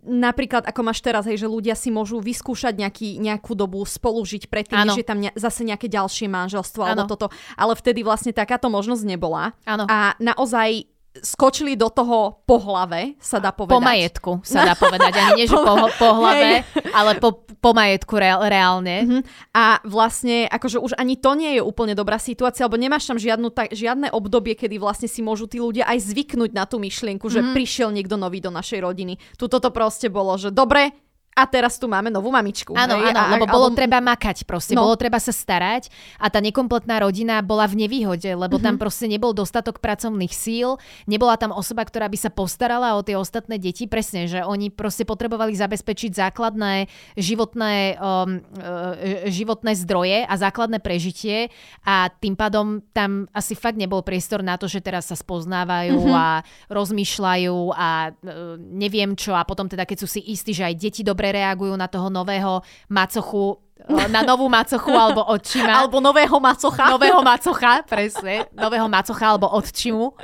napríklad 0.02 0.66
ako 0.66 0.82
máš 0.82 1.02
teraz, 1.02 1.26
hej, 1.30 1.42
že 1.42 1.50
ľudia 1.50 1.78
si 1.78 1.94
môžu 1.94 2.18
vyskúšať 2.18 2.78
nejaký, 2.78 3.22
nejakú 3.22 3.54
dobu 3.54 3.82
spolužiť 3.86 4.50
predtým, 4.50 4.86
ano. 4.86 4.94
že 4.94 5.02
je 5.02 5.08
tam 5.08 5.22
ne, 5.22 5.30
zase 5.38 5.62
nejaké 5.66 5.86
ďalšie 5.86 6.30
manželstvo 6.30 6.82
ano. 6.82 6.90
alebo 6.94 7.06
toto. 7.10 7.28
Ale 7.58 7.74
vtedy 7.78 8.02
vlastne 8.02 8.34
takáto 8.34 8.70
možnosť 8.70 9.04
nebola. 9.06 9.54
Ano. 9.66 9.86
A 9.86 10.18
naozaj 10.18 10.90
skočili 11.20 11.76
do 11.76 11.92
toho 11.92 12.40
po 12.48 12.56
hlave, 12.56 13.20
sa 13.20 13.44
dá 13.44 13.52
povedať. 13.52 13.76
Po 13.76 13.84
majetku 13.84 14.32
sa 14.48 14.64
dá 14.64 14.80
povedať. 14.80 15.12
Ani 15.12 15.44
nie, 15.44 15.46
že 15.48 15.60
po, 15.60 15.76
po 16.02 16.10
hlave, 16.24 16.64
ale 16.96 17.20
po, 17.20 17.44
po 17.60 17.72
majetku 17.76 18.16
reál, 18.16 18.40
reálne. 18.48 18.98
Uh-huh. 19.04 19.22
A 19.52 19.84
vlastne, 19.84 20.48
akože 20.48 20.80
už 20.80 20.96
ani 20.96 21.20
to 21.20 21.36
nie 21.36 21.60
je 21.60 21.62
úplne 21.62 21.92
dobrá 21.92 22.16
situácia, 22.16 22.64
lebo 22.64 22.80
nemáš 22.80 23.12
tam 23.12 23.20
žiadnu, 23.20 23.52
ta, 23.52 23.68
žiadne 23.68 24.08
obdobie, 24.16 24.56
kedy 24.56 24.80
vlastne 24.80 25.12
si 25.12 25.20
môžu 25.20 25.52
tí 25.52 25.60
ľudia 25.60 25.84
aj 25.84 26.00
zvyknúť 26.00 26.56
na 26.56 26.64
tú 26.64 26.80
myšlienku, 26.80 27.28
že 27.28 27.44
uh-huh. 27.44 27.52
prišiel 27.52 27.92
niekto 27.92 28.16
nový 28.16 28.40
do 28.40 28.50
našej 28.50 28.80
rodiny. 28.80 29.20
Tuto 29.36 29.60
to 29.60 29.68
proste 29.76 30.08
bolo, 30.08 30.40
že 30.40 30.56
dobre, 30.56 30.96
a 31.32 31.48
teraz 31.48 31.80
tu 31.80 31.88
máme 31.88 32.12
novú 32.12 32.28
mamičku. 32.28 32.76
Áno, 32.76 33.00
áno, 33.00 33.16
a, 33.16 33.32
lebo 33.40 33.48
bolo 33.48 33.72
alebo... 33.72 33.80
treba 33.80 34.04
makať 34.04 34.44
proste, 34.44 34.76
no. 34.76 34.84
bolo 34.84 35.00
treba 35.00 35.16
sa 35.16 35.32
starať 35.32 35.88
a 36.20 36.28
tá 36.28 36.44
nekompletná 36.44 37.00
rodina 37.00 37.40
bola 37.40 37.72
v 37.72 37.88
nevýhode, 37.88 38.28
lebo 38.28 38.60
mm-hmm. 38.60 38.66
tam 38.68 38.76
mhm. 38.76 38.82
proste 38.84 39.06
nebol 39.08 39.32
dostatok 39.32 39.80
pracovných 39.80 40.34
síl, 40.36 40.76
nebola 41.08 41.40
tam 41.40 41.56
osoba, 41.56 41.88
ktorá 41.88 42.12
by 42.12 42.18
sa 42.20 42.30
postarala 42.30 43.00
o 43.00 43.02
tie 43.02 43.16
ostatné 43.16 43.56
deti, 43.56 43.88
presne, 43.88 44.28
že 44.28 44.44
oni 44.44 44.76
proste 44.76 45.08
potrebovali 45.08 45.56
zabezpečiť 45.56 46.20
základné 46.20 46.92
životné, 47.16 47.96
um, 47.98 48.44
uh, 48.60 49.26
životné 49.32 49.72
zdroje 49.80 50.28
a 50.28 50.34
základné 50.36 50.84
prežitie 50.84 51.48
a 51.88 52.12
tým 52.12 52.36
pádom 52.36 52.84
tam 52.92 53.32
asi 53.32 53.56
fakt 53.56 53.80
nebol 53.80 54.04
priestor 54.04 54.44
na 54.44 54.60
to, 54.60 54.68
že 54.68 54.84
teraz 54.84 55.08
sa 55.08 55.16
spoznávajú 55.16 55.96
mm-hmm. 55.96 56.20
a 56.20 56.44
rozmýšľajú 56.68 57.58
a 57.72 58.12
uh, 58.12 58.60
neviem 58.60 59.16
čo 59.16 59.32
a 59.32 59.48
potom 59.48 59.72
teda 59.72 59.88
keď 59.88 59.98
sú 60.04 60.08
si 60.12 60.20
istí, 60.28 60.52
že 60.52 60.68
aj 60.68 60.76
deti 60.76 61.02
dobre 61.08 61.21
dobre 61.22 61.38
reagujú 61.38 61.78
na 61.78 61.86
toho 61.86 62.10
nového 62.10 62.66
macochu 62.90 63.62
e, 63.86 64.10
na 64.10 64.26
novú 64.26 64.50
macochu 64.50 64.90
alebo 64.90 65.22
odčima. 65.30 65.86
Alebo 65.86 66.02
nového 66.02 66.34
macocha. 66.42 66.90
Nového 66.90 67.22
macocha, 67.22 67.86
presne. 67.86 68.50
Nového 68.58 68.90
macocha 68.90 69.38
alebo 69.38 69.54
odčimu. 69.54 70.18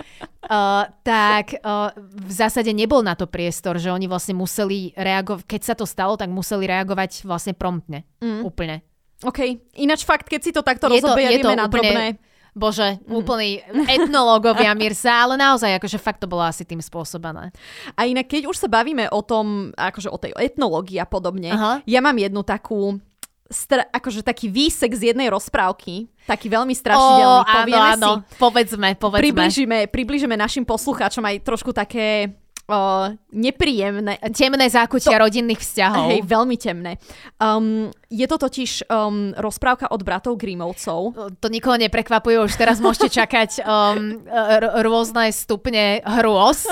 Uh, 0.47 0.89
tak 1.05 1.62
uh, 1.62 1.93
v 2.01 2.31
zásade 2.33 2.73
nebol 2.73 3.05
na 3.05 3.13
to 3.13 3.29
priestor, 3.29 3.77
že 3.77 3.93
oni 3.93 4.10
vlastne 4.10 4.33
museli 4.33 4.95
reagovať, 4.97 5.43
keď 5.45 5.62
sa 5.62 5.75
to 5.77 5.86
stalo, 5.86 6.17
tak 6.17 6.33
museli 6.33 6.65
reagovať 6.65 7.29
vlastne 7.29 7.53
promptne. 7.53 8.07
Mm. 8.23 8.41
Úplne. 8.41 8.81
OK. 9.21 9.39
Ináč 9.77 10.01
fakt, 10.01 10.25
keď 10.25 10.41
si 10.41 10.49
to 10.49 10.65
takto 10.65 10.89
rozoberieme 10.89 11.53
na 11.53 11.69
drobné 11.69 12.17
Bože, 12.57 12.97
mm. 13.05 13.13
úplný 13.13 13.61
etnológovia 13.85 14.73
Mirsa, 14.73 15.23
ale 15.23 15.37
naozaj, 15.37 15.77
akože 15.77 16.01
fakt 16.01 16.25
to 16.25 16.27
bolo 16.27 16.41
asi 16.41 16.65
tým 16.65 16.81
spôsobené. 16.81 17.53
A 17.93 18.09
inak, 18.09 18.25
keď 18.25 18.49
už 18.49 18.57
sa 18.57 18.67
bavíme 18.67 19.07
o 19.13 19.21
tom, 19.21 19.71
akože 19.77 20.09
o 20.09 20.17
tej 20.17 20.33
etnológii 20.33 20.97
a 20.97 21.05
podobne, 21.05 21.53
Aha. 21.53 21.73
ja 21.85 21.99
mám 22.01 22.17
jednu 22.17 22.41
takú 22.41 22.97
Stra- 23.47 23.87
akože 23.87 24.27
taký 24.27 24.51
výsek 24.51 24.91
z 24.91 25.15
jednej 25.15 25.31
rozprávky, 25.31 26.11
taký 26.27 26.51
veľmi 26.51 26.75
strašidelný, 26.75 27.47
oh, 27.47 27.55
áno, 27.63 27.77
áno. 27.79 28.11
si. 28.19 28.35
Povedzme, 28.35 28.99
povedzme. 28.99 29.23
Približíme, 29.23 29.87
približíme 29.87 30.35
našim 30.35 30.67
poslucháčom 30.67 31.23
aj 31.23 31.47
trošku 31.47 31.71
také 31.71 32.35
uh, 32.67 33.15
nepríjemné. 33.32 34.19
Temné 34.36 34.67
zákutia 34.67 35.17
to, 35.17 35.23
rodinných 35.23 35.60
vzťahov. 35.60 36.08
Hej, 36.12 36.21
veľmi 36.27 36.56
temné. 36.60 36.91
Um, 37.39 37.89
je 38.12 38.27
to 38.27 38.38
totiž 38.38 38.88
um, 38.88 39.32
rozprávka 39.36 39.89
od 39.91 40.03
bratov 40.03 40.36
Grimovcov. 40.39 40.99
To 41.39 41.47
nikoho 41.47 41.80
neprekvapuje, 41.80 42.43
už 42.43 42.53
teraz 42.60 42.84
môžete 42.84 43.23
čakať 43.23 43.63
um, 43.63 44.21
r- 44.27 44.84
rôzne 44.84 45.32
stupne 45.32 46.03
hrôz. 46.03 46.67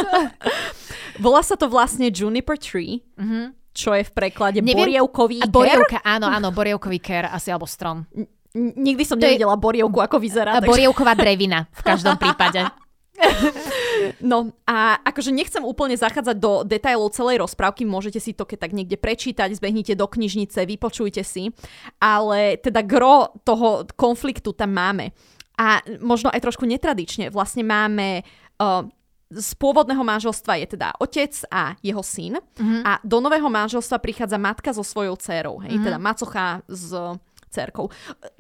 Volá 1.23 1.41
sa 1.41 1.55
to 1.55 1.71
vlastne 1.71 2.11
Juniper 2.11 2.59
Tree. 2.59 3.01
Mm-hmm 3.15 3.65
čo 3.75 3.91
je 3.91 4.07
v 4.07 4.11
preklade 4.15 4.63
Neviem, 4.63 4.87
borievkový 4.87 5.43
ker. 5.43 5.51
Borievka, 5.51 5.99
áno, 5.99 6.31
áno, 6.31 6.47
borievkový 6.55 6.95
ker, 7.03 7.27
asi 7.27 7.51
alebo 7.51 7.67
strom. 7.67 8.07
N- 8.15 8.71
nikdy 8.71 9.03
som 9.03 9.19
nevidela 9.19 9.59
borievku, 9.59 9.99
ako 9.99 10.15
vyzerá. 10.15 10.63
Takže... 10.63 10.71
Borievková 10.71 11.11
drevina 11.11 11.67
v 11.75 11.81
každom 11.83 12.15
prípade. 12.15 12.63
No 14.21 14.51
a 14.67 14.99
akože 15.01 15.31
nechcem 15.31 15.63
úplne 15.63 15.95
zachádzať 15.95 16.37
do 16.37 16.61
detajlov 16.67 17.15
celej 17.15 17.41
rozprávky, 17.41 17.87
môžete 17.87 18.19
si 18.19 18.35
to 18.35 18.43
keď 18.43 18.67
tak 18.67 18.75
niekde 18.75 18.99
prečítať, 18.99 19.55
zbehnite 19.55 19.95
do 19.95 20.05
knižnice, 20.05 20.67
vypočujte 20.67 21.23
si, 21.23 21.49
ale 21.97 22.59
teda 22.59 22.83
gro 22.83 23.31
toho 23.47 23.87
konfliktu 23.95 24.51
tam 24.51 24.75
máme. 24.75 25.15
A 25.55 25.79
možno 26.03 26.27
aj 26.27 26.43
trošku 26.43 26.67
netradične, 26.67 27.31
vlastne 27.31 27.63
máme 27.63 28.27
uh, 28.59 28.83
z 29.31 29.49
pôvodného 29.57 30.03
manželstva 30.03 30.59
je 30.61 30.67
teda 30.77 30.93
otec 31.01 31.33
a 31.49 31.73
jeho 31.81 32.03
syn 32.05 32.37
mm-hmm. 32.37 32.81
a 32.85 32.91
do 33.01 33.17
nového 33.23 33.47
manželstva 33.49 33.97
prichádza 33.97 34.37
matka 34.37 34.69
so 34.69 34.85
svojou 34.85 35.17
dcerou, 35.17 35.63
hej, 35.63 35.75
mm-hmm. 35.75 35.85
teda 35.87 35.97
macocha 35.97 36.47
z 36.69 37.17
cerkou. 37.55 37.87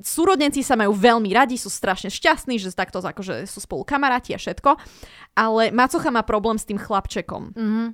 Súrodenci 0.03 0.59
sa 0.59 0.75
majú 0.75 0.91
veľmi 0.91 1.31
radi, 1.31 1.55
sú 1.55 1.71
strašne 1.71 2.11
šťastní, 2.11 2.59
že 2.59 2.75
takto 2.75 2.99
akože 2.99 3.47
sú 3.47 3.63
spolu 3.63 3.87
kamaráti 3.87 4.35
a 4.35 4.39
všetko, 4.39 4.75
ale 5.39 5.71
Macocha 5.71 6.11
má 6.11 6.27
problém 6.27 6.59
s 6.59 6.67
tým 6.67 6.75
chlapčekom. 6.75 7.55
Mm-hmm. 7.55 7.87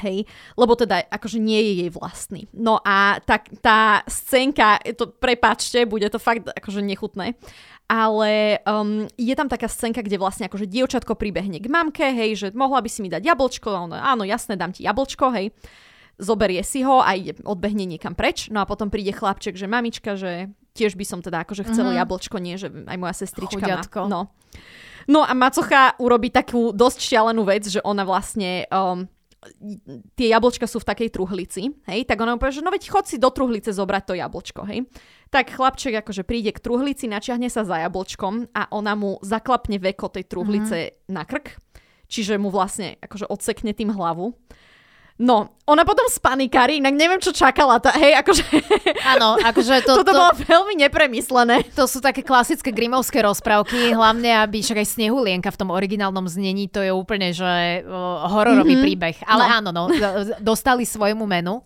Hej, 0.00 0.24
lebo 0.56 0.72
teda 0.80 1.04
akože 1.12 1.36
nie 1.36 1.60
je 1.60 1.72
jej 1.84 1.90
vlastný. 1.92 2.48
No 2.56 2.80
a 2.80 3.20
tá, 3.20 3.36
tá 3.60 4.00
scénka, 4.08 4.80
to 4.96 5.12
prepačte, 5.12 5.84
bude 5.84 6.08
to 6.08 6.16
fakt 6.16 6.48
akože 6.48 6.80
nechutné, 6.80 7.36
ale 7.84 8.64
um, 8.64 9.04
je 9.20 9.34
tam 9.36 9.44
taká 9.44 9.68
scénka, 9.68 10.00
kde 10.00 10.16
vlastne 10.16 10.48
akože 10.48 10.64
dievčatko 10.72 11.20
pribehne 11.20 11.60
k 11.60 11.68
mamke, 11.68 12.16
hej, 12.16 12.32
že 12.32 12.46
mohla 12.56 12.80
by 12.80 12.88
si 12.88 13.04
mi 13.04 13.12
dať 13.12 13.28
jablčko, 13.28 13.68
ono, 13.92 14.00
áno, 14.00 14.24
jasné, 14.24 14.56
dám 14.56 14.72
ti 14.72 14.88
jablčko, 14.88 15.36
hej 15.36 15.52
zoberie 16.20 16.60
si 16.60 16.84
ho 16.84 17.00
a 17.00 17.16
ide, 17.16 17.40
odbehne 17.42 17.88
niekam 17.88 18.12
preč. 18.12 18.52
No 18.52 18.60
a 18.60 18.68
potom 18.68 18.92
príde 18.92 19.16
chlapček, 19.16 19.56
že 19.56 19.64
mamička, 19.66 20.14
že 20.14 20.52
tiež 20.74 20.94
by 20.94 21.04
som 21.06 21.20
teda 21.20 21.42
akože 21.42 21.66
chcel 21.70 21.90
mm-hmm. 21.90 22.00
jablčko, 22.00 22.36
nie, 22.38 22.56
že 22.56 22.70
aj 22.70 22.96
moja 22.98 23.14
sestrička 23.14 23.60
Chudiatko. 23.60 24.06
má. 24.06 24.08
No. 24.08 24.20
no 25.06 25.20
a 25.26 25.32
Macocha 25.34 25.98
urobí 25.98 26.30
takú 26.30 26.70
dosť 26.70 27.00
šialenú 27.02 27.42
vec, 27.46 27.66
že 27.66 27.80
ona 27.82 28.06
vlastne... 28.06 28.66
Um, 28.70 29.10
tie 30.20 30.28
jablčka 30.28 30.68
sú 30.68 30.84
v 30.84 30.88
takej 30.92 31.16
truhlici, 31.16 31.72
hej, 31.88 32.04
tak 32.04 32.20
ona 32.20 32.36
povie, 32.36 32.60
že 32.60 32.64
no 32.64 32.68
veď 32.68 32.92
chod 32.92 33.08
si 33.08 33.16
do 33.16 33.32
truhlice 33.32 33.72
zobrať 33.72 34.12
to 34.12 34.14
jablčko, 34.20 34.68
hej. 34.68 34.84
Tak 35.32 35.56
chlapček 35.56 35.96
akože 36.04 36.28
príde 36.28 36.52
k 36.52 36.60
truhlici, 36.60 37.08
načiahne 37.08 37.48
sa 37.48 37.64
za 37.64 37.80
jablčkom 37.80 38.52
a 38.52 38.68
ona 38.68 38.92
mu 38.92 39.16
zaklapne 39.24 39.80
veko 39.80 40.12
tej 40.12 40.28
truhlice 40.28 40.76
mm-hmm. 40.92 41.12
na 41.16 41.24
krk, 41.24 41.56
čiže 42.12 42.36
mu 42.36 42.52
vlastne 42.52 43.00
akože 43.00 43.32
odsekne 43.32 43.72
tým 43.72 43.96
hlavu. 43.96 44.36
No, 45.20 45.52
ona 45.68 45.84
potom 45.84 46.08
spanikári, 46.08 46.80
inak 46.80 46.96
neviem, 46.96 47.20
čo 47.20 47.28
čakala. 47.28 47.76
Tá, 47.76 47.92
hej, 47.92 48.16
akože... 48.24 48.40
Áno, 49.12 49.36
akože 49.36 49.84
to... 49.84 50.00
Toto 50.00 50.08
to, 50.08 50.16
bolo 50.16 50.32
veľmi 50.32 50.80
nepremyslené. 50.80 51.68
To 51.76 51.84
sú 51.84 52.00
také 52.00 52.24
klasické 52.24 52.72
grimovské 52.72 53.20
rozprávky, 53.20 53.92
hlavne 53.92 54.32
aby 54.40 54.64
však 54.64 54.80
aj 54.80 54.88
Snehulienka 54.96 55.52
v 55.52 55.60
tom 55.60 55.68
originálnom 55.68 56.24
znení, 56.24 56.72
to 56.72 56.80
je 56.80 56.88
úplne, 56.88 57.36
že 57.36 57.84
uh, 57.84 58.32
hororový 58.32 58.72
mm-hmm. 58.72 58.84
príbeh. 58.88 59.16
Ale 59.28 59.44
no. 59.44 59.52
áno, 59.52 59.70
no, 59.76 59.84
dostali 60.40 60.88
svojmu 60.88 61.28
menu. 61.28 61.60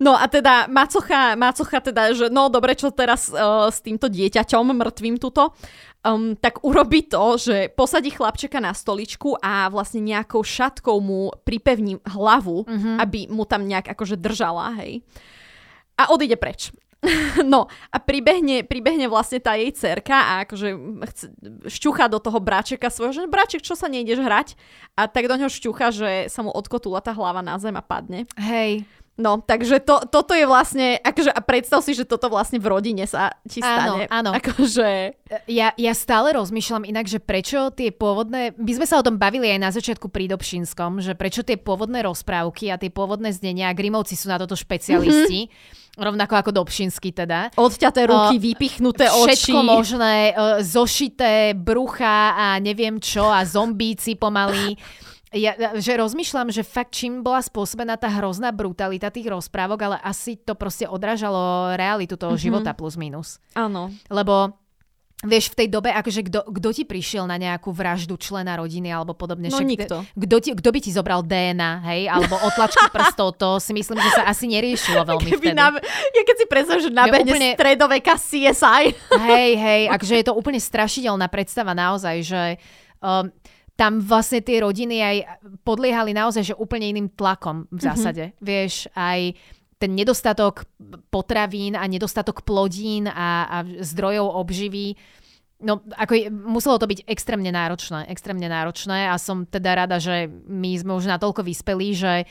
No 0.00 0.16
a 0.16 0.24
teda 0.24 0.64
Macocha, 0.64 1.36
Macocha 1.36 1.84
teda, 1.84 2.16
že 2.16 2.32
no 2.32 2.48
dobre, 2.48 2.72
čo 2.72 2.88
teraz 2.88 3.28
uh, 3.28 3.68
s 3.68 3.84
týmto 3.84 4.08
dieťaťom 4.08 4.72
mŕtvým 4.72 5.20
tuto, 5.20 5.52
um, 6.06 6.36
tak 6.36 6.64
urobí 6.64 7.04
to, 7.08 7.36
že 7.36 7.72
posadí 7.76 8.10
chlapčeka 8.10 8.60
na 8.60 8.72
stoličku 8.72 9.36
a 9.40 9.68
vlastne 9.68 10.00
nejakou 10.00 10.40
šatkou 10.40 10.96
mu 11.00 11.30
pripevní 11.44 12.00
hlavu, 12.04 12.64
mm-hmm. 12.64 12.96
aby 13.00 13.28
mu 13.28 13.44
tam 13.44 13.68
nejak 13.68 13.92
akože 13.92 14.16
držala, 14.16 14.76
hej. 14.80 15.04
A 16.00 16.08
odíde 16.12 16.36
preč. 16.40 16.72
No 17.44 17.66
a 17.88 17.96
pribehne, 17.96 18.60
pribehne 18.60 19.08
vlastne 19.08 19.40
tá 19.40 19.56
jej 19.56 19.72
cerka 19.72 20.12
a 20.12 20.32
akože 20.44 20.68
chce, 21.08 21.26
šťucha 21.64 22.12
do 22.12 22.20
toho 22.20 22.38
bráčeka 22.40 22.92
svojho, 22.92 23.16
že 23.16 23.32
bráček, 23.32 23.64
čo 23.64 23.72
sa 23.72 23.88
nejdeš 23.88 24.20
hrať? 24.20 24.48
A 25.00 25.08
tak 25.08 25.24
do 25.24 25.36
ňoho 25.40 25.48
šťucha, 25.48 25.86
že 25.96 26.10
sa 26.28 26.44
mu 26.44 26.52
odkotula 26.52 27.00
tá 27.00 27.16
hlava 27.16 27.40
na 27.40 27.56
zem 27.56 27.72
a 27.72 27.80
padne. 27.80 28.28
Hej. 28.36 28.84
No, 29.20 29.44
takže 29.44 29.84
to, 29.84 30.00
toto 30.08 30.32
je 30.32 30.48
vlastne, 30.48 30.96
akože 31.04 31.28
a 31.28 31.40
predstav 31.44 31.84
si, 31.84 31.92
že 31.92 32.08
toto 32.08 32.32
vlastne 32.32 32.56
v 32.56 32.72
rodine 32.72 33.04
sa 33.04 33.36
ti 33.44 33.60
stane. 33.60 34.08
Áno, 34.08 34.32
áno. 34.32 34.40
Akože... 34.40 35.12
Ja, 35.44 35.76
ja 35.76 35.92
stále 35.92 36.32
rozmýšľam 36.34 36.88
inak, 36.88 37.04
že 37.04 37.20
prečo 37.20 37.68
tie 37.70 37.92
pôvodné, 37.92 38.56
my 38.56 38.72
sme 38.80 38.86
sa 38.88 38.96
o 38.98 39.04
tom 39.04 39.20
bavili 39.20 39.52
aj 39.52 39.60
na 39.60 39.70
začiatku 39.70 40.08
pri 40.08 40.32
Dobšinskom, 40.32 41.04
že 41.04 41.12
prečo 41.12 41.44
tie 41.44 41.60
pôvodné 41.60 42.00
rozprávky 42.00 42.72
a 42.72 42.80
tie 42.80 42.88
pôvodné 42.88 43.30
znenia, 43.30 43.76
Grimovci 43.76 44.16
sú 44.16 44.32
na 44.32 44.40
toto 44.40 44.56
špecialisti, 44.56 45.46
mm-hmm. 45.46 46.00
rovnako 46.00 46.34
ako 46.40 46.50
Dobšinsky 46.64 47.12
teda. 47.12 47.52
Odťaté 47.60 48.08
ruky, 48.08 48.40
uh, 48.40 48.42
vypichnuté 48.42 49.06
oči. 49.06 49.52
Všetko 49.52 49.60
možné, 49.62 50.32
zošité 50.64 51.52
brucha 51.52 52.34
a 52.34 52.46
neviem 52.56 52.96
čo 52.96 53.28
a 53.28 53.44
zombíci 53.44 54.16
pomaly. 54.16 54.80
Ja, 55.30 55.54
že 55.78 55.94
rozmýšľam, 55.94 56.50
že 56.50 56.66
fakt 56.66 56.90
čím 56.90 57.22
bola 57.22 57.38
spôsobená 57.38 57.94
tá 57.94 58.10
hrozná 58.10 58.50
brutalita 58.50 59.14
tých 59.14 59.30
rozprávok, 59.30 59.78
ale 59.86 59.96
asi 60.02 60.34
to 60.34 60.58
proste 60.58 60.90
odrážalo 60.90 61.70
realitu 61.78 62.18
toho 62.18 62.34
mm-hmm. 62.34 62.46
života 62.50 62.74
plus 62.74 62.98
minus. 62.98 63.38
Áno. 63.54 63.94
Lebo 64.10 64.58
Vieš, 65.20 65.52
v 65.52 65.56
tej 65.64 65.68
dobe, 65.68 65.92
akože 65.92 66.24
kto 66.32 66.68
ti 66.72 66.88
prišiel 66.88 67.28
na 67.28 67.36
nejakú 67.36 67.76
vraždu 67.76 68.16
člena 68.16 68.56
rodiny 68.56 68.88
alebo 68.88 69.12
podobne? 69.12 69.52
No 69.52 69.60
nikto. 69.60 70.00
Kto 70.16 70.70
by 70.72 70.80
ti 70.80 70.88
zobral 70.96 71.20
DNA, 71.20 71.84
hej? 71.92 72.08
Alebo 72.08 72.40
otlačky 72.40 72.88
prstov, 72.96 73.36
to 73.36 73.60
si 73.60 73.76
myslím, 73.76 74.00
že 74.00 74.16
sa 74.16 74.24
asi 74.24 74.48
neriešilo 74.48 75.04
veľmi 75.04 75.28
Keby 75.28 75.52
vtedy. 75.52 75.60
Na, 75.60 75.76
ja 76.16 76.22
keď 76.24 76.36
si 76.40 76.46
predstavím, 76.48 76.82
že 76.88 76.92
nabehne 76.96 77.32
úplne... 77.36 77.48
stredoveka 77.52 78.16
CSI. 78.16 78.84
Hej, 79.28 79.50
hej, 79.60 79.82
akože 79.92 80.14
je 80.16 80.24
to 80.24 80.32
úplne 80.32 80.56
strašidelná 80.56 81.28
predstava 81.28 81.76
naozaj, 81.76 82.16
že 82.24 82.42
um, 83.04 83.28
tam 83.80 83.96
vlastne 84.04 84.44
tie 84.44 84.60
rodiny 84.60 85.00
aj 85.00 85.16
podliehali 85.64 86.12
naozaj 86.12 86.52
že 86.52 86.58
úplne 86.60 86.92
iným 86.92 87.08
tlakom 87.16 87.64
v 87.72 87.80
mhm. 87.80 87.84
zásade. 87.88 88.24
Mm-hmm. 88.28 88.44
Vieš, 88.44 88.74
aj 88.92 89.20
ten 89.80 89.96
nedostatok 89.96 90.68
potravín 91.08 91.72
a 91.72 91.88
nedostatok 91.88 92.44
plodín 92.44 93.08
a, 93.08 93.48
a 93.48 93.56
zdrojov 93.80 94.28
obživy 94.44 95.00
No, 95.60 95.84
ako 95.92 96.32
muselo 96.32 96.80
to 96.80 96.88
byť 96.88 97.04
extrémne 97.04 97.52
náročné, 97.52 98.08
extrémne 98.08 98.48
náročné 98.48 99.12
a 99.12 99.20
som 99.20 99.44
teda 99.44 99.84
rada, 99.84 100.00
že 100.00 100.24
my 100.48 100.72
sme 100.80 100.96
už 100.96 101.04
natoľko 101.04 101.44
vyspelí, 101.44 101.92
že 101.92 102.24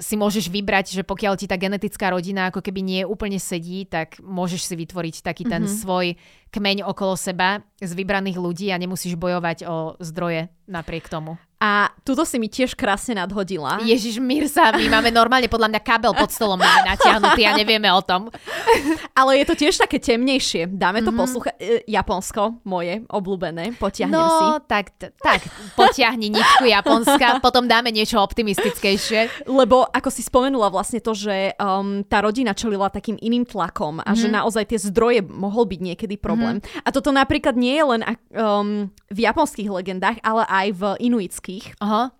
si 0.00 0.16
môžeš 0.16 0.48
vybrať, 0.48 0.96
že 0.96 1.02
pokiaľ 1.04 1.36
ti 1.36 1.44
tá 1.44 1.60
genetická 1.60 2.08
rodina 2.08 2.48
ako 2.48 2.64
keby 2.64 2.80
nie 2.80 3.00
úplne 3.04 3.36
sedí, 3.36 3.84
tak 3.84 4.16
môžeš 4.24 4.64
si 4.64 4.74
vytvoriť 4.80 5.20
taký 5.20 5.44
ten 5.44 5.68
mm-hmm. 5.68 5.80
svoj 5.84 6.06
kmeň 6.48 6.88
okolo 6.88 7.20
seba 7.20 7.60
z 7.76 7.92
vybraných 7.92 8.40
ľudí 8.40 8.72
a 8.72 8.80
nemusíš 8.80 9.20
bojovať 9.20 9.68
o 9.68 9.76
zdroje 10.00 10.48
napriek 10.64 11.12
tomu. 11.12 11.36
A 11.64 11.88
tuto 12.04 12.28
si 12.28 12.36
mi 12.36 12.52
tiež 12.52 12.76
krásne 12.76 13.16
nadhodila. 13.16 13.80
Ježiš, 13.80 14.20
Mirsa, 14.20 14.68
my 14.76 14.84
máme 14.84 15.08
normálne 15.08 15.48
podľa 15.48 15.72
mňa 15.72 15.80
kabel 15.80 16.12
pod 16.12 16.28
stolom 16.28 16.60
máme 16.60 16.92
natiahnutý 16.92 17.40
a 17.48 17.56
nevieme 17.56 17.88
o 17.88 18.04
tom. 18.04 18.28
Ale 19.18 19.40
je 19.40 19.44
to 19.48 19.54
tiež 19.56 19.80
také 19.80 19.96
temnejšie. 19.96 20.68
Dáme 20.68 21.00
to 21.00 21.08
mm-hmm. 21.08 21.20
poslúchať. 21.24 21.54
E, 21.56 21.80
Japonsko, 21.88 22.60
moje 22.68 23.08
obľúbené. 23.08 23.80
Potiahnem 23.80 24.12
no, 24.12 24.28
si. 24.28 24.44
No, 24.44 24.60
tak, 24.60 24.92
tak, 25.16 25.40
potiahni 25.72 26.36
ničku 26.36 26.68
Japonska, 26.68 27.40
potom 27.40 27.64
dáme 27.64 27.88
niečo 27.88 28.20
optimistickejšie. 28.20 29.48
Lebo 29.48 29.88
ako 29.88 30.12
si 30.12 30.20
spomenula 30.20 30.68
vlastne 30.68 31.00
to, 31.00 31.16
že 31.16 31.56
um, 31.56 32.04
tá 32.04 32.20
rodina 32.20 32.52
čelila 32.52 32.92
takým 32.92 33.16
iným 33.16 33.48
tlakom 33.48 34.04
a 34.04 34.12
mm-hmm. 34.12 34.20
že 34.20 34.28
mhm. 34.28 34.34
naozaj 34.36 34.64
tie 34.68 34.80
zdroje 34.84 35.24
mohol 35.24 35.64
byť 35.64 35.80
niekedy 35.80 36.20
problém. 36.20 36.60
Mm-hmm. 36.60 36.84
A 36.84 36.88
toto 36.92 37.08
napríklad 37.08 37.56
nie 37.56 37.80
je 37.80 37.84
len 37.88 38.00
um, 38.36 38.92
v 39.08 39.18
japonských 39.24 39.72
legendách, 39.72 40.20
ale 40.20 40.44
aj 40.44 40.66
v 40.76 40.82
inuitských 41.08 41.53
inuitských. 41.54 41.78
Aha. 41.80 42.10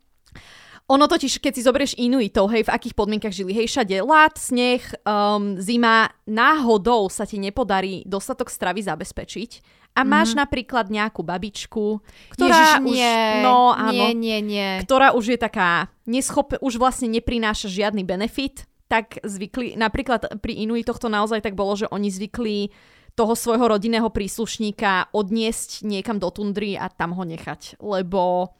Ono 0.84 1.08
totiž, 1.08 1.40
keď 1.40 1.52
si 1.56 1.64
zoberieš 1.64 1.96
Inuitov, 1.96 2.52
hej, 2.52 2.68
v 2.68 2.74
akých 2.76 2.92
podmienkach 2.92 3.32
žili, 3.32 3.56
hej, 3.56 3.72
všade 3.72 4.04
lát, 4.04 4.36
sneh, 4.36 4.84
um, 5.08 5.56
zima, 5.56 6.12
náhodou 6.28 7.08
sa 7.08 7.24
ti 7.24 7.40
nepodarí 7.40 8.04
dostatok 8.04 8.52
stravy 8.52 8.84
zabezpečiť 8.84 9.64
a 9.96 10.04
máš 10.04 10.36
mm. 10.36 10.44
napríklad 10.44 10.92
nejakú 10.92 11.24
babičku, 11.24 12.04
ktorá 12.36 12.52
Ježiš, 12.52 12.84
už, 12.84 12.96
nie, 13.00 13.16
no, 13.40 13.72
áno, 13.72 14.12
nie, 14.12 14.12
nie, 14.12 14.38
nie. 14.44 14.70
ktorá 14.84 15.16
už 15.16 15.32
je 15.32 15.38
taká 15.40 15.88
neschop, 16.04 16.52
už 16.60 16.76
vlastne 16.76 17.08
neprináša 17.08 17.72
žiadny 17.72 18.04
benefit, 18.04 18.68
tak 18.84 19.24
zvykli, 19.24 19.80
napríklad 19.80 20.36
pri 20.44 20.68
Inuitoch 20.68 21.00
to 21.00 21.08
naozaj 21.08 21.40
tak 21.40 21.56
bolo, 21.56 21.80
že 21.80 21.88
oni 21.88 22.12
zvykli 22.12 22.68
toho 23.16 23.32
svojho 23.32 23.72
rodinného 23.72 24.12
príslušníka 24.12 25.16
odniesť 25.16 25.86
niekam 25.86 26.20
do 26.20 26.28
tundry 26.28 26.76
a 26.76 26.92
tam 26.92 27.16
ho 27.16 27.24
nechať, 27.24 27.80
lebo 27.80 28.52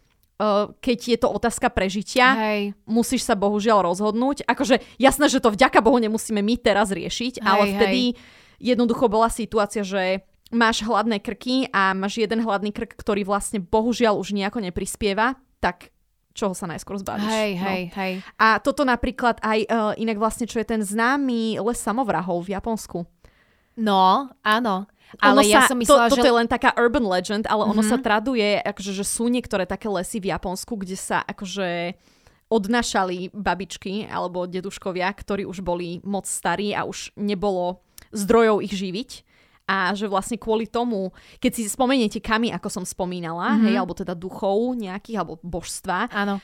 keď 0.81 0.99
je 1.15 1.19
to 1.19 1.29
otázka 1.29 1.69
prežitia, 1.71 2.35
Hej. 2.35 2.61
musíš 2.85 3.27
sa 3.27 3.35
bohužiaľ 3.39 3.87
rozhodnúť. 3.91 4.47
Akože 4.47 4.81
jasné, 4.97 5.27
že 5.29 5.43
to 5.43 5.53
vďaka 5.53 5.81
Bohu 5.85 5.99
nemusíme 6.01 6.41
my 6.41 6.55
teraz 6.61 6.91
riešiť, 6.91 7.41
hej, 7.41 7.47
ale 7.47 7.65
vtedy 7.77 8.01
hej. 8.13 8.75
jednoducho 8.75 9.07
bola 9.11 9.29
situácia, 9.29 9.83
že 9.85 10.25
máš 10.55 10.87
hladné 10.87 11.19
krky 11.19 11.67
a 11.75 11.93
máš 11.93 12.23
jeden 12.23 12.45
hladný 12.45 12.71
krk, 12.71 12.95
ktorý 12.95 13.27
vlastne 13.27 13.59
bohužiaľ 13.59 14.21
už 14.21 14.33
nejako 14.37 14.63
neprispieva, 14.63 15.35
tak 15.59 15.91
čoho 16.35 16.53
sa 16.53 16.67
najskôr 16.67 16.99
zbavíš. 16.99 17.31
Hej, 17.31 17.53
no. 17.55 17.63
hej, 17.71 17.83
hej. 17.95 18.13
A 18.37 18.59
toto 18.59 18.83
napríklad 18.83 19.39
aj 19.39 19.59
uh, 19.71 19.93
inak 19.95 20.19
vlastne, 20.19 20.51
čo 20.51 20.59
je 20.59 20.67
ten 20.67 20.83
známy 20.83 21.63
les 21.63 21.79
samovrahov 21.79 22.45
v 22.45 22.59
Japonsku. 22.59 23.07
No, 23.75 24.31
áno. 24.43 24.87
Ale 25.21 25.43
ono 25.43 25.51
ja 25.51 25.67
sa, 25.67 25.75
som 25.75 25.79
myslela, 25.79 26.09
to, 26.11 26.17
že... 26.17 26.23
Toto 26.23 26.31
je 26.31 26.39
len 26.39 26.49
taká 26.49 26.71
urban 26.75 27.07
legend, 27.07 27.45
ale 27.47 27.67
mm-hmm. 27.67 27.73
ono 27.77 27.83
sa 27.83 27.97
mhm. 27.99 28.05
traduje, 28.05 28.49
akože, 28.63 28.93
že 28.95 29.05
sú 29.05 29.29
niektoré 29.29 29.65
také 29.67 29.91
lesy 29.91 30.19
v 30.19 30.31
Japonsku, 30.35 30.75
kde 30.81 30.97
sa 30.99 31.23
akože 31.23 31.99
odnašali 32.53 33.33
babičky 33.33 34.07
alebo 34.07 34.47
deduškovia, 34.47 35.09
ktorí 35.11 35.49
už 35.49 35.65
boli 35.65 35.99
moc 36.05 36.29
starí 36.29 36.77
a 36.77 36.85
už 36.87 37.17
nebolo 37.17 37.83
zdrojov 38.15 38.63
ich 38.63 38.75
živiť. 38.77 39.11
A 39.65 39.97
že 39.97 40.13
vlastne 40.13 40.37
kvôli 40.37 40.69
tomu, 40.69 41.09
keď 41.41 41.57
si 41.57 41.63
spomeniete 41.73 42.21
kami, 42.21 42.53
ako 42.53 42.69
som 42.69 42.85
spomínala, 42.85 43.57
mm-hmm. 43.57 43.65
hej, 43.65 43.75
alebo 43.81 43.97
teda 43.97 44.13
duchov 44.13 44.77
nejakých, 44.77 45.25
alebo 45.25 45.41
božstva, 45.41 46.13
Áno 46.13 46.37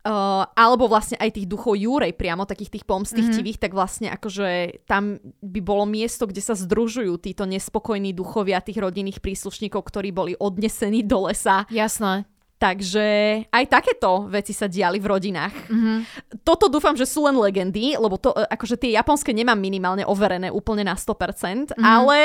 Uh, 0.00 0.48
alebo 0.56 0.88
vlastne 0.88 1.20
aj 1.20 1.36
tých 1.36 1.44
duchov 1.44 1.76
Júrej 1.76 2.16
priamo, 2.16 2.48
takých 2.48 2.80
tých 2.80 2.88
pomstichtivých, 2.88 3.60
mm-hmm. 3.60 3.66
tak 3.68 3.76
vlastne 3.76 4.08
akože 4.08 4.80
tam 4.88 5.20
by 5.44 5.60
bolo 5.60 5.84
miesto, 5.84 6.24
kde 6.24 6.40
sa 6.40 6.56
združujú 6.56 7.20
títo 7.20 7.44
nespokojní 7.44 8.16
duchovia 8.16 8.64
tých 8.64 8.80
rodinných 8.80 9.20
príslušníkov, 9.20 9.84
ktorí 9.84 10.08
boli 10.08 10.32
odnesení 10.40 11.04
do 11.04 11.28
lesa. 11.28 11.68
Jasné. 11.68 12.24
Takže 12.60 13.08
aj 13.48 13.64
takéto 13.72 14.28
veci 14.28 14.52
sa 14.52 14.68
diali 14.68 15.00
v 15.00 15.08
rodinách. 15.08 15.68
Mm-hmm. 15.72 15.98
Toto 16.44 16.68
dúfam, 16.68 16.92
že 16.92 17.08
sú 17.08 17.24
len 17.24 17.36
legendy, 17.36 17.96
lebo 17.96 18.20
to, 18.20 18.36
e, 18.36 18.44
akože 18.52 18.76
tie 18.76 18.96
japonské 18.96 19.32
nemám 19.32 19.56
minimálne 19.56 20.04
overené 20.04 20.52
úplne 20.52 20.84
na 20.84 20.92
100%, 20.92 21.72
mm-hmm. 21.72 21.80
ale 21.80 22.20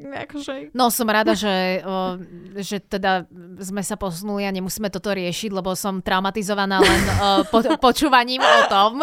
akože... 0.00 0.70
No 0.72 0.88
som 0.94 1.10
rada, 1.10 1.34
že, 1.34 1.82
o, 1.82 2.20
že 2.62 2.78
teda 2.78 3.26
sme 3.58 3.82
sa 3.82 3.98
posunuli 3.98 4.46
a 4.46 4.54
nemusíme 4.54 4.86
toto 4.88 5.10
riešiť, 5.10 5.50
lebo 5.50 5.74
som 5.74 5.98
traumatizovaná 5.98 6.78
len 6.78 7.02
o, 7.02 7.28
po, 7.50 7.60
počúvaním 7.82 8.42
o 8.42 8.60
tom. 8.70 9.02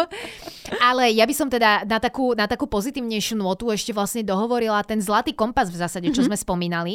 Ale 0.80 1.12
ja 1.12 1.28
by 1.28 1.34
som 1.36 1.48
teda 1.52 1.84
na 1.84 1.98
takú, 2.00 2.32
na 2.32 2.48
takú 2.48 2.64
pozitívnejšiu 2.64 3.36
notu 3.36 3.68
ešte 3.68 3.92
vlastne 3.92 4.24
dohovorila 4.24 4.80
ten 4.88 4.98
zlatý 5.04 5.36
kompas 5.36 5.68
v 5.68 5.80
zásade, 5.84 6.08
čo 6.08 6.24
mm-hmm. 6.24 6.32
sme 6.32 6.36
spomínali. 6.36 6.94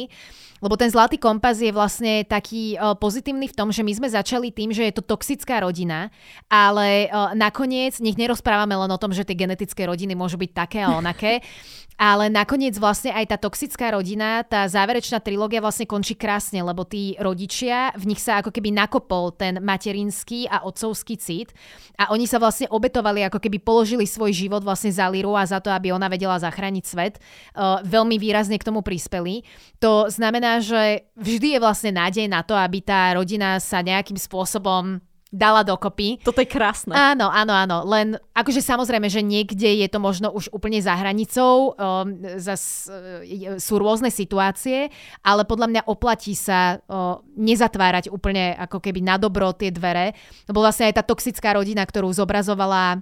Lebo 0.60 0.76
ten 0.76 0.92
zlatý 0.92 1.16
kompas 1.16 1.56
je 1.56 1.72
vlastne 1.72 2.20
taký 2.28 2.76
uh, 2.76 2.92
pozitívny 2.92 3.48
v 3.48 3.56
tom, 3.56 3.72
že 3.72 3.80
my 3.80 3.92
sme 3.96 4.08
začali 4.12 4.52
tým, 4.52 4.76
že 4.76 4.84
je 4.84 4.94
to 5.00 5.02
toxická 5.02 5.64
rodina, 5.64 6.12
ale 6.52 7.08
uh, 7.08 7.32
nakoniec 7.32 7.96
nech 7.98 8.20
nerozprávame 8.20 8.76
len 8.76 8.92
o 8.92 9.00
tom, 9.00 9.16
že 9.16 9.24
tie 9.24 9.36
genetické 9.36 9.88
rodiny 9.88 10.12
môžu 10.12 10.36
byť 10.36 10.50
také 10.52 10.84
a 10.84 10.92
onaké, 10.92 11.40
ale 12.00 12.28
nakoniec 12.28 12.76
vlastne 12.76 13.12
aj 13.12 13.32
tá 13.32 13.36
toxická 13.40 13.96
rodina, 13.96 14.44
tá 14.44 14.68
záverečná 14.68 15.20
trilógia 15.24 15.64
vlastne 15.64 15.88
končí 15.88 16.12
krásne, 16.12 16.60
lebo 16.60 16.84
tí 16.84 17.16
rodičia, 17.16 17.96
v 17.96 18.12
nich 18.12 18.20
sa 18.20 18.44
ako 18.44 18.52
keby 18.52 18.72
nakopol 18.72 19.32
ten 19.32 19.60
materinský 19.64 20.44
a 20.48 20.64
otcovský 20.68 21.16
cit 21.16 21.52
a 21.96 22.12
oni 22.12 22.28
sa 22.28 22.36
vlastne 22.40 22.68
obetovali, 22.68 23.24
ako 23.28 23.40
keby 23.40 23.60
položili 23.60 24.04
svoj 24.04 24.32
život 24.32 24.64
vlastne 24.64 24.92
za 24.92 25.08
Liru 25.08 25.36
a 25.36 25.44
za 25.44 25.60
to, 25.60 25.72
aby 25.72 25.92
ona 25.92 26.08
vedela 26.08 26.40
zachrániť 26.40 26.84
svet. 26.84 27.14
Uh, 27.52 27.80
veľmi 27.84 28.16
výrazne 28.16 28.56
k 28.56 28.64
tomu 28.64 28.80
prispeli. 28.80 29.44
To 29.84 30.08
znamená, 30.08 30.49
že 30.58 31.06
vždy 31.14 31.54
je 31.54 31.62
vlastne 31.62 31.94
nádej 31.94 32.26
na 32.26 32.42
to, 32.42 32.58
aby 32.58 32.82
tá 32.82 33.14
rodina 33.14 33.62
sa 33.62 33.78
nejakým 33.78 34.18
spôsobom 34.18 34.98
dala 35.30 35.62
dokopy. 35.62 36.18
Toto 36.26 36.42
je 36.42 36.50
krásne. 36.50 36.90
Áno, 36.90 37.30
áno, 37.30 37.54
áno. 37.54 37.86
Len 37.86 38.18
akože 38.34 38.58
samozrejme, 38.58 39.06
že 39.06 39.22
niekde 39.22 39.78
je 39.78 39.86
to 39.86 40.02
možno 40.02 40.34
už 40.34 40.50
úplne 40.50 40.82
za 40.82 40.90
hranicou, 40.98 41.78
um, 41.78 42.18
zas, 42.42 42.90
uh, 42.90 43.22
sú 43.62 43.78
rôzne 43.78 44.10
situácie, 44.10 44.90
ale 45.22 45.46
podľa 45.46 45.70
mňa 45.70 45.82
oplatí 45.86 46.34
sa 46.34 46.82
uh, 46.82 47.22
nezatvárať 47.38 48.10
úplne 48.10 48.58
ako 48.58 48.82
keby 48.82 49.06
na 49.06 49.22
dobro 49.22 49.54
tie 49.54 49.70
dvere. 49.70 50.18
Lebo 50.50 50.66
vlastne 50.66 50.90
aj 50.90 50.98
tá 50.98 51.02
toxická 51.06 51.54
rodina, 51.54 51.86
ktorú 51.86 52.10
zobrazovala 52.10 52.98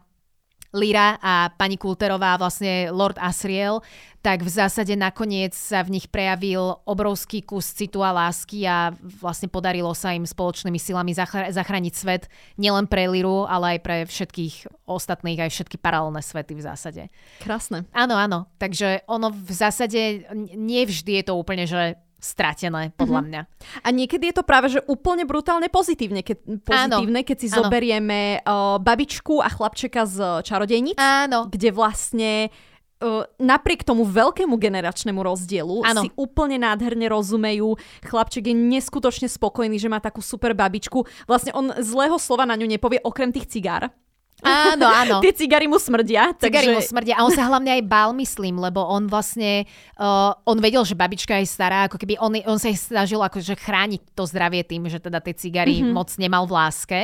Lyra 0.76 1.16
a 1.22 1.48
pani 1.57 1.81
Kulterová, 1.81 2.37
vlastne 2.37 2.92
Lord 2.92 3.16
Asriel, 3.16 3.81
tak 4.20 4.44
v 4.44 4.50
zásade 4.50 4.92
nakoniec 4.98 5.57
sa 5.57 5.81
v 5.81 5.96
nich 5.96 6.11
prejavil 6.11 6.76
obrovský 6.85 7.40
kus 7.40 7.72
citu 7.72 8.04
a 8.04 8.12
lásky 8.12 8.68
a 8.68 8.92
vlastne 9.00 9.48
podarilo 9.48 9.94
sa 9.96 10.12
im 10.12 10.28
spoločnými 10.28 10.76
silami 10.76 11.16
zachrániť 11.16 11.94
svet 11.94 12.28
nielen 12.61 12.85
pre 12.85 13.09
Liru, 13.09 13.48
ale 13.48 13.76
aj 13.76 13.78
pre 13.81 13.96
všetkých 14.04 14.85
ostatných, 14.85 15.48
aj 15.48 15.50
všetky 15.57 15.81
paralelné 15.81 16.21
svety 16.21 16.58
v 16.58 16.66
zásade. 16.66 17.02
Krásne. 17.40 17.88
Áno, 17.96 18.19
áno. 18.19 18.50
Takže 18.60 19.08
ono 19.08 19.33
v 19.33 19.52
zásade 19.54 20.29
nie 20.37 20.83
vždy 20.85 21.23
je 21.23 21.25
to 21.25 21.35
úplne, 21.38 21.64
že 21.64 21.96
stratené, 22.19 22.90
podľa 22.98 23.23
mm-hmm. 23.23 23.31
mňa. 23.31 23.42
A 23.87 23.88
niekedy 23.94 24.31
je 24.31 24.37
to 24.42 24.44
práve, 24.44 24.66
že 24.75 24.83
úplne 24.90 25.23
brutálne 25.23 25.71
pozitívne, 25.71 26.27
keď, 26.27 26.42
pozitívne, 26.66 27.21
áno, 27.23 27.29
keď 27.31 27.37
si 27.38 27.48
áno. 27.48 27.56
zoberieme 27.62 28.42
uh, 28.42 28.77
babičku 28.83 29.38
a 29.38 29.48
chlapčeka 29.48 30.02
z 30.04 30.42
čarodejnic, 30.42 30.98
áno. 30.98 31.46
kde 31.46 31.71
vlastne 31.71 32.50
uh, 32.50 33.23
napriek 33.38 33.87
tomu 33.87 34.02
veľkému 34.02 34.58
generačnému 34.58 35.23
rozdielu 35.23 35.87
áno. 35.87 36.02
si 36.02 36.08
úplne 36.19 36.58
nádherne 36.58 37.06
rozumejú. 37.06 37.79
Chlapček 38.02 38.50
je 38.50 38.54
neskutočne 38.54 39.31
spokojný, 39.31 39.79
že 39.79 39.87
má 39.87 40.02
takú 40.02 40.19
super 40.19 40.52
babičku. 40.58 41.06
Vlastne 41.31 41.54
on 41.54 41.71
zlého 41.79 42.19
slova 42.19 42.44
na 42.44 42.58
ňu 42.58 42.66
nepovie 42.66 42.98
okrem 43.06 43.31
tých 43.31 43.46
cigár. 43.46 43.94
Áno, 44.42 44.86
áno. 45.02 45.18
Tie 45.18 45.34
cigary 45.34 45.66
mu 45.66 45.82
smrdia. 45.82 46.34
Cigary 46.38 46.70
takže... 46.70 46.76
mu 46.76 46.80
smrdia. 46.82 47.14
A 47.18 47.26
on 47.26 47.34
sa 47.34 47.46
hlavne 47.50 47.74
aj 47.74 47.82
bál, 47.86 48.10
myslím, 48.14 48.62
lebo 48.62 48.82
on 48.86 49.10
vlastne, 49.10 49.66
uh, 49.98 50.34
on 50.46 50.58
vedel, 50.62 50.82
že 50.86 50.94
babička 50.94 51.34
je 51.42 51.46
stará, 51.48 51.90
ako 51.90 51.98
keby 51.98 52.18
on, 52.22 52.38
on 52.46 52.58
sa 52.58 52.70
snažil 52.70 53.18
akože 53.18 53.58
chrániť 53.58 54.14
to 54.14 54.22
zdravie 54.26 54.62
tým, 54.62 54.86
že 54.86 55.02
teda 55.02 55.18
tie 55.18 55.34
cigary 55.34 55.82
mm-hmm. 55.82 55.94
moc 55.94 56.10
nemal 56.16 56.46
v 56.46 56.54
láske. 56.54 57.00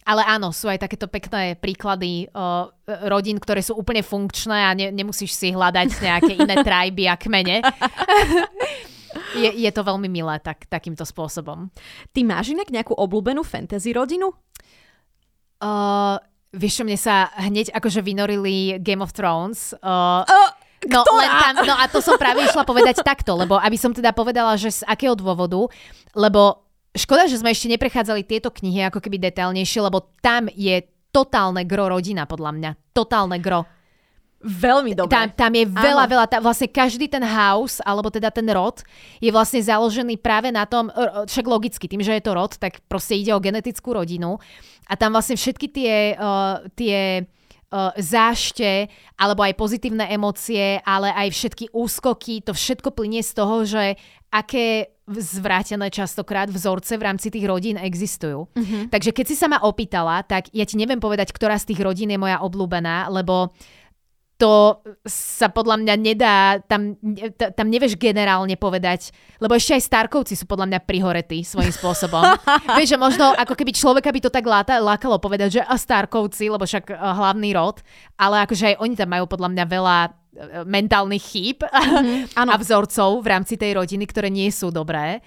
Ale 0.00 0.24
áno, 0.24 0.48
sú 0.48 0.64
aj 0.64 0.80
takéto 0.80 1.12
pekné 1.12 1.60
príklady 1.60 2.24
uh, 2.32 2.72
rodín, 3.04 3.36
ktoré 3.36 3.60
sú 3.60 3.76
úplne 3.76 4.00
funkčné 4.00 4.58
a 4.64 4.72
ne, 4.72 4.88
nemusíš 4.88 5.36
si 5.36 5.52
hľadať 5.52 5.88
nejaké 6.00 6.32
iné 6.40 6.56
trajby 6.66 7.04
a 7.04 7.20
kmene. 7.20 7.60
je, 9.36 9.50
je 9.60 9.70
to 9.70 9.82
veľmi 9.84 10.08
milé 10.08 10.40
tak, 10.40 10.64
takýmto 10.72 11.04
spôsobom. 11.04 11.68
Ty 12.16 12.20
máš 12.24 12.56
inak 12.56 12.72
nejakú 12.72 12.96
obľúbenú 12.96 13.44
fantasy 13.44 13.92
rodinu? 13.92 14.32
Uh, 15.60 16.16
vieš 16.50 16.82
mne 16.82 16.98
sa 16.98 17.30
hneď 17.38 17.70
akože 17.74 18.02
vynorili 18.02 18.78
Game 18.82 19.02
of 19.02 19.14
Thrones. 19.14 19.74
Uh, 19.78 20.26
uh. 20.26 20.50
No, 20.88 21.04
len 21.04 21.28
tam, 21.28 21.54
no 21.68 21.76
a 21.76 21.84
to 21.92 22.00
som 22.00 22.16
práve 22.16 22.40
išla 22.40 22.64
povedať 22.64 23.04
takto, 23.10 23.36
lebo 23.36 23.60
aby 23.60 23.76
som 23.76 23.92
teda 23.92 24.16
povedala, 24.16 24.56
že 24.56 24.80
z 24.80 24.82
akého 24.88 25.12
dôvodu, 25.12 25.68
lebo 26.16 26.64
škoda, 26.96 27.28
že 27.28 27.36
sme 27.36 27.52
ešte 27.52 27.68
neprechádzali 27.68 28.24
tieto 28.24 28.48
knihy 28.48 28.88
ako 28.88 29.04
keby 29.04 29.20
detailnejšie, 29.20 29.84
lebo 29.84 30.08
tam 30.24 30.48
je 30.48 30.80
totálne 31.12 31.68
gro 31.68 31.92
rodina, 31.92 32.24
podľa 32.24 32.50
mňa. 32.56 32.70
Totálne 32.96 33.36
gro. 33.42 33.68
Veľmi 34.40 34.96
dobré. 34.96 35.12
Tam, 35.12 35.28
tam 35.36 35.52
je 35.52 35.68
veľa, 35.68 36.04
Áno. 36.08 36.12
veľa, 36.16 36.26
tam, 36.32 36.40
vlastne 36.40 36.64
každý 36.72 37.12
ten 37.12 37.20
house, 37.20 37.84
alebo 37.84 38.08
teda 38.08 38.32
ten 38.32 38.48
rod, 38.48 38.80
je 39.20 39.28
vlastne 39.28 39.60
založený 39.60 40.16
práve 40.16 40.48
na 40.48 40.64
tom, 40.64 40.88
však 41.28 41.44
logicky, 41.44 41.84
tým, 41.84 42.00
že 42.00 42.16
je 42.16 42.24
to 42.24 42.32
rod, 42.32 42.56
tak 42.56 42.80
proste 42.88 43.20
ide 43.20 43.36
o 43.36 43.40
genetickú 43.44 43.92
rodinu 43.92 44.40
a 44.88 44.96
tam 44.96 45.12
vlastne 45.12 45.36
všetky 45.36 45.66
tie, 45.68 45.94
uh, 46.16 46.64
tie 46.72 47.22
uh, 47.22 47.92
zášte, 48.00 48.88
alebo 49.20 49.44
aj 49.44 49.60
pozitívne 49.60 50.08
emócie, 50.08 50.80
ale 50.88 51.12
aj 51.12 51.28
všetky 51.36 51.64
úskoky, 51.76 52.40
to 52.40 52.56
všetko 52.56 52.96
plinie 52.96 53.20
z 53.20 53.32
toho, 53.36 53.68
že 53.68 54.00
aké 54.32 54.96
zvrátené 55.10 55.90
častokrát 55.90 56.46
vzorce 56.48 56.94
v 56.94 57.02
rámci 57.02 57.34
tých 57.34 57.42
rodín 57.42 57.74
existujú. 57.76 58.46
Uh-huh. 58.46 58.82
Takže 58.88 59.10
keď 59.10 59.26
si 59.26 59.34
sa 59.34 59.50
ma 59.50 59.58
opýtala, 59.58 60.22
tak 60.22 60.48
ja 60.54 60.62
ti 60.62 60.78
neviem 60.78 61.02
povedať, 61.02 61.34
ktorá 61.34 61.58
z 61.58 61.74
tých 61.74 61.82
rodín 61.82 62.14
je 62.14 62.18
moja 62.18 62.38
obľúbená, 62.38 63.10
lebo 63.10 63.50
to 64.40 64.80
sa 65.04 65.52
podľa 65.52 65.84
mňa 65.84 65.94
nedá, 66.00 66.56
tam, 66.64 66.96
tam 67.36 67.66
nevieš 67.68 68.00
generálne 68.00 68.56
povedať, 68.56 69.12
lebo 69.36 69.52
ešte 69.52 69.76
aj 69.76 69.84
Starkovci 69.84 70.32
sú 70.32 70.48
podľa 70.48 70.72
mňa 70.72 70.80
prihoretí 70.88 71.44
svojím 71.44 71.68
spôsobom. 71.68 72.24
vieš, 72.80 72.96
že 72.96 72.98
možno 72.98 73.36
ako 73.36 73.52
keby 73.52 73.76
človeka 73.76 74.08
by 74.08 74.20
to 74.24 74.32
tak 74.32 74.48
láta, 74.48 74.80
lákalo 74.80 75.20
povedať, 75.20 75.60
že 75.60 75.62
a 75.62 75.76
Starkovci, 75.76 76.48
lebo 76.48 76.64
však 76.64 76.88
uh, 76.88 76.96
hlavný 76.96 77.52
rod, 77.52 77.84
ale 78.16 78.48
akože 78.48 78.72
aj 78.72 78.76
oni 78.80 78.94
tam 78.96 79.12
majú 79.12 79.28
podľa 79.28 79.52
mňa 79.52 79.64
veľa 79.68 79.98
uh, 80.08 80.10
mentálnych 80.64 81.20
chýb 81.20 81.60
mm-hmm, 81.68 82.40
a 82.40 82.56
vzorcov 82.56 83.20
v 83.20 83.28
rámci 83.28 83.60
tej 83.60 83.76
rodiny, 83.76 84.08
ktoré 84.08 84.32
nie 84.32 84.48
sú 84.48 84.72
dobré. 84.72 85.20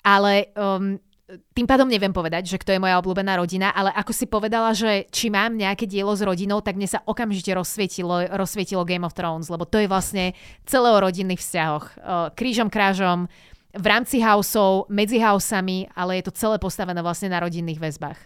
Ale 0.00 0.48
um, 0.56 0.96
tým 1.26 1.66
pádom 1.66 1.90
neviem 1.90 2.14
povedať, 2.14 2.46
že 2.46 2.60
kto 2.62 2.78
je 2.78 2.82
moja 2.82 3.02
obľúbená 3.02 3.34
rodina, 3.34 3.74
ale 3.74 3.90
ako 3.90 4.12
si 4.14 4.30
povedala, 4.30 4.70
že 4.70 5.10
či 5.10 5.26
mám 5.26 5.58
nejaké 5.58 5.82
dielo 5.90 6.14
s 6.14 6.22
rodinou, 6.22 6.62
tak 6.62 6.78
mne 6.78 6.86
sa 6.86 7.02
okamžite 7.02 7.50
rozsvietilo, 7.50 8.30
rozsvietilo 8.30 8.86
Game 8.86 9.02
of 9.02 9.14
Thrones, 9.14 9.50
lebo 9.50 9.66
to 9.66 9.82
je 9.82 9.90
vlastne 9.90 10.38
celé 10.62 10.88
o 10.94 11.02
rodinných 11.02 11.42
vzťahoch. 11.42 11.86
Krížom, 12.38 12.70
krážom, 12.70 13.26
v 13.76 13.86
rámci 13.90 14.22
houseov, 14.22 14.86
medzi 14.86 15.18
housami, 15.18 15.90
ale 15.98 16.22
je 16.22 16.30
to 16.30 16.36
celé 16.38 16.56
postavené 16.62 17.02
vlastne 17.02 17.28
na 17.28 17.42
rodinných 17.42 17.82
väzbách. 17.82 18.18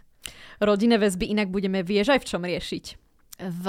Rodinné 0.61 1.01
väzby 1.01 1.33
inak 1.33 1.49
budeme, 1.49 1.81
vieš 1.81 2.13
aj 2.13 2.21
v 2.21 2.29
čom 2.29 2.45
riešiť 2.45 2.85
v... 3.41 3.67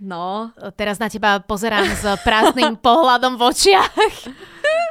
No. 0.00 0.48
Teraz 0.72 0.96
na 0.96 1.12
teba 1.12 1.44
pozerám 1.44 1.84
s 1.92 2.04
prázdnym 2.24 2.80
pohľadom 2.86 3.36
v 3.36 3.42
očiach. 3.44 3.92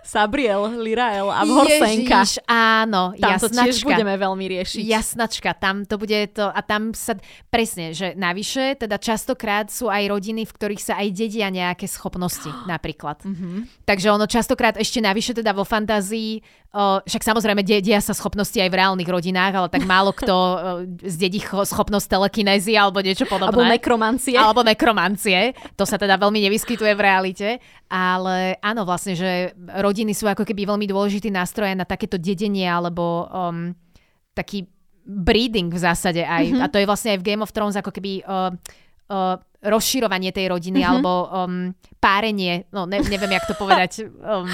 Sabriel, 0.08 0.80
Lirael 0.80 1.28
a 1.28 1.43
Horsenka. 1.43 2.24
Ježiš, 2.24 2.39
áno, 2.47 3.12
tam 3.20 3.36
jasnačka. 3.36 3.51
to 3.51 3.66
tiež 3.68 3.80
budeme 3.84 4.16
veľmi 4.16 4.45
riešiť. 4.55 4.80
Jasnačka, 4.88 5.51
tam 5.60 5.84
to 5.84 5.99
bude 5.99 6.32
to, 6.32 6.47
a 6.47 6.60
tam 6.64 6.95
sa, 6.95 7.20
presne, 7.51 7.91
že 7.91 8.16
navyše, 8.16 8.80
teda 8.80 8.95
častokrát 9.03 9.68
sú 9.68 9.91
aj 9.91 10.08
rodiny, 10.08 10.47
v 10.47 10.55
ktorých 10.55 10.80
sa 10.80 10.95
aj 11.03 11.12
dedia 11.12 11.51
nejaké 11.51 11.91
schopnosti, 11.91 12.47
napríklad. 12.72 13.20
Mm-hmm. 13.28 13.84
Takže 13.84 14.08
ono 14.08 14.24
častokrát 14.32 14.80
ešte 14.80 15.03
navyše 15.03 15.36
teda 15.36 15.51
vo 15.51 15.68
fantázii, 15.68 16.39
však 16.78 17.24
samozrejme 17.26 17.66
dedia 17.66 17.98
sa 17.98 18.14
schopnosti 18.14 18.54
aj 18.54 18.70
v 18.70 18.78
reálnych 18.78 19.10
rodinách, 19.10 19.54
ale 19.56 19.68
tak 19.74 19.84
málo 19.90 20.14
kto 20.14 20.36
o, 20.36 20.50
zdedí 21.02 21.42
schopnosť 21.42 22.06
telekinézie 22.06 22.78
alebo 22.78 23.02
niečo 23.02 23.26
podobné. 23.26 23.50
Alebo 23.50 23.66
nekromancie. 23.66 24.38
Alebo 24.38 24.62
nekromancie. 24.62 25.58
To 25.74 25.90
sa 25.90 25.98
teda 25.98 26.22
veľmi 26.22 26.38
nevyskytuje 26.38 26.94
v 26.94 27.02
realite. 27.02 27.50
Ale 27.90 28.62
áno, 28.62 28.86
vlastne, 28.86 29.18
že 29.18 29.58
rodiny 29.58 30.14
sú 30.14 30.30
ako 30.30 30.46
keby 30.46 30.70
veľmi 30.70 30.86
dôležitý 30.86 31.34
nástroj 31.34 31.74
na 31.74 31.88
takéto 31.88 32.22
dedenie 32.22 32.70
alebo 32.70 33.26
um, 33.32 33.74
taký 34.38 34.70
breeding 35.08 35.72
v 35.72 35.80
zásade 35.80 36.22
aj. 36.22 36.46
Mm-hmm. 36.52 36.64
A 36.64 36.70
to 36.70 36.78
je 36.78 36.90
vlastne 36.90 37.16
aj 37.16 37.20
v 37.24 37.28
Game 37.32 37.42
of 37.42 37.56
Thrones 37.56 37.80
ako 37.80 37.96
keby 37.96 38.22
uh, 38.28 38.52
uh, 39.10 39.40
rozširovanie 39.64 40.36
tej 40.36 40.52
rodiny 40.52 40.84
mm-hmm. 40.84 40.94
alebo 40.94 41.12
um, 41.32 41.72
párenie, 41.98 42.68
no 42.70 42.86
ne, 42.86 43.02
neviem, 43.02 43.34
jak 43.34 43.48
to 43.50 43.56
povedať. 43.58 44.06
Um, 44.22 44.52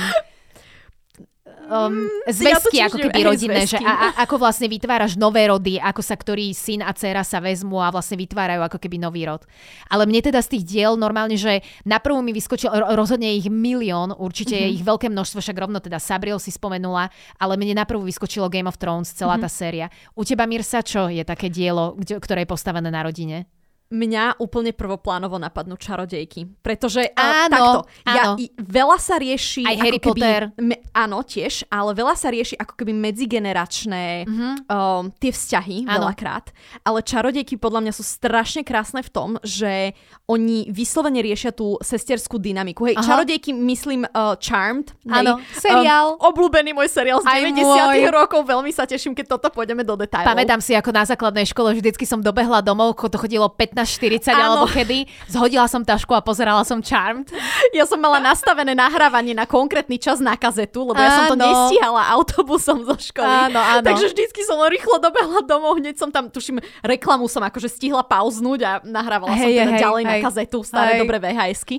um, 1.67 2.07
zväzky 2.27 2.79
ja 2.79 2.87
ako 2.91 2.99
keby 2.99 3.19
rodinné, 3.23 3.63
že 3.67 3.79
a, 3.79 3.93
a, 3.93 4.07
ako 4.23 4.39
vlastne 4.41 4.67
vytváraš 4.67 5.15
nové 5.15 5.47
rody, 5.47 5.79
ako 5.79 6.01
sa 6.03 6.15
ktorý 6.15 6.51
syn 6.51 6.83
a 6.83 6.91
dcera 6.91 7.23
sa 7.23 7.39
vezmu 7.39 7.79
a 7.79 7.91
vlastne 7.91 8.19
vytvárajú 8.19 8.61
ako 8.63 8.77
keby 8.79 8.99
nový 8.99 9.27
rod. 9.27 9.43
Ale 9.87 10.03
mne 10.05 10.23
teda 10.23 10.39
z 10.43 10.57
tých 10.57 10.63
diel 10.63 10.99
normálne, 10.99 11.35
že 11.39 11.63
na 11.87 11.99
prvú 11.99 12.19
mi 12.19 12.35
vyskočil, 12.35 12.71
rozhodne 12.93 13.33
ich 13.33 13.47
milión, 13.47 14.11
určite 14.15 14.55
mm-hmm. 14.55 14.71
je 14.71 14.75
ich 14.79 14.83
veľké 14.83 15.07
množstvo, 15.09 15.39
však 15.39 15.57
rovno 15.57 15.79
teda 15.79 15.97
Sabriel 15.99 16.37
si 16.37 16.51
spomenula, 16.51 17.09
ale 17.39 17.53
mne 17.55 17.79
na 17.79 17.85
prvú 17.87 18.03
vyskočilo 18.05 18.51
Game 18.51 18.67
of 18.67 18.79
Thrones, 18.79 19.11
celá 19.11 19.39
mm-hmm. 19.39 19.45
tá 19.45 19.49
séria. 19.49 19.87
U 20.13 20.27
teba, 20.27 20.45
Mirsa, 20.49 20.83
čo 20.83 21.07
je 21.07 21.23
také 21.23 21.47
dielo, 21.47 21.95
ktoré 21.97 22.43
je 22.43 22.51
postavené 22.51 22.89
na 22.91 23.01
rodine? 23.03 23.47
Mňa 23.93 24.41
úplne 24.41 24.73
prvoplánovo 24.73 25.37
napadnú 25.37 25.77
čarodejky. 25.77 26.49
Pretože 26.65 27.13
áno, 27.13 27.53
takto, 27.53 27.79
áno. 28.09 28.33
Ja, 28.41 28.49
veľa 28.57 28.97
sa 28.97 29.21
rieši... 29.21 29.61
Aj 29.69 29.77
Harry 29.77 30.01
keby, 30.01 30.09
Potter. 30.17 30.41
Me, 30.57 30.81
áno, 30.97 31.21
tiež, 31.21 31.69
ale 31.69 31.93
veľa 31.93 32.17
sa 32.17 32.33
rieši 32.33 32.57
ako 32.57 32.73
keby 32.73 32.91
medzigeneračné 32.91 34.25
mm-hmm. 34.25 34.53
um, 34.65 35.13
tie 35.21 35.29
vzťahy 35.29 35.85
áno. 35.85 36.09
veľakrát. 36.09 36.49
Ale 36.81 37.05
čarodejky 37.05 37.61
podľa 37.61 37.85
mňa 37.85 37.93
sú 37.93 38.01
strašne 38.01 38.65
krásne 38.65 39.05
v 39.05 39.09
tom, 39.13 39.29
že 39.45 39.93
oni 40.25 40.73
vyslovene 40.73 41.21
riešia 41.21 41.53
tú 41.53 41.77
sesterskú 41.77 42.41
dynamiku. 42.41 42.89
Hej, 42.89 42.97
Aha. 42.97 43.05
čarodejky 43.05 43.53
myslím 43.53 44.09
uh, 44.09 44.33
Charmed. 44.41 44.89
Áno, 45.05 45.37
seriál. 45.53 46.17
Um, 46.17 46.33
obľúbený 46.33 46.73
môj 46.73 46.89
seriál 46.89 47.21
z 47.21 47.29
Aj 47.29 47.37
90 47.37 47.61
môj. 47.61 48.01
rokov. 48.09 48.41
Veľmi 48.41 48.73
sa 48.73 48.89
teším, 48.89 49.13
keď 49.13 49.37
toto 49.37 49.53
pôjdeme 49.53 49.85
do 49.85 49.93
detailov. 49.93 50.33
Pamätám 50.33 50.59
si, 50.65 50.73
ako 50.73 50.89
na 50.89 51.05
základnej 51.05 51.45
škole 51.45 51.77
vždycky 51.77 52.09
som 52.09 52.23
dobehla 52.23 52.65
domov, 52.65 52.97
to 52.97 53.21
chodilo 53.21 53.45
15 53.45 53.82
40 53.85 54.31
alebo 54.33 54.65
kedy. 54.67 55.05
Zhodila 55.27 55.67
som 55.67 55.83
tašku 55.83 56.11
a 56.15 56.21
pozerala 56.23 56.63
som 56.63 56.79
Charmed. 56.79 57.29
Ja 57.71 57.83
som 57.83 57.99
mala 57.99 58.19
nastavené 58.19 58.73
nahrávanie 58.73 59.35
na 59.35 59.43
konkrétny 59.43 59.99
čas 59.99 60.23
na 60.23 60.33
kazetu, 60.39 60.87
lebo 60.87 60.99
áno. 60.99 61.05
ja 61.05 61.11
som 61.13 61.25
to 61.33 61.37
nestíhala 61.39 62.03
autobusom 62.15 62.85
zo 62.87 62.95
školy. 62.97 63.49
Áno, 63.49 63.59
áno. 63.59 63.85
Takže 63.85 64.13
vždycky 64.13 64.41
som 64.45 64.61
rýchlo 64.65 65.01
dobehla 65.01 65.41
domov, 65.45 65.79
hneď 65.79 65.99
som 65.99 66.09
tam, 66.09 66.29
tuším, 66.29 66.61
reklamu 66.85 67.25
som 67.27 67.43
akože 67.43 67.69
stihla 67.69 68.05
pauznúť 68.05 68.59
a 68.63 68.71
nahrávala 68.83 69.33
hej, 69.35 69.41
som 69.41 69.49
teda 69.51 69.73
hej, 69.73 69.81
ďalej 69.81 70.03
hej, 70.03 70.09
na 70.09 70.15
kazetu 70.21 70.59
staré 70.61 70.91
hej. 70.97 71.01
dobré 71.01 71.17
VHSky. 71.19 71.77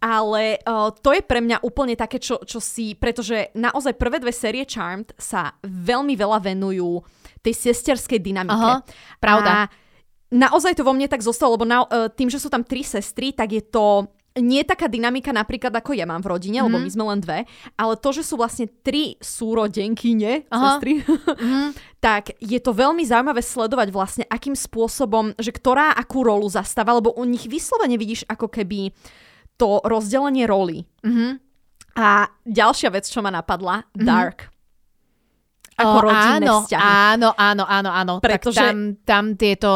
Ale 0.00 0.56
uh, 0.64 0.88
to 0.96 1.12
je 1.12 1.20
pre 1.20 1.44
mňa 1.44 1.60
úplne 1.60 1.92
také, 1.92 2.16
čo, 2.16 2.40
čo 2.40 2.56
si, 2.56 2.96
pretože 2.96 3.52
naozaj 3.52 4.00
prvé 4.00 4.16
dve 4.16 4.32
série 4.32 4.64
Charmed 4.64 5.12
sa 5.20 5.52
veľmi 5.60 6.16
veľa 6.16 6.40
venujú 6.40 7.04
tej 7.44 7.52
sesterskej 7.52 8.16
dynamike. 8.16 8.56
Aha, 8.56 8.80
pravda. 9.20 9.68
A 9.68 9.68
naozaj 10.30 10.78
to 10.78 10.86
vo 10.86 10.94
mne 10.94 11.10
tak 11.10 11.22
zostalo, 11.22 11.58
lebo 11.58 11.66
na, 11.66 11.84
uh, 11.84 12.08
tým, 12.10 12.30
že 12.30 12.38
sú 12.38 12.48
tam 12.48 12.62
tri 12.62 12.86
sestry, 12.86 13.34
tak 13.34 13.50
je 13.54 13.62
to 13.62 14.06
nie 14.38 14.62
je 14.62 14.70
taká 14.70 14.86
dynamika 14.86 15.34
napríklad, 15.34 15.74
ako 15.74 15.90
ja 15.90 16.06
mám 16.06 16.22
v 16.22 16.30
rodine, 16.30 16.62
mm. 16.62 16.64
lebo 16.70 16.78
mhm. 16.78 16.84
my 16.86 16.90
sme 16.90 17.04
len 17.10 17.20
dve, 17.20 17.38
ale 17.74 17.92
to, 17.98 18.08
že 18.14 18.22
sú 18.22 18.38
vlastne 18.38 18.70
tri 18.70 19.18
súrodenkyne, 19.18 20.46
sestry, 20.46 21.02
mm. 21.50 21.74
tak 21.98 22.38
je 22.38 22.58
to 22.62 22.70
veľmi 22.70 23.02
zaujímavé 23.02 23.42
sledovať 23.42 23.88
vlastne, 23.90 24.24
akým 24.30 24.54
spôsobom, 24.54 25.34
že 25.34 25.50
ktorá 25.50 25.98
akú 25.98 26.22
rolu 26.22 26.46
zastáva, 26.46 26.94
lebo 26.94 27.10
u 27.10 27.26
nich 27.26 27.50
vyslovene 27.50 27.98
vidíš 27.98 28.22
ako 28.30 28.46
keby 28.46 28.94
to 29.58 29.82
rozdelenie 29.84 30.46
roli. 30.46 30.86
Mm-hmm. 31.04 31.30
A 32.00 32.30
ďalšia 32.46 32.88
vec, 32.94 33.04
čo 33.10 33.20
ma 33.20 33.34
napadla, 33.34 33.82
mm-hmm. 33.82 34.06
Dark 34.06 34.48
ako 35.80 35.96
o, 35.96 36.04
rodinné 36.04 36.44
áno, 36.44 36.56
vzťahy. 36.60 36.84
Áno, 36.84 37.28
áno, 37.32 37.64
áno, 37.64 37.90
áno. 37.90 38.14
Pretože... 38.20 38.60
Tak 38.60 38.68
tam, 38.68 38.78
tam 39.08 39.24
tieto 39.40 39.70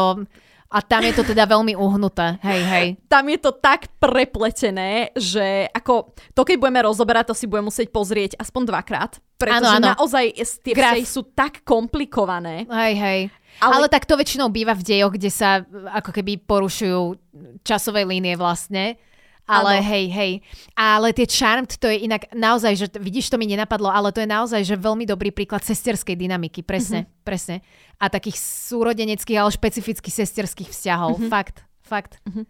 a 0.75 0.83
tam 0.83 1.07
je 1.07 1.15
to 1.15 1.23
teda 1.23 1.47
veľmi 1.47 1.71
uhnuté, 1.79 2.35
hej, 2.43 2.61
hej. 2.67 2.87
Tam 3.07 3.23
je 3.31 3.39
to 3.39 3.55
tak 3.55 3.87
prepletené, 3.95 5.15
že 5.15 5.71
ako 5.71 6.11
to 6.35 6.43
keď 6.43 6.59
budeme 6.59 6.83
rozoberať, 6.83 7.31
to 7.31 7.35
si 7.39 7.47
budeme 7.47 7.71
musieť 7.71 7.95
pozrieť 7.95 8.31
aspoň 8.35 8.75
dvakrát, 8.75 9.11
pretože 9.39 9.71
ano, 9.71 9.79
ano. 9.79 9.87
naozaj 9.95 10.35
tie 10.59 10.75
vzťahy 10.75 11.07
sú 11.07 11.31
tak 11.31 11.63
komplikované. 11.63 12.67
Hej, 12.67 12.93
hej. 12.99 13.19
Ale... 13.63 13.71
Ale 13.79 13.87
tak 13.87 14.03
to 14.03 14.19
väčšinou 14.19 14.51
býva 14.51 14.75
v 14.75 14.83
dejoch, 14.83 15.15
kde 15.15 15.31
sa 15.31 15.63
ako 15.95 16.11
keby 16.11 16.43
porušujú 16.43 17.15
časové 17.63 18.03
línie 18.03 18.35
vlastne. 18.35 18.99
Ale 19.45 19.77
ano. 19.77 19.85
hej, 19.85 20.05
hej. 20.09 20.31
Ale 20.73 21.13
tie 21.13 21.29
Charmed, 21.29 21.77
to 21.77 21.85
je 21.85 22.01
inak 22.01 22.33
naozaj, 22.33 22.73
že 22.73 22.87
vidíš, 22.97 23.29
to 23.29 23.37
mi 23.37 23.45
nenapadlo, 23.45 23.93
ale 23.93 24.09
to 24.09 24.25
je 24.25 24.29
naozaj, 24.29 24.61
že 24.65 24.73
veľmi 24.73 25.05
dobrý 25.05 25.29
príklad 25.29 25.61
sesterskej 25.61 26.17
dynamiky. 26.17 26.65
Presne, 26.65 27.05
mm-hmm. 27.05 27.21
presne. 27.21 27.55
A 28.01 28.09
takých 28.09 28.41
súrodeneckých, 28.41 29.37
ale 29.37 29.53
špecifických 29.53 30.15
sesterských 30.25 30.69
vzťahov. 30.73 31.21
Mm-hmm. 31.21 31.29
Fakt, 31.29 31.61
fakt. 31.85 32.17
Mm-hmm. 32.25 32.45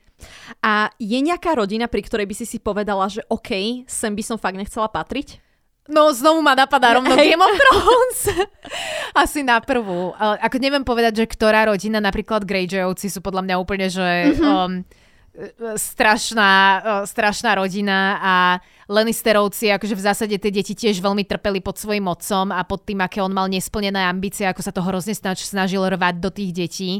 A 0.63 0.87
je 0.95 1.19
nejaká 1.19 1.59
rodina, 1.59 1.91
pri 1.91 2.07
ktorej 2.07 2.31
by 2.31 2.35
si 2.39 2.47
si 2.47 2.57
povedala, 2.63 3.11
že 3.11 3.27
OK, 3.27 3.83
sem 3.91 4.15
by 4.15 4.23
som 4.23 4.39
fakt 4.39 4.55
nechcela 4.55 4.87
patriť? 4.87 5.43
No, 5.85 6.09
znovu 6.09 6.41
ma 6.41 6.57
napadá 6.57 6.97
rovno 6.97 7.13
Game 7.13 7.43
of 7.43 7.53
Thrones. 7.53 8.19
Asi 9.21 9.45
na 9.45 9.61
prvú. 9.61 10.17
Ako 10.17 10.57
neviem 10.57 10.81
povedať, 10.81 11.21
že 11.21 11.25
ktorá 11.29 11.69
rodina, 11.69 12.01
napríklad 12.01 12.41
Greyjoyovci 12.41 13.05
sú 13.11 13.21
podľa 13.21 13.45
mňa 13.45 13.55
úplne, 13.61 13.87
že 13.91 14.33
mm-hmm. 14.33 14.41
um, 14.49 14.81
strašná, 15.77 16.83
uh, 16.85 17.05
strašná 17.05 17.55
rodina 17.55 18.19
a 18.21 18.59
Lannisterovci, 18.85 19.73
akože 19.73 19.97
v 19.97 20.05
zásade 20.05 20.35
tie 20.37 20.53
deti 20.53 20.77
tiež 20.77 21.01
veľmi 21.01 21.25
trpeli 21.25 21.57
pod 21.57 21.81
svojim 21.81 22.05
otcom 22.05 22.53
a 22.53 22.61
pod 22.61 22.85
tým, 22.85 23.01
aké 23.01 23.17
on 23.17 23.33
mal 23.33 23.49
nesplnené 23.49 23.97
ambície, 23.97 24.45
ako 24.45 24.61
sa 24.61 24.69
to 24.69 24.85
hrozne 24.85 25.17
snaž, 25.17 25.41
snažil 25.41 25.81
rvať 25.81 26.21
do 26.21 26.29
tých 26.29 26.51
detí. 26.53 26.91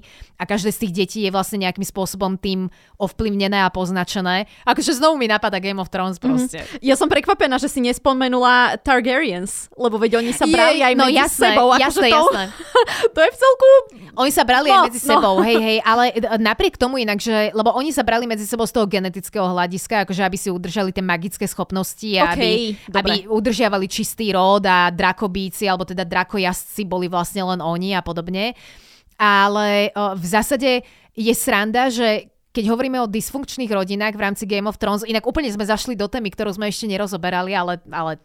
A 0.42 0.50
každé 0.50 0.74
z 0.74 0.80
tých 0.82 0.94
detí 1.06 1.20
je 1.22 1.30
vlastne 1.30 1.62
nejakým 1.62 1.86
spôsobom 1.86 2.42
tým 2.42 2.74
ovplyvnené 2.98 3.62
a 3.62 3.70
poznačené. 3.70 4.50
Akože 4.66 4.98
znovu 4.98 5.22
mi 5.22 5.30
napadá 5.30 5.62
Game 5.62 5.78
of 5.78 5.94
Thrones 5.94 6.18
mhm. 6.18 6.24
proste. 6.26 6.60
Mm-hmm. 6.66 6.82
Ja 6.82 6.98
som 6.98 7.06
prekvapená, 7.06 7.62
že 7.62 7.70
si 7.70 7.86
nespomenula 7.86 8.82
Targaryens, 8.82 9.70
lebo 9.78 10.02
veď 10.02 10.26
oni 10.26 10.34
sa 10.34 10.50
brali 10.50 10.82
je, 10.82 10.90
aj 10.90 10.94
no, 10.98 11.06
medzi 11.06 11.22
jasné, 11.22 11.54
sebou. 11.54 11.68
Jasné, 11.78 12.10
to, 12.10 12.18
jasné. 12.18 12.44
to 13.16 13.20
je 13.22 13.30
v 13.30 13.38
celku... 13.38 13.68
Oni 14.16 14.32
sa 14.34 14.44
brali 14.48 14.74
no, 14.74 14.74
aj 14.74 14.82
medzi 14.90 15.02
no. 15.06 15.10
sebou, 15.14 15.36
hej, 15.46 15.60
hej, 15.62 15.78
ale 15.86 16.04
napriek 16.42 16.82
tomu 16.82 16.98
inak, 16.98 17.22
že, 17.22 17.54
lebo 17.54 17.70
oni 17.78 17.94
sa 17.94 18.02
brali 18.02 18.26
medzi 18.26 18.48
sebou 18.48 18.66
z 18.66 18.74
toho 18.74 18.90
genetického 18.90 19.46
hľadiska, 19.46 20.08
akože 20.08 20.22
aby 20.24 20.38
si 20.40 20.50
udržali 20.50 20.90
tie 20.96 21.04
magické 21.04 21.46
schopnosti 21.46 21.74
schopnosti, 21.76 22.11
okay, 22.15 22.23
aby, 22.32 22.49
aby 22.95 23.13
udržiavali 23.28 23.86
čistý 23.91 24.32
ród 24.32 24.63
a 24.63 24.88
drakobíci, 24.88 25.67
alebo 25.67 25.84
teda 25.84 26.07
drakojazci 26.07 26.88
boli 26.88 27.11
vlastne 27.11 27.43
len 27.43 27.59
oni 27.59 27.91
a 27.97 28.01
podobne. 28.05 28.55
Ale 29.19 29.91
o, 29.91 30.15
v 30.15 30.26
zásade 30.26 30.71
je 31.15 31.34
sranda, 31.36 31.91
že 31.91 32.32
keď 32.55 32.71
hovoríme 32.71 33.03
o 33.03 33.11
dysfunkčných 33.11 33.67
rodinách 33.67 34.15
v 34.15 34.23
rámci 34.23 34.43
Game 34.47 34.71
of 34.71 34.80
Thrones, 34.80 35.03
inak 35.03 35.28
úplne 35.28 35.51
sme 35.51 35.67
zašli 35.67 35.99
do 35.99 36.07
témy, 36.07 36.32
ktorú 36.32 36.55
sme 36.55 36.71
ešte 36.71 36.88
nerozoberali, 36.88 37.51
ale, 37.51 37.84
ale 37.91 38.15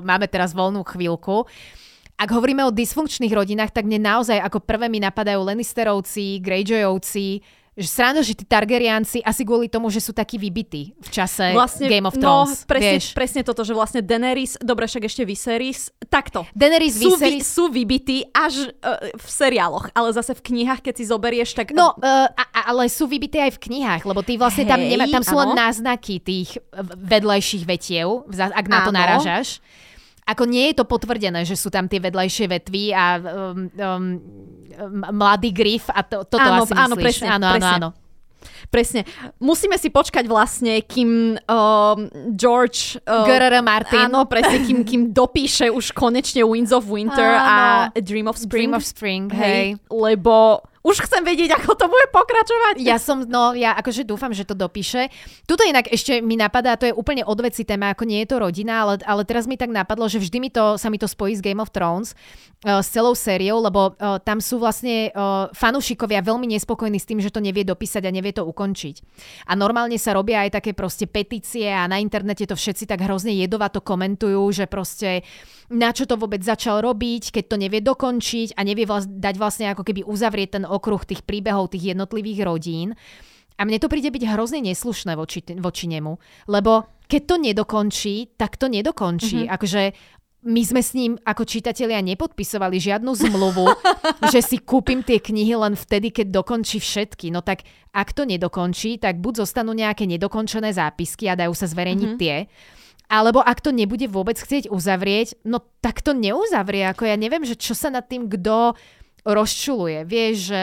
máme 0.00 0.24
teraz 0.32 0.56
voľnú 0.56 0.80
chvíľku. 0.88 1.44
Ak 2.16 2.32
hovoríme 2.32 2.64
o 2.64 2.72
dysfunkčných 2.72 3.36
rodinách, 3.36 3.76
tak 3.76 3.84
mne 3.84 4.00
naozaj 4.00 4.40
ako 4.40 4.64
prvé 4.64 4.88
mi 4.88 4.96
napadajú 5.04 5.44
Lannisterovci, 5.44 6.40
Greyjoyovci, 6.40 7.44
že 7.76 7.88
sranda, 7.92 8.24
že 8.24 8.32
tí 8.32 8.48
Targaryenci 8.48 9.20
asi 9.20 9.44
kvôli 9.44 9.68
tomu, 9.68 9.92
že 9.92 10.00
sú 10.00 10.16
takí 10.16 10.40
vybití 10.40 10.96
v 10.96 11.08
čase 11.12 11.52
vlastne, 11.52 11.92
Game 11.92 12.08
of 12.08 12.16
no, 12.16 12.24
Thrones. 12.24 12.64
No, 12.64 12.72
presne, 12.72 12.96
vieš. 12.96 13.06
presne 13.12 13.44
toto, 13.44 13.68
že 13.68 13.76
vlastne 13.76 14.00
Daenerys, 14.00 14.56
dobre, 14.64 14.88
však 14.88 15.04
ešte 15.04 15.28
Viserys, 15.28 15.92
takto. 16.08 16.48
Daenerys, 16.56 16.96
sú, 16.96 17.20
Viserys... 17.20 17.44
Vy, 17.44 17.52
sú 17.52 17.64
vybití 17.68 18.32
až 18.32 18.72
uh, 18.80 19.12
v 19.12 19.28
seriáloch, 19.28 19.92
ale 19.92 20.08
zase 20.16 20.32
v 20.32 20.42
knihách, 20.42 20.80
keď 20.80 20.94
si 20.96 21.04
zoberieš, 21.04 21.52
tak... 21.52 21.76
No, 21.76 21.92
uh, 22.00 22.32
a, 22.32 22.44
ale 22.72 22.88
sú 22.88 23.04
vybité 23.04 23.44
aj 23.44 23.60
v 23.60 23.68
knihách, 23.68 24.08
lebo 24.08 24.24
ty 24.24 24.40
vlastne 24.40 24.64
Hej, 24.64 24.72
tam, 24.72 24.80
nema, 24.80 25.04
tam 25.12 25.24
sú 25.28 25.36
len 25.36 25.52
náznaky 25.52 26.24
tých 26.24 26.56
vedlejších 26.96 27.68
vetiev, 27.68 28.24
ak 28.32 28.66
na 28.72 28.88
to 28.88 28.90
naražaš. 28.90 29.60
Ako 30.26 30.42
nie 30.42 30.74
je 30.74 30.82
to 30.82 30.84
potvrdené, 30.84 31.46
že 31.46 31.54
sú 31.54 31.70
tam 31.70 31.86
tie 31.86 32.02
vedľajšie 32.02 32.46
vetvy 32.50 32.90
a 32.90 33.04
um, 33.22 33.70
um, 33.70 34.04
mladý 35.14 35.54
grif 35.54 35.86
a 35.86 36.02
to, 36.02 36.26
toto 36.26 36.42
áno, 36.42 36.66
asi 36.66 36.74
áno, 36.74 36.94
myslíš. 36.98 37.04
Presne, 37.06 37.28
áno, 37.30 37.46
presne. 37.54 37.74
áno, 37.78 37.88
áno. 37.94 38.04
Presne. 38.66 39.06
Musíme 39.38 39.78
si 39.78 39.88
počkať 39.90 40.26
vlastne, 40.26 40.82
kým 40.82 41.38
uh, 41.38 41.94
George... 42.34 42.98
Uh, 43.06 43.26
G.R.R. 43.26 43.62
Martin. 43.62 44.10
Áno, 44.10 44.26
presne, 44.26 44.62
kým, 44.62 44.82
kým 44.82 45.02
dopíše 45.14 45.70
už 45.70 45.94
konečne 45.94 46.42
Winds 46.42 46.74
of 46.74 46.86
Winter 46.90 47.26
áno. 47.26 47.94
a 47.94 48.02
Dream 48.02 48.26
of 48.26 48.36
Spring. 48.38 48.70
Dream 48.70 48.72
of 48.74 48.84
Spring, 48.84 49.26
hej. 49.30 49.38
hej. 49.38 49.66
Lebo 49.90 50.62
už 50.86 51.02
chcem 51.02 51.26
vedieť, 51.26 51.58
ako 51.58 51.74
to 51.74 51.86
bude 51.90 52.06
pokračovať. 52.14 52.78
Ja 52.78 53.02
som, 53.02 53.26
no 53.26 53.58
ja 53.58 53.74
akože 53.74 54.06
dúfam, 54.06 54.30
že 54.30 54.46
to 54.46 54.54
dopíše. 54.54 55.10
Tuto 55.50 55.66
inak 55.66 55.90
ešte 55.90 56.22
mi 56.22 56.38
napadá, 56.38 56.78
to 56.78 56.86
je 56.86 56.94
úplne 56.94 57.26
odveci 57.26 57.66
téma, 57.66 57.90
ako 57.90 58.06
nie 58.06 58.22
je 58.22 58.30
to 58.30 58.36
rodina, 58.38 58.86
ale, 58.86 59.02
ale 59.02 59.26
teraz 59.26 59.50
mi 59.50 59.58
tak 59.58 59.74
napadlo, 59.74 60.06
že 60.06 60.22
vždy 60.22 60.38
mi 60.38 60.50
to, 60.54 60.78
sa 60.78 60.86
mi 60.86 61.02
to 61.02 61.10
spojí 61.10 61.34
s 61.34 61.42
Game 61.42 61.58
of 61.58 61.74
Thrones, 61.74 62.14
uh, 62.62 62.78
s 62.78 62.94
celou 62.94 63.18
sériou, 63.18 63.58
lebo 63.58 63.98
uh, 63.98 64.22
tam 64.22 64.38
sú 64.38 64.62
vlastne 64.62 65.10
uh, 65.10 65.50
fanúšikovia 65.50 66.22
veľmi 66.22 66.46
nespokojní 66.54 67.02
s 67.02 67.08
tým, 67.10 67.18
že 67.18 67.34
to 67.34 67.42
nevie 67.42 67.66
dopísať 67.66 68.06
a 68.06 68.14
nevie 68.14 68.30
to 68.30 68.46
ukončiť. 68.46 69.02
A 69.50 69.58
normálne 69.58 69.98
sa 69.98 70.14
robia 70.14 70.46
aj 70.46 70.62
také 70.62 70.70
proste 70.70 71.10
petície 71.10 71.66
a 71.66 71.90
na 71.90 71.98
internete 71.98 72.46
to 72.46 72.54
všetci 72.54 72.86
tak 72.86 73.02
hrozne 73.02 73.34
jedovato 73.34 73.82
komentujú, 73.82 74.54
že 74.54 74.70
proste 74.70 75.26
na 75.70 75.90
čo 75.90 76.06
to 76.06 76.14
vôbec 76.14 76.42
začal 76.42 76.78
robiť, 76.82 77.34
keď 77.34 77.44
to 77.50 77.56
nevie 77.58 77.80
dokončiť 77.82 78.54
a 78.54 78.60
nevie 78.62 78.86
vlast- 78.86 79.10
dať 79.10 79.34
vlastne 79.34 79.66
ako 79.70 79.82
keby 79.82 80.06
uzavrieť 80.06 80.60
ten 80.60 80.64
okruh 80.64 81.02
tých 81.02 81.26
príbehov 81.26 81.74
tých 81.74 81.96
jednotlivých 81.96 82.46
rodín. 82.46 82.94
A 83.56 83.64
mne 83.64 83.80
to 83.80 83.88
príde 83.88 84.12
byť 84.12 84.36
hrozne 84.36 84.60
neslušné 84.60 85.16
voči, 85.16 85.40
voči 85.56 85.88
nemu, 85.88 86.12
lebo 86.52 86.86
keď 87.08 87.22
to 87.24 87.36
nedokončí, 87.40 88.36
tak 88.36 88.60
to 88.60 88.68
nedokončí. 88.68 89.46
Mm-hmm. 89.46 89.54
Akože 89.56 89.82
my 90.46 90.62
sme 90.62 90.82
s 90.84 90.94
ním 90.94 91.18
ako 91.26 91.42
čitatelia 91.42 91.98
nepodpisovali 92.04 92.78
žiadnu 92.78 93.10
zmluvu, 93.16 93.66
že 94.32 94.44
si 94.44 94.62
kúpim 94.62 95.02
tie 95.02 95.18
knihy 95.18 95.58
len 95.58 95.74
vtedy, 95.74 96.14
keď 96.14 96.30
dokončí 96.42 96.78
všetky. 96.78 97.34
No 97.34 97.42
tak 97.42 97.66
ak 97.90 98.12
to 98.14 98.28
nedokončí, 98.28 99.00
tak 99.00 99.18
buď 99.18 99.42
zostanú 99.42 99.74
nejaké 99.74 100.06
nedokončené 100.06 100.70
zápisky 100.70 101.26
a 101.26 101.34
dajú 101.34 101.56
sa 101.56 101.66
zverejniť 101.66 102.10
mm-hmm. 102.14 102.22
tie, 102.22 102.36
alebo 103.06 103.38
ak 103.38 103.62
to 103.62 103.70
nebude 103.70 104.10
vôbec 104.10 104.34
chcieť 104.34 104.66
uzavrieť, 104.70 105.38
no 105.46 105.62
tak 105.78 106.02
to 106.02 106.10
neuzavrie. 106.10 106.86
Ako 106.90 107.06
ja 107.06 107.14
neviem, 107.14 107.46
že 107.46 107.54
čo 107.54 107.72
sa 107.72 107.90
nad 107.90 108.06
tým 108.06 108.26
kto 108.26 108.74
rozčuluje. 109.26 110.06
Vieš, 110.06 110.36
že 110.50 110.62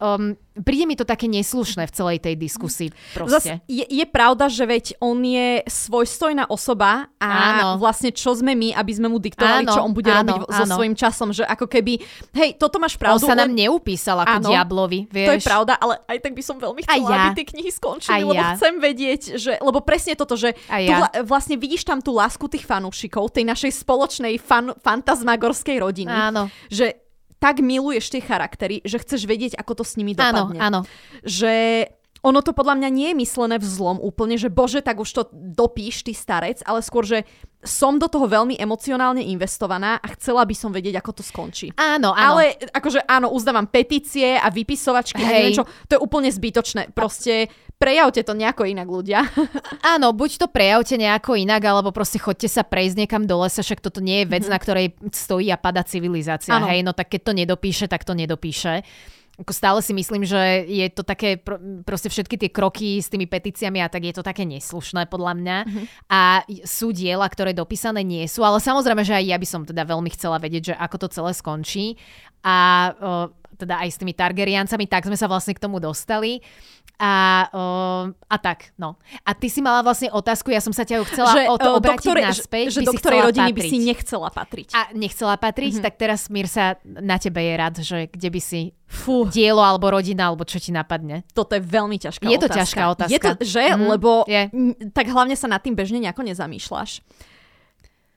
um, 0.00 0.34
príde 0.60 0.84
mi 0.88 0.96
to 0.96 1.06
také 1.06 1.28
neslušné 1.28 1.86
v 1.86 1.92
celej 1.92 2.18
tej 2.24 2.34
diskusii. 2.36 2.88
Zas 3.28 3.46
je, 3.46 3.84
je 3.86 4.06
pravda, 4.08 4.48
že 4.50 4.64
veď 4.64 4.84
on 4.98 5.20
je 5.22 5.62
svojstojná 5.68 6.48
osoba 6.48 7.12
a 7.20 7.30
áno. 7.30 7.68
vlastne 7.78 8.10
čo 8.10 8.34
sme 8.34 8.56
my, 8.56 8.74
aby 8.74 8.92
sme 8.92 9.08
mu 9.08 9.20
diktovali, 9.20 9.68
áno, 9.68 9.72
čo 9.72 9.80
on 9.84 9.92
bude 9.94 10.10
áno, 10.10 10.20
robiť 10.20 10.40
áno. 10.48 10.56
so 10.56 10.64
svojím 10.66 10.94
časom, 10.96 11.28
že 11.30 11.44
ako 11.46 11.66
keby, 11.68 12.00
hej, 12.34 12.50
toto 12.56 12.80
máš 12.82 12.96
pravdu. 12.96 13.24
On 13.24 13.30
sa 13.30 13.36
nám 13.36 13.52
neupísal 13.52 14.24
ako 14.24 14.36
áno, 14.40 14.48
diablovi, 14.50 15.00
vieš. 15.08 15.28
To 15.28 15.34
je 15.36 15.44
pravda, 15.44 15.72
ale 15.78 15.94
aj 16.08 16.18
tak 16.18 16.32
by 16.34 16.42
som 16.42 16.56
veľmi 16.58 16.80
chcela, 16.84 17.08
ja. 17.08 17.20
aby 17.20 17.28
tie 17.36 17.46
knihy 17.46 17.70
skončili, 17.70 18.14
aj 18.16 18.22
lebo 18.24 18.42
ja. 18.42 18.50
chcem 18.56 18.74
vedieť, 18.80 19.22
že, 19.36 19.52
lebo 19.60 19.78
presne 19.84 20.12
toto, 20.16 20.34
že 20.34 20.56
ja. 20.68 21.12
tu, 21.12 21.24
vlastne 21.28 21.56
vidíš 21.60 21.84
tam 21.84 22.00
tú 22.00 22.16
lásku 22.16 22.42
tých 22.48 22.64
fanúšikov, 22.64 23.32
tej 23.32 23.44
našej 23.46 23.72
spoločnej 23.84 24.40
fan, 24.40 24.72
fantasmagorskej 24.80 25.76
rodiny. 25.78 26.10
Áno. 26.10 26.48
Že 26.68 27.09
tak 27.40 27.64
miluješ 27.64 28.12
tie 28.12 28.22
charaktery, 28.22 28.84
že 28.84 29.00
chceš 29.00 29.24
vedieť, 29.24 29.56
ako 29.56 29.80
to 29.80 29.84
s 29.88 29.96
nimi 29.96 30.12
dopadne. 30.12 30.60
Áno, 30.60 30.84
áno. 30.84 30.90
Že 31.24 31.88
ono 32.20 32.44
to 32.44 32.52
podľa 32.52 32.76
mňa 32.76 32.88
nie 32.92 33.08
je 33.12 33.20
myslené 33.24 33.56
v 33.56 33.64
zlom 33.64 33.96
úplne, 33.96 34.36
že 34.36 34.52
bože, 34.52 34.84
tak 34.84 35.00
už 35.00 35.08
to 35.08 35.22
dopíš, 35.32 36.04
ty 36.04 36.12
starec, 36.12 36.60
ale 36.68 36.84
skôr, 36.84 37.08
že 37.08 37.24
som 37.60 38.00
do 38.00 38.08
toho 38.08 38.24
veľmi 38.24 38.56
emocionálne 38.56 39.20
investovaná 39.20 40.00
a 40.00 40.06
chcela 40.16 40.48
by 40.48 40.54
som 40.56 40.72
vedieť, 40.72 40.96
ako 40.96 41.20
to 41.20 41.22
skončí. 41.22 41.68
Áno, 41.76 42.16
áno. 42.16 42.40
Ale 42.40 42.56
akože 42.72 43.04
áno, 43.04 43.28
uznávam 43.36 43.68
petície 43.68 44.40
a 44.40 44.48
vypisovačky 44.48 45.20
Hej. 45.20 45.24
a 45.24 45.32
neviem 45.36 45.56
čo, 45.60 45.68
to 45.84 45.92
je 45.96 46.00
úplne 46.00 46.32
zbytočné. 46.32 46.96
Proste 46.96 47.52
prejavte 47.76 48.24
to 48.24 48.32
nejako 48.32 48.64
inak 48.64 48.88
ľudia. 48.88 49.24
Áno, 49.96 50.12
buď 50.12 50.44
to 50.44 50.46
prejavte 50.52 51.00
nejako 51.00 51.32
inak, 51.40 51.64
alebo 51.64 51.96
proste 51.96 52.20
chodte 52.20 52.44
sa 52.44 52.60
prejsť 52.60 52.96
niekam 53.00 53.24
do 53.24 53.40
lesa, 53.40 53.64
však 53.64 53.80
toto 53.80 54.04
nie 54.04 54.20
je 54.20 54.26
vec, 54.28 54.44
mm-hmm. 54.44 54.52
na 54.52 54.58
ktorej 54.60 54.86
stojí 55.08 55.48
a 55.48 55.56
pada 55.56 55.80
civilizácia. 55.80 56.52
Áno. 56.52 56.68
Hej, 56.68 56.84
no 56.84 56.92
tak 56.92 57.08
keď 57.08 57.20
to 57.24 57.32
nedopíše, 57.32 57.88
tak 57.88 58.04
to 58.04 58.12
nedopíše. 58.12 58.84
Ako 59.40 59.56
stále 59.56 59.80
si 59.80 59.96
myslím, 59.96 60.28
že 60.28 60.68
je 60.68 60.84
to 60.92 61.00
také, 61.00 61.40
proste 61.88 62.12
všetky 62.12 62.36
tie 62.36 62.50
kroky 62.52 63.00
s 63.00 63.08
tými 63.08 63.24
petíciami 63.24 63.80
a 63.80 63.88
tak 63.88 64.04
je 64.04 64.12
to 64.12 64.20
také 64.20 64.44
neslušné 64.44 65.08
podľa 65.08 65.32
mňa. 65.40 65.58
Mm-hmm. 65.64 65.84
A 66.12 66.44
sú 66.68 66.92
diela, 66.92 67.24
ktoré 67.24 67.56
dopísané 67.56 68.04
nie 68.04 68.28
sú, 68.28 68.44
ale 68.44 68.60
samozrejme, 68.60 69.00
že 69.00 69.16
aj 69.16 69.24
ja 69.24 69.40
by 69.40 69.46
som 69.48 69.64
teda 69.64 69.88
veľmi 69.88 70.12
chcela 70.12 70.36
vedieť, 70.36 70.62
že 70.72 70.74
ako 70.76 70.96
to 71.00 71.08
celé 71.08 71.32
skončí. 71.32 71.96
A 72.44 72.92
teda 73.60 73.84
aj 73.84 73.92
s 73.92 74.00
tými 74.00 74.16
Targaryencami, 74.16 74.88
tak 74.88 75.04
sme 75.04 75.20
sa 75.20 75.28
vlastne 75.28 75.52
k 75.52 75.60
tomu 75.60 75.76
dostali. 75.76 76.40
A, 77.00 77.48
uh, 77.48 78.04
a 78.28 78.36
tak, 78.36 78.76
no. 78.76 79.00
A 79.24 79.32
ty 79.32 79.48
si 79.48 79.64
mala 79.64 79.80
vlastne 79.80 80.12
otázku, 80.12 80.52
ja 80.52 80.60
som 80.60 80.68
sa 80.68 80.84
ťa 80.84 81.00
chcela 81.08 81.32
že, 81.32 81.42
o 81.48 81.56
to 81.56 81.80
obrátiť 81.80 82.04
ktorej, 82.04 82.24
naspäť. 82.28 82.66
Že, 82.68 82.76
že 82.76 82.80
do 82.84 82.92
ktorej 82.92 83.20
rodiny 83.24 83.50
patriť. 83.50 83.56
by 83.56 83.72
si 83.72 83.78
nechcela 83.80 84.28
patriť. 84.28 84.68
A 84.76 84.80
nechcela 84.92 85.34
patriť, 85.40 85.72
mm-hmm. 85.80 85.86
tak 85.88 85.94
teraz 85.96 86.28
Mír 86.28 86.44
sa 86.44 86.76
na 86.84 87.16
tebe 87.16 87.40
je 87.40 87.54
rád, 87.56 87.74
že 87.80 88.12
kde 88.12 88.28
by 88.28 88.40
si 88.44 88.76
Fú. 88.84 89.24
dielo 89.32 89.64
alebo 89.64 89.88
rodina, 89.88 90.28
alebo 90.28 90.44
čo 90.44 90.60
ti 90.60 90.76
napadne. 90.76 91.24
Toto 91.32 91.56
je 91.56 91.62
veľmi 91.64 91.96
ťažká 91.96 92.28
je 92.28 92.36
otázka. 92.36 92.44
Je 92.44 92.44
to 92.44 92.58
ťažká 92.60 92.82
otázka. 92.92 93.12
Je 93.16 93.18
to, 93.18 93.30
že? 93.48 93.64
Mm, 93.72 93.88
Lebo 93.96 94.10
je. 94.28 94.42
tak 94.92 95.08
hlavne 95.08 95.40
sa 95.40 95.48
nad 95.48 95.64
tým 95.64 95.72
bežne 95.72 96.04
nejako 96.04 96.20
nezamýšľaš 96.28 97.00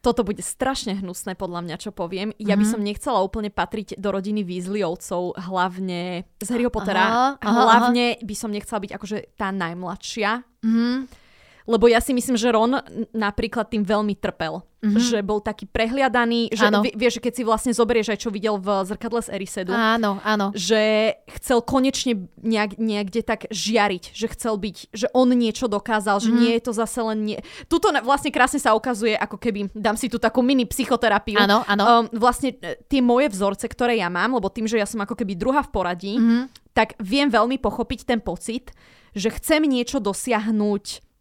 toto 0.03 0.27
bude 0.27 0.43
strašne 0.43 0.99
hnusné 0.99 1.39
podľa 1.39 1.63
mňa, 1.63 1.75
čo 1.79 1.95
poviem. 1.95 2.35
Ja 2.35 2.59
by 2.59 2.67
mhm. 2.67 2.71
som 2.75 2.81
nechcela 2.83 3.23
úplne 3.23 3.47
patriť 3.47 3.95
do 3.95 4.11
rodiny 4.11 4.43
Weasleyovcov, 4.43 5.39
hlavne 5.39 6.27
z 6.43 6.49
Harryho 6.51 6.67
Pottera. 6.67 7.05
Aha, 7.07 7.27
aha, 7.39 7.47
hlavne 7.47 8.19
aha. 8.19 8.21
by 8.27 8.35
som 8.35 8.51
nechcela 8.51 8.83
byť 8.83 8.91
akože 8.99 9.17
tá 9.39 9.55
najmladšia. 9.55 10.43
Mm-hmm. 10.63 11.22
Lebo 11.63 11.87
ja 11.87 12.03
si 12.03 12.11
myslím, 12.11 12.35
že 12.35 12.51
Ron 12.51 12.79
napríklad 13.15 13.71
tým 13.71 13.87
veľmi 13.87 14.19
trpel. 14.19 14.63
Mm-hmm. 14.83 14.99
Že 14.99 15.19
bol 15.23 15.39
taký 15.39 15.63
prehliadaný, 15.63 16.51
že 16.51 16.67
vie, 16.83 16.91
vieš, 16.91 17.23
keď 17.23 17.33
si 17.39 17.43
vlastne 17.47 17.71
zoberieš 17.71 18.11
aj 18.11 18.19
čo 18.19 18.27
videl 18.27 18.59
v 18.59 18.83
zrkadle 18.83 19.23
z 19.23 19.31
Erisedu. 19.31 19.71
Áno, 19.71 20.19
áno. 20.27 20.51
Že 20.51 21.15
chcel 21.39 21.63
konečne 21.63 22.27
nejak, 22.43 22.75
niekde 22.75 23.23
tak 23.23 23.47
žiariť, 23.47 24.11
že 24.11 24.27
chcel 24.35 24.59
byť, 24.59 24.91
že 24.91 25.07
on 25.15 25.31
niečo 25.31 25.71
dokázal, 25.71 26.19
že 26.19 26.35
mm-hmm. 26.35 26.43
nie 26.43 26.51
je 26.59 26.61
to 26.67 26.71
zase 26.75 26.99
len 26.99 27.19
nie... 27.23 27.37
Tuto 27.71 27.95
vlastne 28.03 28.27
krásne 28.27 28.59
sa 28.59 28.75
ukazuje, 28.75 29.15
ako 29.15 29.39
keby, 29.39 29.71
dám 29.71 29.95
si 29.95 30.11
tu 30.11 30.19
takú 30.19 30.43
mini 30.43 30.67
psychoterapiu. 30.67 31.39
Áno, 31.39 31.63
áno. 31.63 31.83
Um, 31.87 32.19
vlastne 32.19 32.51
e, 32.59 32.75
tie 32.83 32.99
moje 32.99 33.31
vzorce, 33.31 33.63
ktoré 33.71 34.03
ja 34.03 34.11
mám, 34.11 34.35
lebo 34.35 34.51
tým, 34.51 34.67
že 34.67 34.83
ja 34.83 34.87
som 34.87 34.99
ako 34.99 35.15
keby 35.15 35.39
druhá 35.39 35.63
v 35.63 35.71
poradí, 35.71 36.19
mm-hmm. 36.19 36.75
tak 36.75 36.99
viem 36.99 37.31
veľmi 37.31 37.55
pochopiť 37.55 38.03
ten 38.03 38.19
pocit, 38.19 38.75
že 39.15 39.31
chcem 39.31 39.63
niečo 39.63 40.03
dosiahnuť 40.03 41.12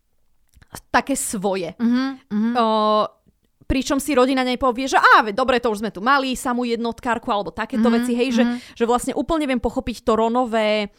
také 0.88 1.12
svoje. 1.18 1.76
Mm-hmm. 1.76 2.52
Uh, 2.56 3.04
pričom 3.68 3.96
si 3.96 4.12
rodina 4.12 4.44
nepovie, 4.44 4.88
že 4.88 5.00
á, 5.00 5.24
dobre, 5.32 5.56
to 5.60 5.72
už 5.72 5.80
sme 5.80 5.92
tu 5.92 6.04
mali, 6.04 6.36
samú 6.36 6.68
jednotkárku 6.68 7.28
alebo 7.32 7.52
takéto 7.52 7.88
mm-hmm. 7.88 7.96
veci, 8.04 8.12
hej, 8.12 8.28
mm-hmm. 8.32 8.36
že, 8.36 8.44
mhm. 8.44 8.76
že 8.76 8.84
vlastne 8.84 9.12
úplne 9.16 9.48
viem 9.48 9.60
pochopiť 9.60 10.04
to 10.04 10.12
ronové, 10.16 10.92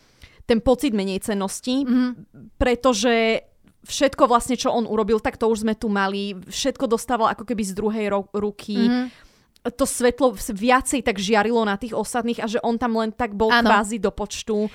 ten 0.43 0.59
pocit 0.59 0.91
menej 0.91 1.21
cennosti, 1.21 1.85
mm-hmm. 1.85 2.09
pretože 2.57 3.45
všetko 3.83 4.25
vlastne, 4.25 4.55
čo 4.55 4.71
on 4.71 4.87
urobil, 4.87 5.19
tak 5.19 5.35
to 5.35 5.51
už 5.51 5.67
sme 5.67 5.75
tu 5.75 5.91
mali, 5.91 6.33
všetko 6.35 6.87
dostával 6.87 7.31
ako 7.35 7.43
keby 7.43 7.63
z 7.67 7.73
druhej 7.75 8.05
ro- 8.09 8.31
ruky. 8.33 8.77
Mm-hmm 8.89 9.31
to 9.63 9.87
svetlo 9.87 10.35
viacej 10.35 11.07
tak 11.07 11.15
žiarilo 11.15 11.63
na 11.63 11.79
tých 11.79 11.95
ostatných 11.95 12.43
a 12.43 12.51
že 12.51 12.59
on 12.59 12.75
tam 12.75 12.99
len 12.99 13.15
tak 13.15 13.31
bol 13.31 13.47
ano. 13.47 13.63
kvázi 13.63 13.95
do 13.95 14.11
počtu. 14.11 14.67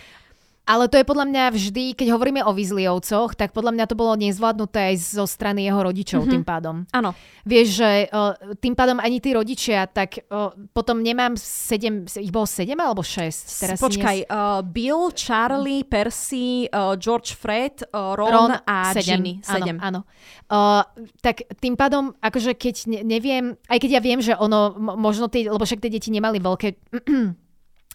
Ale 0.69 0.85
to 0.93 1.01
je 1.01 1.09
podľa 1.09 1.25
mňa 1.33 1.45
vždy, 1.49 1.85
keď 1.97 2.13
hovoríme 2.13 2.45
o 2.45 2.53
Vizliovcoch, 2.53 3.33
tak 3.33 3.57
podľa 3.57 3.73
mňa 3.73 3.85
to 3.89 3.97
bolo 3.97 4.13
nezvládnuté 4.21 4.93
aj 4.93 5.17
zo 5.17 5.25
strany 5.25 5.65
jeho 5.65 5.81
rodičov 5.81 6.29
mm-hmm. 6.29 6.35
tým 6.37 6.45
pádom. 6.45 6.77
Áno. 6.93 7.17
Vieš, 7.49 7.67
že 7.81 7.91
uh, 8.13 8.37
tým 8.61 8.77
pádom 8.77 9.01
ani 9.01 9.17
tí 9.25 9.33
rodičia, 9.33 9.89
tak 9.89 10.21
uh, 10.29 10.53
potom 10.77 11.01
nemám 11.01 11.41
sedem, 11.41 12.05
ich 12.05 12.29
bolo 12.29 12.45
sedem 12.45 12.77
alebo 12.77 13.01
šesť? 13.01 13.45
Teraz 13.65 13.79
Počkaj, 13.81 14.19
nes... 14.21 14.29
uh, 14.29 14.61
Bill, 14.61 15.09
Charlie, 15.17 15.89
Percy, 15.89 16.69
uh, 16.69 16.93
George 17.01 17.33
Fred, 17.33 17.89
uh, 17.89 18.13
Ron, 18.13 18.29
Ron 18.29 18.53
a 18.69 18.93
sedem. 18.93 19.25
Ginny. 19.25 19.35
Sedem. 19.41 19.81
Áno, 19.81 20.05
áno. 20.05 20.85
Uh, 20.85 20.85
tak 21.25 21.49
tým 21.65 21.81
pádom, 21.81 22.13
akože 22.21 22.53
keď 22.53 22.77
ne, 22.93 23.01
neviem, 23.09 23.57
aj 23.73 23.79
keď 23.81 23.91
ja 23.97 24.01
viem, 24.05 24.21
že 24.21 24.37
ono, 24.37 24.77
možno 24.77 25.33
tie, 25.33 25.49
lebo 25.49 25.65
však 25.65 25.81
tie 25.81 25.97
deti 25.97 26.13
nemali 26.13 26.37
veľké 26.45 26.69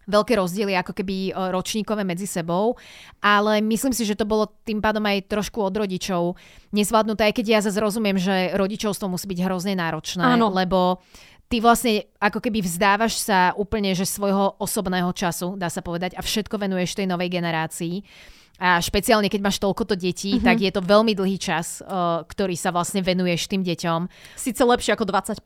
veľké 0.08 0.34
rozdiely 0.40 0.74
ako 0.80 0.94
keby 0.96 1.16
e, 1.30 1.32
ročníkové 1.52 2.04
medzi 2.04 2.28
sebou, 2.28 2.76
ale 3.24 3.64
myslím 3.64 3.94
si, 3.96 4.04
že 4.04 4.18
to 4.18 4.28
bolo 4.28 4.52
tým 4.64 4.84
pádom 4.84 5.04
aj 5.04 5.30
trošku 5.32 5.60
od 5.60 5.74
rodičov 5.74 6.36
nezvládnuté, 6.76 7.30
aj 7.30 7.34
keď 7.36 7.46
ja 7.48 7.60
zase 7.64 7.80
rozumiem, 7.80 8.20
že 8.20 8.56
rodičovstvo 8.56 9.08
musí 9.08 9.26
byť 9.30 9.40
hrozne 9.46 9.74
náročné, 9.78 10.24
Áno. 10.24 10.52
lebo 10.52 11.00
ty 11.54 11.62
vlastne 11.62 12.10
ako 12.18 12.42
keby 12.42 12.66
vzdávaš 12.66 13.22
sa 13.22 13.54
úplne 13.54 13.94
že 13.94 14.10
svojho 14.10 14.58
osobného 14.58 15.14
času, 15.14 15.54
dá 15.54 15.70
sa 15.70 15.86
povedať, 15.86 16.18
a 16.18 16.22
všetko 16.26 16.58
venuješ 16.58 16.98
tej 16.98 17.06
novej 17.06 17.30
generácii. 17.30 18.02
A 18.62 18.78
špeciálne, 18.78 19.34
keď 19.34 19.42
máš 19.42 19.58
toľkoto 19.58 19.98
detí, 19.98 20.38
mm-hmm. 20.38 20.46
tak 20.46 20.62
je 20.62 20.70
to 20.70 20.86
veľmi 20.86 21.18
dlhý 21.18 21.42
čas, 21.42 21.82
uh, 21.82 22.22
ktorý 22.22 22.54
sa 22.54 22.70
vlastne 22.70 23.02
venuješ 23.02 23.50
tým 23.50 23.66
deťom. 23.66 24.06
Sice 24.38 24.62
lepšie 24.62 24.94
ako 24.94 25.10
25 25.10 25.42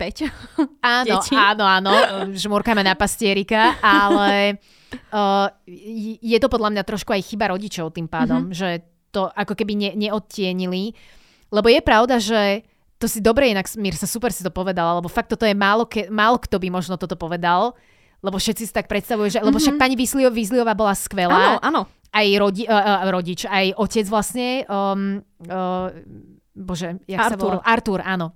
Áno, 0.83 1.07
detí. 1.15 1.31
áno, 1.31 1.63
áno. 1.63 1.91
Žmurkáme 2.35 2.83
na 2.83 2.99
pastierika, 2.99 3.79
ale 3.79 4.59
uh, 5.15 5.47
je 6.19 6.35
to 6.35 6.51
podľa 6.51 6.75
mňa 6.75 6.83
trošku 6.83 7.15
aj 7.15 7.31
chyba 7.31 7.55
rodičov 7.55 7.95
tým 7.95 8.11
pádom, 8.11 8.51
mm-hmm. 8.51 8.59
že 8.59 8.83
to 9.15 9.31
ako 9.31 9.55
keby 9.55 9.73
ne, 9.79 9.91
neodtienili. 9.95 10.91
Lebo 11.47 11.71
je 11.71 11.79
pravda, 11.79 12.19
že 12.19 12.67
to 12.99 13.07
si 13.07 13.23
dobre 13.23 13.47
inak, 13.47 13.71
Mir 13.79 13.95
sa 13.95 14.03
super 14.03 14.35
si 14.35 14.43
to 14.43 14.51
povedal, 14.51 14.99
lebo 14.99 15.07
fakt 15.07 15.31
toto 15.31 15.47
je 15.47 15.55
málo, 15.55 15.87
ke, 15.87 16.11
málo 16.11 16.43
kto 16.43 16.59
by 16.59 16.67
možno 16.67 16.99
toto 16.99 17.15
povedal, 17.15 17.71
lebo 18.19 18.35
všetci 18.35 18.67
si 18.67 18.73
tak 18.75 18.91
predstavujú, 18.91 19.31
že, 19.31 19.39
mm-hmm. 19.39 19.57
však 19.63 19.75
mhm. 19.77 19.81
pani 19.81 19.95
Výzliová 20.27 20.75
bola 20.75 20.91
skvelá. 20.91 21.55
Áno, 21.55 21.63
áno 21.63 21.81
aj 22.13 22.27
rodi, 22.39 22.63
uh, 22.65 23.03
rodič, 23.11 23.45
aj 23.45 23.75
otec 23.77 24.05
vlastne, 24.07 24.63
um, 24.67 25.19
uh, 25.47 25.91
bože, 26.55 27.01
jak 27.05 27.19
Artur. 27.19 27.31
sa 27.31 27.37
volal? 27.37 27.61
Artur, 27.63 27.99
áno. 28.01 28.27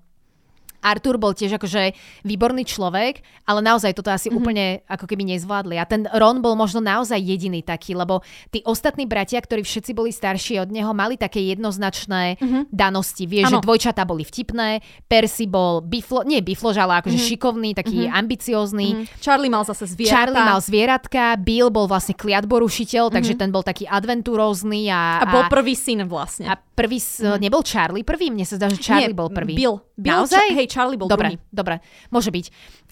Artur 0.82 1.22
bol 1.22 1.38
tiež 1.38 1.62
akože 1.62 1.94
výborný 2.26 2.66
človek, 2.66 3.22
ale 3.46 3.62
naozaj 3.62 3.94
toto 3.94 4.10
asi 4.10 4.28
mm-hmm. 4.28 4.40
úplne 4.42 4.66
ako 4.90 5.06
keby 5.06 5.24
nezvládli. 5.38 5.78
A 5.78 5.86
ten 5.86 6.10
Ron 6.10 6.42
bol 6.42 6.58
možno 6.58 6.82
naozaj 6.82 7.22
jediný 7.22 7.62
taký, 7.62 7.94
lebo 7.94 8.26
tí 8.50 8.66
ostatní 8.66 9.06
bratia, 9.06 9.38
ktorí 9.40 9.62
všetci 9.62 9.92
boli 9.94 10.10
starší 10.10 10.58
od 10.62 10.74
neho, 10.74 10.90
mali 10.92 11.22
také 11.22 11.40
jednoznačné 11.54 12.42
mm-hmm. 12.42 12.64
danosti. 12.74 13.30
Vieš, 13.30 13.54
že 13.54 13.58
dvojčatá 13.62 14.04
boli 14.04 14.26
vtipné, 14.26 14.82
Percy 15.06 15.46
bol 15.46 15.86
biflo, 15.86 16.26
nie 16.26 16.42
biflož, 16.42 16.82
ale 16.82 17.00
akože 17.06 17.18
mm-hmm. 17.18 17.32
šikovný, 17.38 17.70
taký 17.78 18.10
mm-hmm. 18.10 18.20
ambiciózny. 18.20 18.88
Mm-hmm. 18.98 19.22
Charlie 19.22 19.52
mal 19.54 19.64
zase 19.64 19.86
zvieratka. 19.86 20.18
Charlie 20.18 20.42
mal 20.42 20.60
zvieratka, 20.60 21.24
Bill 21.38 21.70
bol 21.70 21.86
vlastne 21.86 22.18
kliatborušiteľ, 22.18 23.08
mm-hmm. 23.08 23.16
takže 23.22 23.34
ten 23.38 23.50
bol 23.54 23.62
taký 23.62 23.86
adventurózny. 23.86 24.90
A, 24.90 25.22
a 25.22 25.26
bol 25.30 25.44
prvý 25.48 25.78
syn 25.78 26.10
vlastne. 26.10 26.50
A 26.50 26.58
prvý, 26.58 26.98
mm-hmm. 26.98 27.38
nebol 27.38 27.62
Charlie 27.62 28.02
prvý? 28.02 28.34
Mne 28.34 28.50
sa 28.50 28.58
zdá, 28.58 28.68
že 28.72 28.82
Charlie 28.82 29.14
nie, 29.14 29.20
bol 29.22 29.30
prvý. 29.30 29.54
Bill. 29.54 29.78
Bill 30.02 30.26
Naozaj? 30.26 30.58
Hej, 30.58 30.68
Charlie 30.72 30.96
bol 30.96 31.12
dobre, 31.12 31.36
druhý. 31.36 31.38
Dobre, 31.52 31.76
môže 32.08 32.32
byť. 32.32 32.46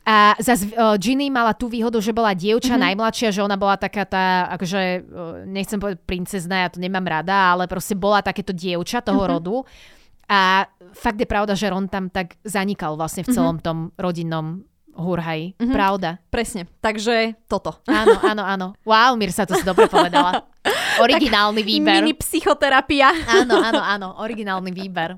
A 0.03 0.35
zase 0.41 0.73
uh, 0.73 0.99
Ginny 0.99 1.31
mala 1.31 1.55
tú 1.55 1.71
výhodu, 1.71 2.01
že 2.03 2.11
bola 2.11 2.35
dievča 2.35 2.75
mm-hmm. 2.75 2.85
najmladšia, 2.91 3.29
že 3.31 3.45
ona 3.45 3.55
bola 3.55 3.79
taká 3.79 4.03
tá, 4.03 4.51
akože, 4.59 4.81
uh, 5.07 5.47
nechcem 5.47 5.77
povedať 5.79 6.01
princezna, 6.03 6.65
ja 6.65 6.69
to 6.73 6.81
nemám 6.81 7.05
rada, 7.07 7.55
ale 7.55 7.69
proste 7.69 7.95
bola 7.95 8.19
takéto 8.19 8.51
dievča 8.51 8.99
toho 8.99 9.23
mm-hmm. 9.23 9.33
rodu. 9.37 9.55
A 10.29 10.69
fakt 10.93 11.17
je 11.17 11.25
pravda, 11.25 11.57
že 11.57 11.73
Ron 11.73 11.89
tam 11.89 12.09
tak 12.09 12.37
zanikal 12.45 12.93
vlastne 12.93 13.25
v 13.25 13.33
celom 13.33 13.57
mm-hmm. 13.57 13.65
tom 13.65 13.77
rodinnom 13.97 14.61
hurhaj. 14.99 15.55
Mm-hmm. 15.55 15.73
Pravda. 15.73 16.09
Presne. 16.27 16.67
Takže 16.83 17.39
toto. 17.47 17.79
Áno, 17.87 18.19
áno, 18.19 18.43
áno. 18.43 18.67
Wow, 18.83 19.15
Mirsa, 19.15 19.47
to 19.47 19.55
si 19.55 19.63
dobre 19.63 19.87
povedala. 19.87 20.45
Originálny 21.05 21.63
výber. 21.63 22.03
Mini 22.03 22.13
psychoterapia. 22.17 23.13
Áno, 23.25 23.57
áno, 23.63 23.81
áno. 23.81 24.07
Originálny 24.19 24.71
výber. 24.75 25.15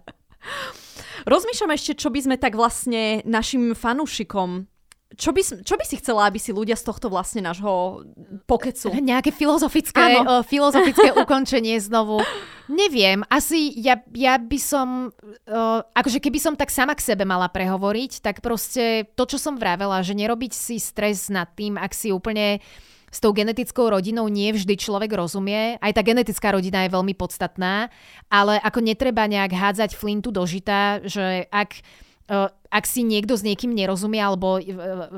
Rozmýšľam 1.25 1.71
ešte, 1.75 1.97
čo 1.97 2.09
by 2.09 2.19
sme 2.25 2.35
tak 2.37 2.57
vlastne 2.57 3.21
našim 3.25 3.73
fanúšikom 3.77 4.71
čo 5.11 5.35
by, 5.35 5.41
čo 5.43 5.75
by 5.75 5.83
si 5.83 5.99
chcela, 5.99 6.31
aby 6.31 6.39
si 6.39 6.55
ľudia 6.55 6.79
z 6.79 6.87
tohto 6.87 7.11
vlastne 7.11 7.43
nášho 7.43 8.07
pokecu? 8.47 8.95
Nejaké 8.95 9.35
filozofické, 9.35 10.23
uh, 10.23 10.39
filozofické 10.39 11.11
ukončenie 11.23 11.75
znovu. 11.83 12.23
Neviem, 12.71 13.27
asi 13.27 13.75
ja, 13.75 13.99
ja 14.15 14.39
by 14.39 14.59
som, 14.59 15.11
uh, 15.11 15.83
akože 15.91 16.23
keby 16.23 16.39
som 16.39 16.55
tak 16.55 16.71
sama 16.71 16.95
k 16.95 17.03
sebe 17.03 17.27
mala 17.27 17.51
prehovoriť, 17.51 18.23
tak 18.23 18.39
proste 18.39 19.11
to, 19.19 19.27
čo 19.27 19.35
som 19.35 19.59
vravela, 19.59 19.99
že 19.99 20.15
nerobiť 20.15 20.55
si 20.55 20.79
stres 20.79 21.27
nad 21.27 21.51
tým, 21.59 21.75
ak 21.75 21.91
si 21.91 22.15
úplne 22.15 22.63
uh, 22.63 22.91
s 23.11 23.19
tou 23.19 23.35
genetickou 23.35 23.91
rodinou 23.91 24.31
nie 24.31 24.55
vždy 24.55 24.79
človek 24.79 25.11
rozumie. 25.11 25.75
Aj 25.83 25.91
tá 25.91 25.99
genetická 25.99 26.55
rodina 26.55 26.87
je 26.87 26.95
veľmi 26.95 27.11
podstatná, 27.13 27.91
ale 28.31 28.55
ako 28.63 28.79
netreba 28.79 29.27
nejak 29.27 29.51
hádzať 29.51 29.99
flintu 29.99 30.31
do 30.31 30.47
žita, 30.47 31.03
že 31.03 31.45
ak 31.51 31.83
uh, 32.31 32.47
ak 32.71 32.87
si 32.87 33.03
niekto 33.03 33.35
s 33.35 33.43
niekým 33.43 33.75
nerozumie, 33.75 34.23
alebo 34.23 34.55
uh, 34.55 34.63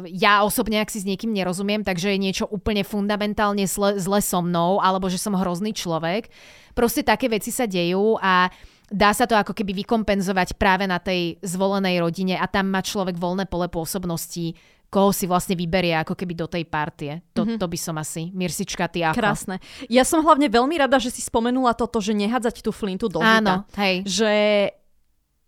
ja 0.10 0.42
osobne, 0.42 0.82
ak 0.82 0.90
si 0.90 1.06
s 1.06 1.08
niekým 1.08 1.30
nerozumiem, 1.30 1.86
takže 1.86 2.18
je 2.18 2.20
niečo 2.20 2.46
úplne 2.50 2.82
fundamentálne 2.82 3.70
zle, 3.70 4.02
zle 4.02 4.20
so 4.26 4.42
mnou, 4.42 4.82
alebo 4.82 5.06
že 5.06 5.22
som 5.22 5.38
hrozný 5.38 5.78
človek. 5.78 6.34
Proste 6.74 7.06
také 7.06 7.30
veci 7.30 7.54
sa 7.54 7.70
dejú 7.70 8.18
a 8.18 8.50
dá 8.90 9.14
sa 9.14 9.30
to 9.30 9.38
ako 9.38 9.54
keby 9.54 9.86
vykompenzovať 9.86 10.58
práve 10.58 10.90
na 10.90 10.98
tej 10.98 11.38
zvolenej 11.46 12.02
rodine 12.02 12.36
a 12.42 12.50
tam 12.50 12.74
má 12.74 12.82
človek 12.82 13.22
voľné 13.22 13.46
pole 13.46 13.70
pôsobnosti 13.70 14.58
koho 14.94 15.10
si 15.10 15.26
vlastne 15.26 15.58
vyberie 15.58 15.98
ako 15.98 16.14
keby 16.14 16.38
do 16.38 16.46
tej 16.46 16.70
partie. 16.70 17.26
To, 17.34 17.42
mm-hmm. 17.42 17.58
to 17.58 17.66
by 17.66 17.78
som 17.82 17.98
asi. 17.98 18.30
Mirsička, 18.30 18.86
ty 18.86 19.02
ako? 19.02 19.18
Krásne. 19.18 19.58
Ja 19.90 20.06
som 20.06 20.22
hlavne 20.22 20.46
veľmi 20.46 20.78
rada, 20.78 21.02
že 21.02 21.10
si 21.10 21.26
spomenula 21.26 21.74
toto, 21.74 21.98
že 21.98 22.14
nehádzať 22.14 22.62
tú 22.62 22.70
flintu 22.70 23.10
do 23.10 23.18
Áno, 23.18 23.66
žita. 23.66 23.82
hej. 23.82 23.96
Že... 24.06 24.32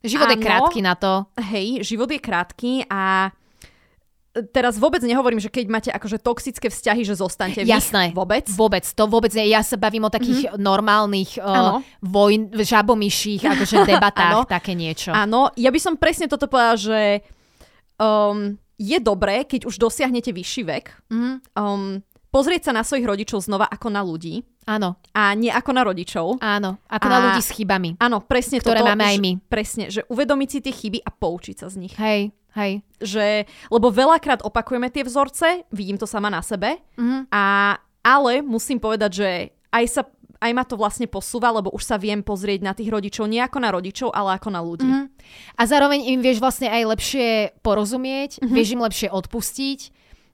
Život 0.05 0.27
áno, 0.29 0.33
je 0.33 0.37
krátky 0.41 0.79
na 0.81 0.93
to. 0.97 1.13
Hej, 1.37 1.85
život 1.85 2.09
je 2.09 2.21
krátky 2.21 2.89
a 2.89 3.29
teraz 4.53 4.75
vôbec 4.75 4.99
nehovorím, 5.01 5.39
že 5.39 5.47
keď 5.47 5.65
máte 5.71 5.89
akože 5.93 6.19
toxické 6.19 6.67
vzťahy, 6.67 7.07
že 7.07 7.15
zostanete 7.15 7.63
v 7.63 7.71
Jasné. 7.71 8.11
Vôbec? 8.11 8.45
Vôbec. 8.51 8.83
To 8.83 9.07
vôbec 9.07 9.31
nie. 9.31 9.49
Ja 9.49 9.63
sa 9.63 9.79
bavím 9.79 10.05
o 10.05 10.11
takých 10.11 10.51
mm-hmm. 10.51 10.59
normálnych 10.59 11.31
uh, 11.39 11.79
vojn, 12.03 12.51
žabomyších 12.53 13.47
akože 13.47 13.85
debatách, 13.95 14.45
také 14.51 14.75
niečo. 14.75 15.15
Áno, 15.15 15.49
ja 15.55 15.71
by 15.71 15.79
som 15.79 15.95
presne 15.95 16.27
toto 16.27 16.51
povedala, 16.51 16.75
že 16.75 17.01
um, 17.97 18.59
je 18.75 18.97
dobré, 18.99 19.47
keď 19.47 19.67
už 19.67 19.79
dosiahnete 19.79 20.31
vyšší 20.35 20.63
vek, 20.67 20.85
mm-hmm. 21.11 21.35
um, 21.55 22.03
pozrieť 22.31 22.69
sa 22.69 22.71
na 22.75 22.83
svojich 22.83 23.07
rodičov 23.07 23.39
znova 23.43 23.67
ako 23.71 23.87
na 23.87 24.03
ľudí. 24.03 24.43
Áno. 24.65 24.97
A 25.13 25.31
nie 25.37 25.53
ako 25.53 25.71
na 25.71 25.85
rodičov. 25.85 26.41
Áno, 26.41 26.81
ako 26.89 27.07
a, 27.07 27.11
na 27.11 27.19
ľudí 27.29 27.41
s 27.45 27.53
chybami. 27.53 28.01
Áno, 28.01 28.19
presne 28.25 28.57
ktoré 28.57 28.81
toto, 28.81 28.89
máme 28.91 29.05
aj 29.05 29.17
my. 29.21 29.31
Presne, 29.45 29.93
že 29.93 30.01
uvedomiť 30.09 30.49
si 30.49 30.59
tie 30.59 30.73
chyby 30.73 30.99
a 31.05 31.13
poučiť 31.13 31.55
sa 31.61 31.69
z 31.69 31.85
nich. 31.85 31.93
Hej, 31.95 32.33
hej. 32.57 32.81
Že, 32.97 33.45
lebo 33.69 33.87
veľakrát 33.93 34.41
opakujeme 34.41 34.89
tie 34.89 35.05
vzorce, 35.05 35.69
vidím 35.69 36.01
to 36.01 36.09
sama 36.09 36.33
na 36.33 36.41
sebe, 36.41 36.81
mm-hmm. 36.97 37.29
a, 37.29 37.77
ale 38.01 38.41
musím 38.41 38.81
povedať, 38.81 39.11
že 39.13 39.29
aj 39.75 39.85
sa 39.91 40.01
aj 40.39 40.51
ma 40.51 40.63
to 40.67 40.75
vlastne 40.75 41.07
posúva, 41.07 41.51
lebo 41.51 41.71
už 41.71 41.83
sa 41.83 41.95
viem 41.95 42.21
pozrieť 42.21 42.59
na 42.61 42.73
tých 42.75 42.91
rodičov, 42.91 43.29
nie 43.29 43.41
ako 43.41 43.57
na 43.61 43.69
rodičov, 43.71 44.09
ale 44.11 44.35
ako 44.37 44.49
na 44.51 44.61
ľudí. 44.61 44.87
Mm-hmm. 44.87 45.57
A 45.59 45.61
zároveň 45.65 45.99
im 46.11 46.19
vieš 46.21 46.43
vlastne 46.43 46.69
aj 46.69 46.83
lepšie 46.95 47.27
porozumieť, 47.63 48.39
mm-hmm. 48.39 48.55
vieš 48.55 48.69
im 48.75 48.81
lepšie 48.83 49.07
odpustiť, 49.11 49.79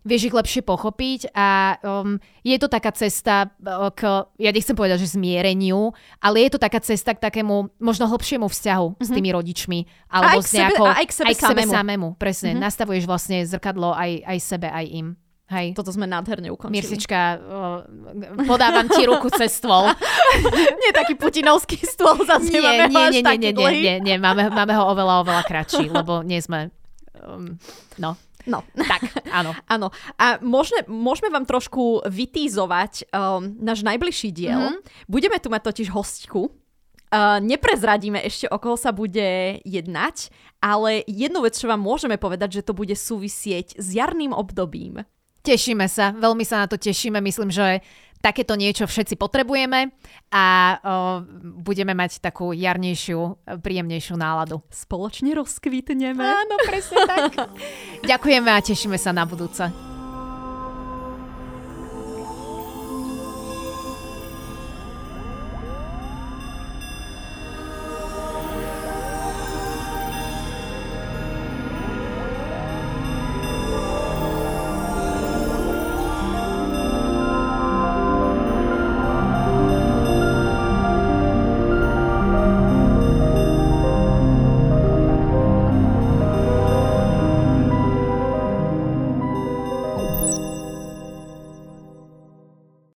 vieš 0.02 0.34
ich 0.34 0.36
lepšie 0.36 0.62
pochopiť 0.66 1.30
a 1.38 1.78
um, 1.86 2.18
je 2.42 2.58
to 2.58 2.66
taká 2.66 2.90
cesta 2.90 3.54
uh, 3.62 3.94
k, 3.94 4.26
ja 4.42 4.50
nechcem 4.50 4.74
povedať, 4.74 5.06
že 5.06 5.14
zmiereniu, 5.14 5.94
ale 6.18 6.50
je 6.50 6.58
to 6.58 6.60
taká 6.62 6.82
cesta 6.82 7.14
k 7.14 7.22
takému 7.22 7.70
možno 7.78 8.10
hlbšiemu 8.10 8.50
vzťahu 8.50 8.88
mm-hmm. 8.98 9.06
s 9.06 9.10
mhm. 9.10 9.16
tými 9.16 9.30
rodičmi. 9.30 9.80
Alebo 10.10 10.42
aj 10.42 10.46
k 10.46 10.52
nejakou, 10.58 10.86
sebe, 10.90 10.98
aj 10.98 11.06
k 11.06 11.12
sebe, 11.14 11.28
aj 11.30 11.36
k 11.36 11.42
sebe 11.42 11.62
samému. 11.62 11.74
samému. 11.74 12.08
Presne, 12.18 12.50
mm-hmm. 12.54 12.66
nastavuješ 12.66 13.04
vlastne 13.06 13.38
zrkadlo 13.46 13.94
aj, 13.94 14.12
aj 14.26 14.38
sebe, 14.42 14.68
aj 14.68 14.86
im. 14.90 15.08
Hej. 15.52 15.76
Toto 15.76 15.92
sme 15.92 16.08
nádherne 16.08 16.48
ukončili. 16.48 16.80
Mirsička, 16.80 17.36
podávam 18.48 18.88
ti 18.88 19.04
ruku 19.04 19.28
cez 19.36 19.52
stôl. 19.52 19.92
nie 20.82 20.92
taký 20.96 21.20
putinovský 21.20 21.84
stôl, 21.84 22.24
zase 22.24 22.56
nie, 22.56 22.64
máme 22.64 22.88
nie, 22.88 23.20
nie, 23.20 23.22
nie, 23.22 23.36
nie, 23.36 23.52
nie, 23.52 23.72
nie, 23.76 23.96
nie, 24.00 24.16
máme, 24.16 24.48
máme 24.48 24.72
ho 24.80 24.88
oveľa, 24.96 25.28
oveľa 25.28 25.44
kratší, 25.44 25.92
lebo 25.92 26.24
nie 26.24 26.40
sme... 26.40 26.72
Um, 27.20 27.60
no, 28.00 28.16
No. 28.50 28.66
Tak, 28.74 29.30
áno. 29.30 29.54
áno. 29.74 29.94
A 30.18 30.42
môžeme, 30.42 30.86
môžeme 30.90 31.30
vám 31.30 31.46
trošku 31.46 32.02
vytízovať 32.10 33.14
um, 33.14 33.54
náš 33.62 33.86
najbližší 33.86 34.34
diel. 34.34 34.58
Mm-hmm. 34.58 35.06
Budeme 35.06 35.38
tu 35.38 35.54
mať 35.54 35.62
totiž 35.70 35.94
hostku. 35.94 36.50
Uh, 37.12 37.44
neprezradíme 37.44 38.24
ešte, 38.24 38.48
o 38.48 38.56
koho 38.56 38.80
sa 38.80 38.96
bude 38.96 39.60
jednať, 39.68 40.32
ale 40.64 41.04
jednu 41.06 41.44
vec, 41.44 41.60
čo 41.60 41.68
vám 41.68 41.84
môžeme 41.84 42.16
povedať, 42.16 42.62
že 42.62 42.66
to 42.66 42.72
bude 42.72 42.96
súvisieť 42.96 43.76
s 43.76 43.88
jarným 43.92 44.32
obdobím. 44.32 45.04
Tešíme 45.42 45.90
sa, 45.90 46.14
veľmi 46.14 46.46
sa 46.46 46.64
na 46.64 46.68
to 46.70 46.78
tešíme. 46.78 47.18
Myslím, 47.18 47.50
že 47.50 47.82
takéto 48.22 48.54
niečo 48.54 48.86
všetci 48.86 49.18
potrebujeme 49.18 49.90
a 50.30 50.46
o, 50.46 50.80
budeme 51.66 51.98
mať 51.98 52.22
takú 52.22 52.54
jarnejšiu, 52.54 53.50
príjemnejšiu 53.60 54.16
náladu. 54.16 54.62
Spoločne 54.70 55.34
rozkvitneme. 55.34 56.22
Áno, 56.22 56.56
presne 56.70 57.02
tak. 57.10 57.34
Ďakujeme 58.12 58.50
a 58.54 58.62
tešíme 58.62 58.96
sa 59.02 59.10
na 59.10 59.26
budúce. 59.26 59.91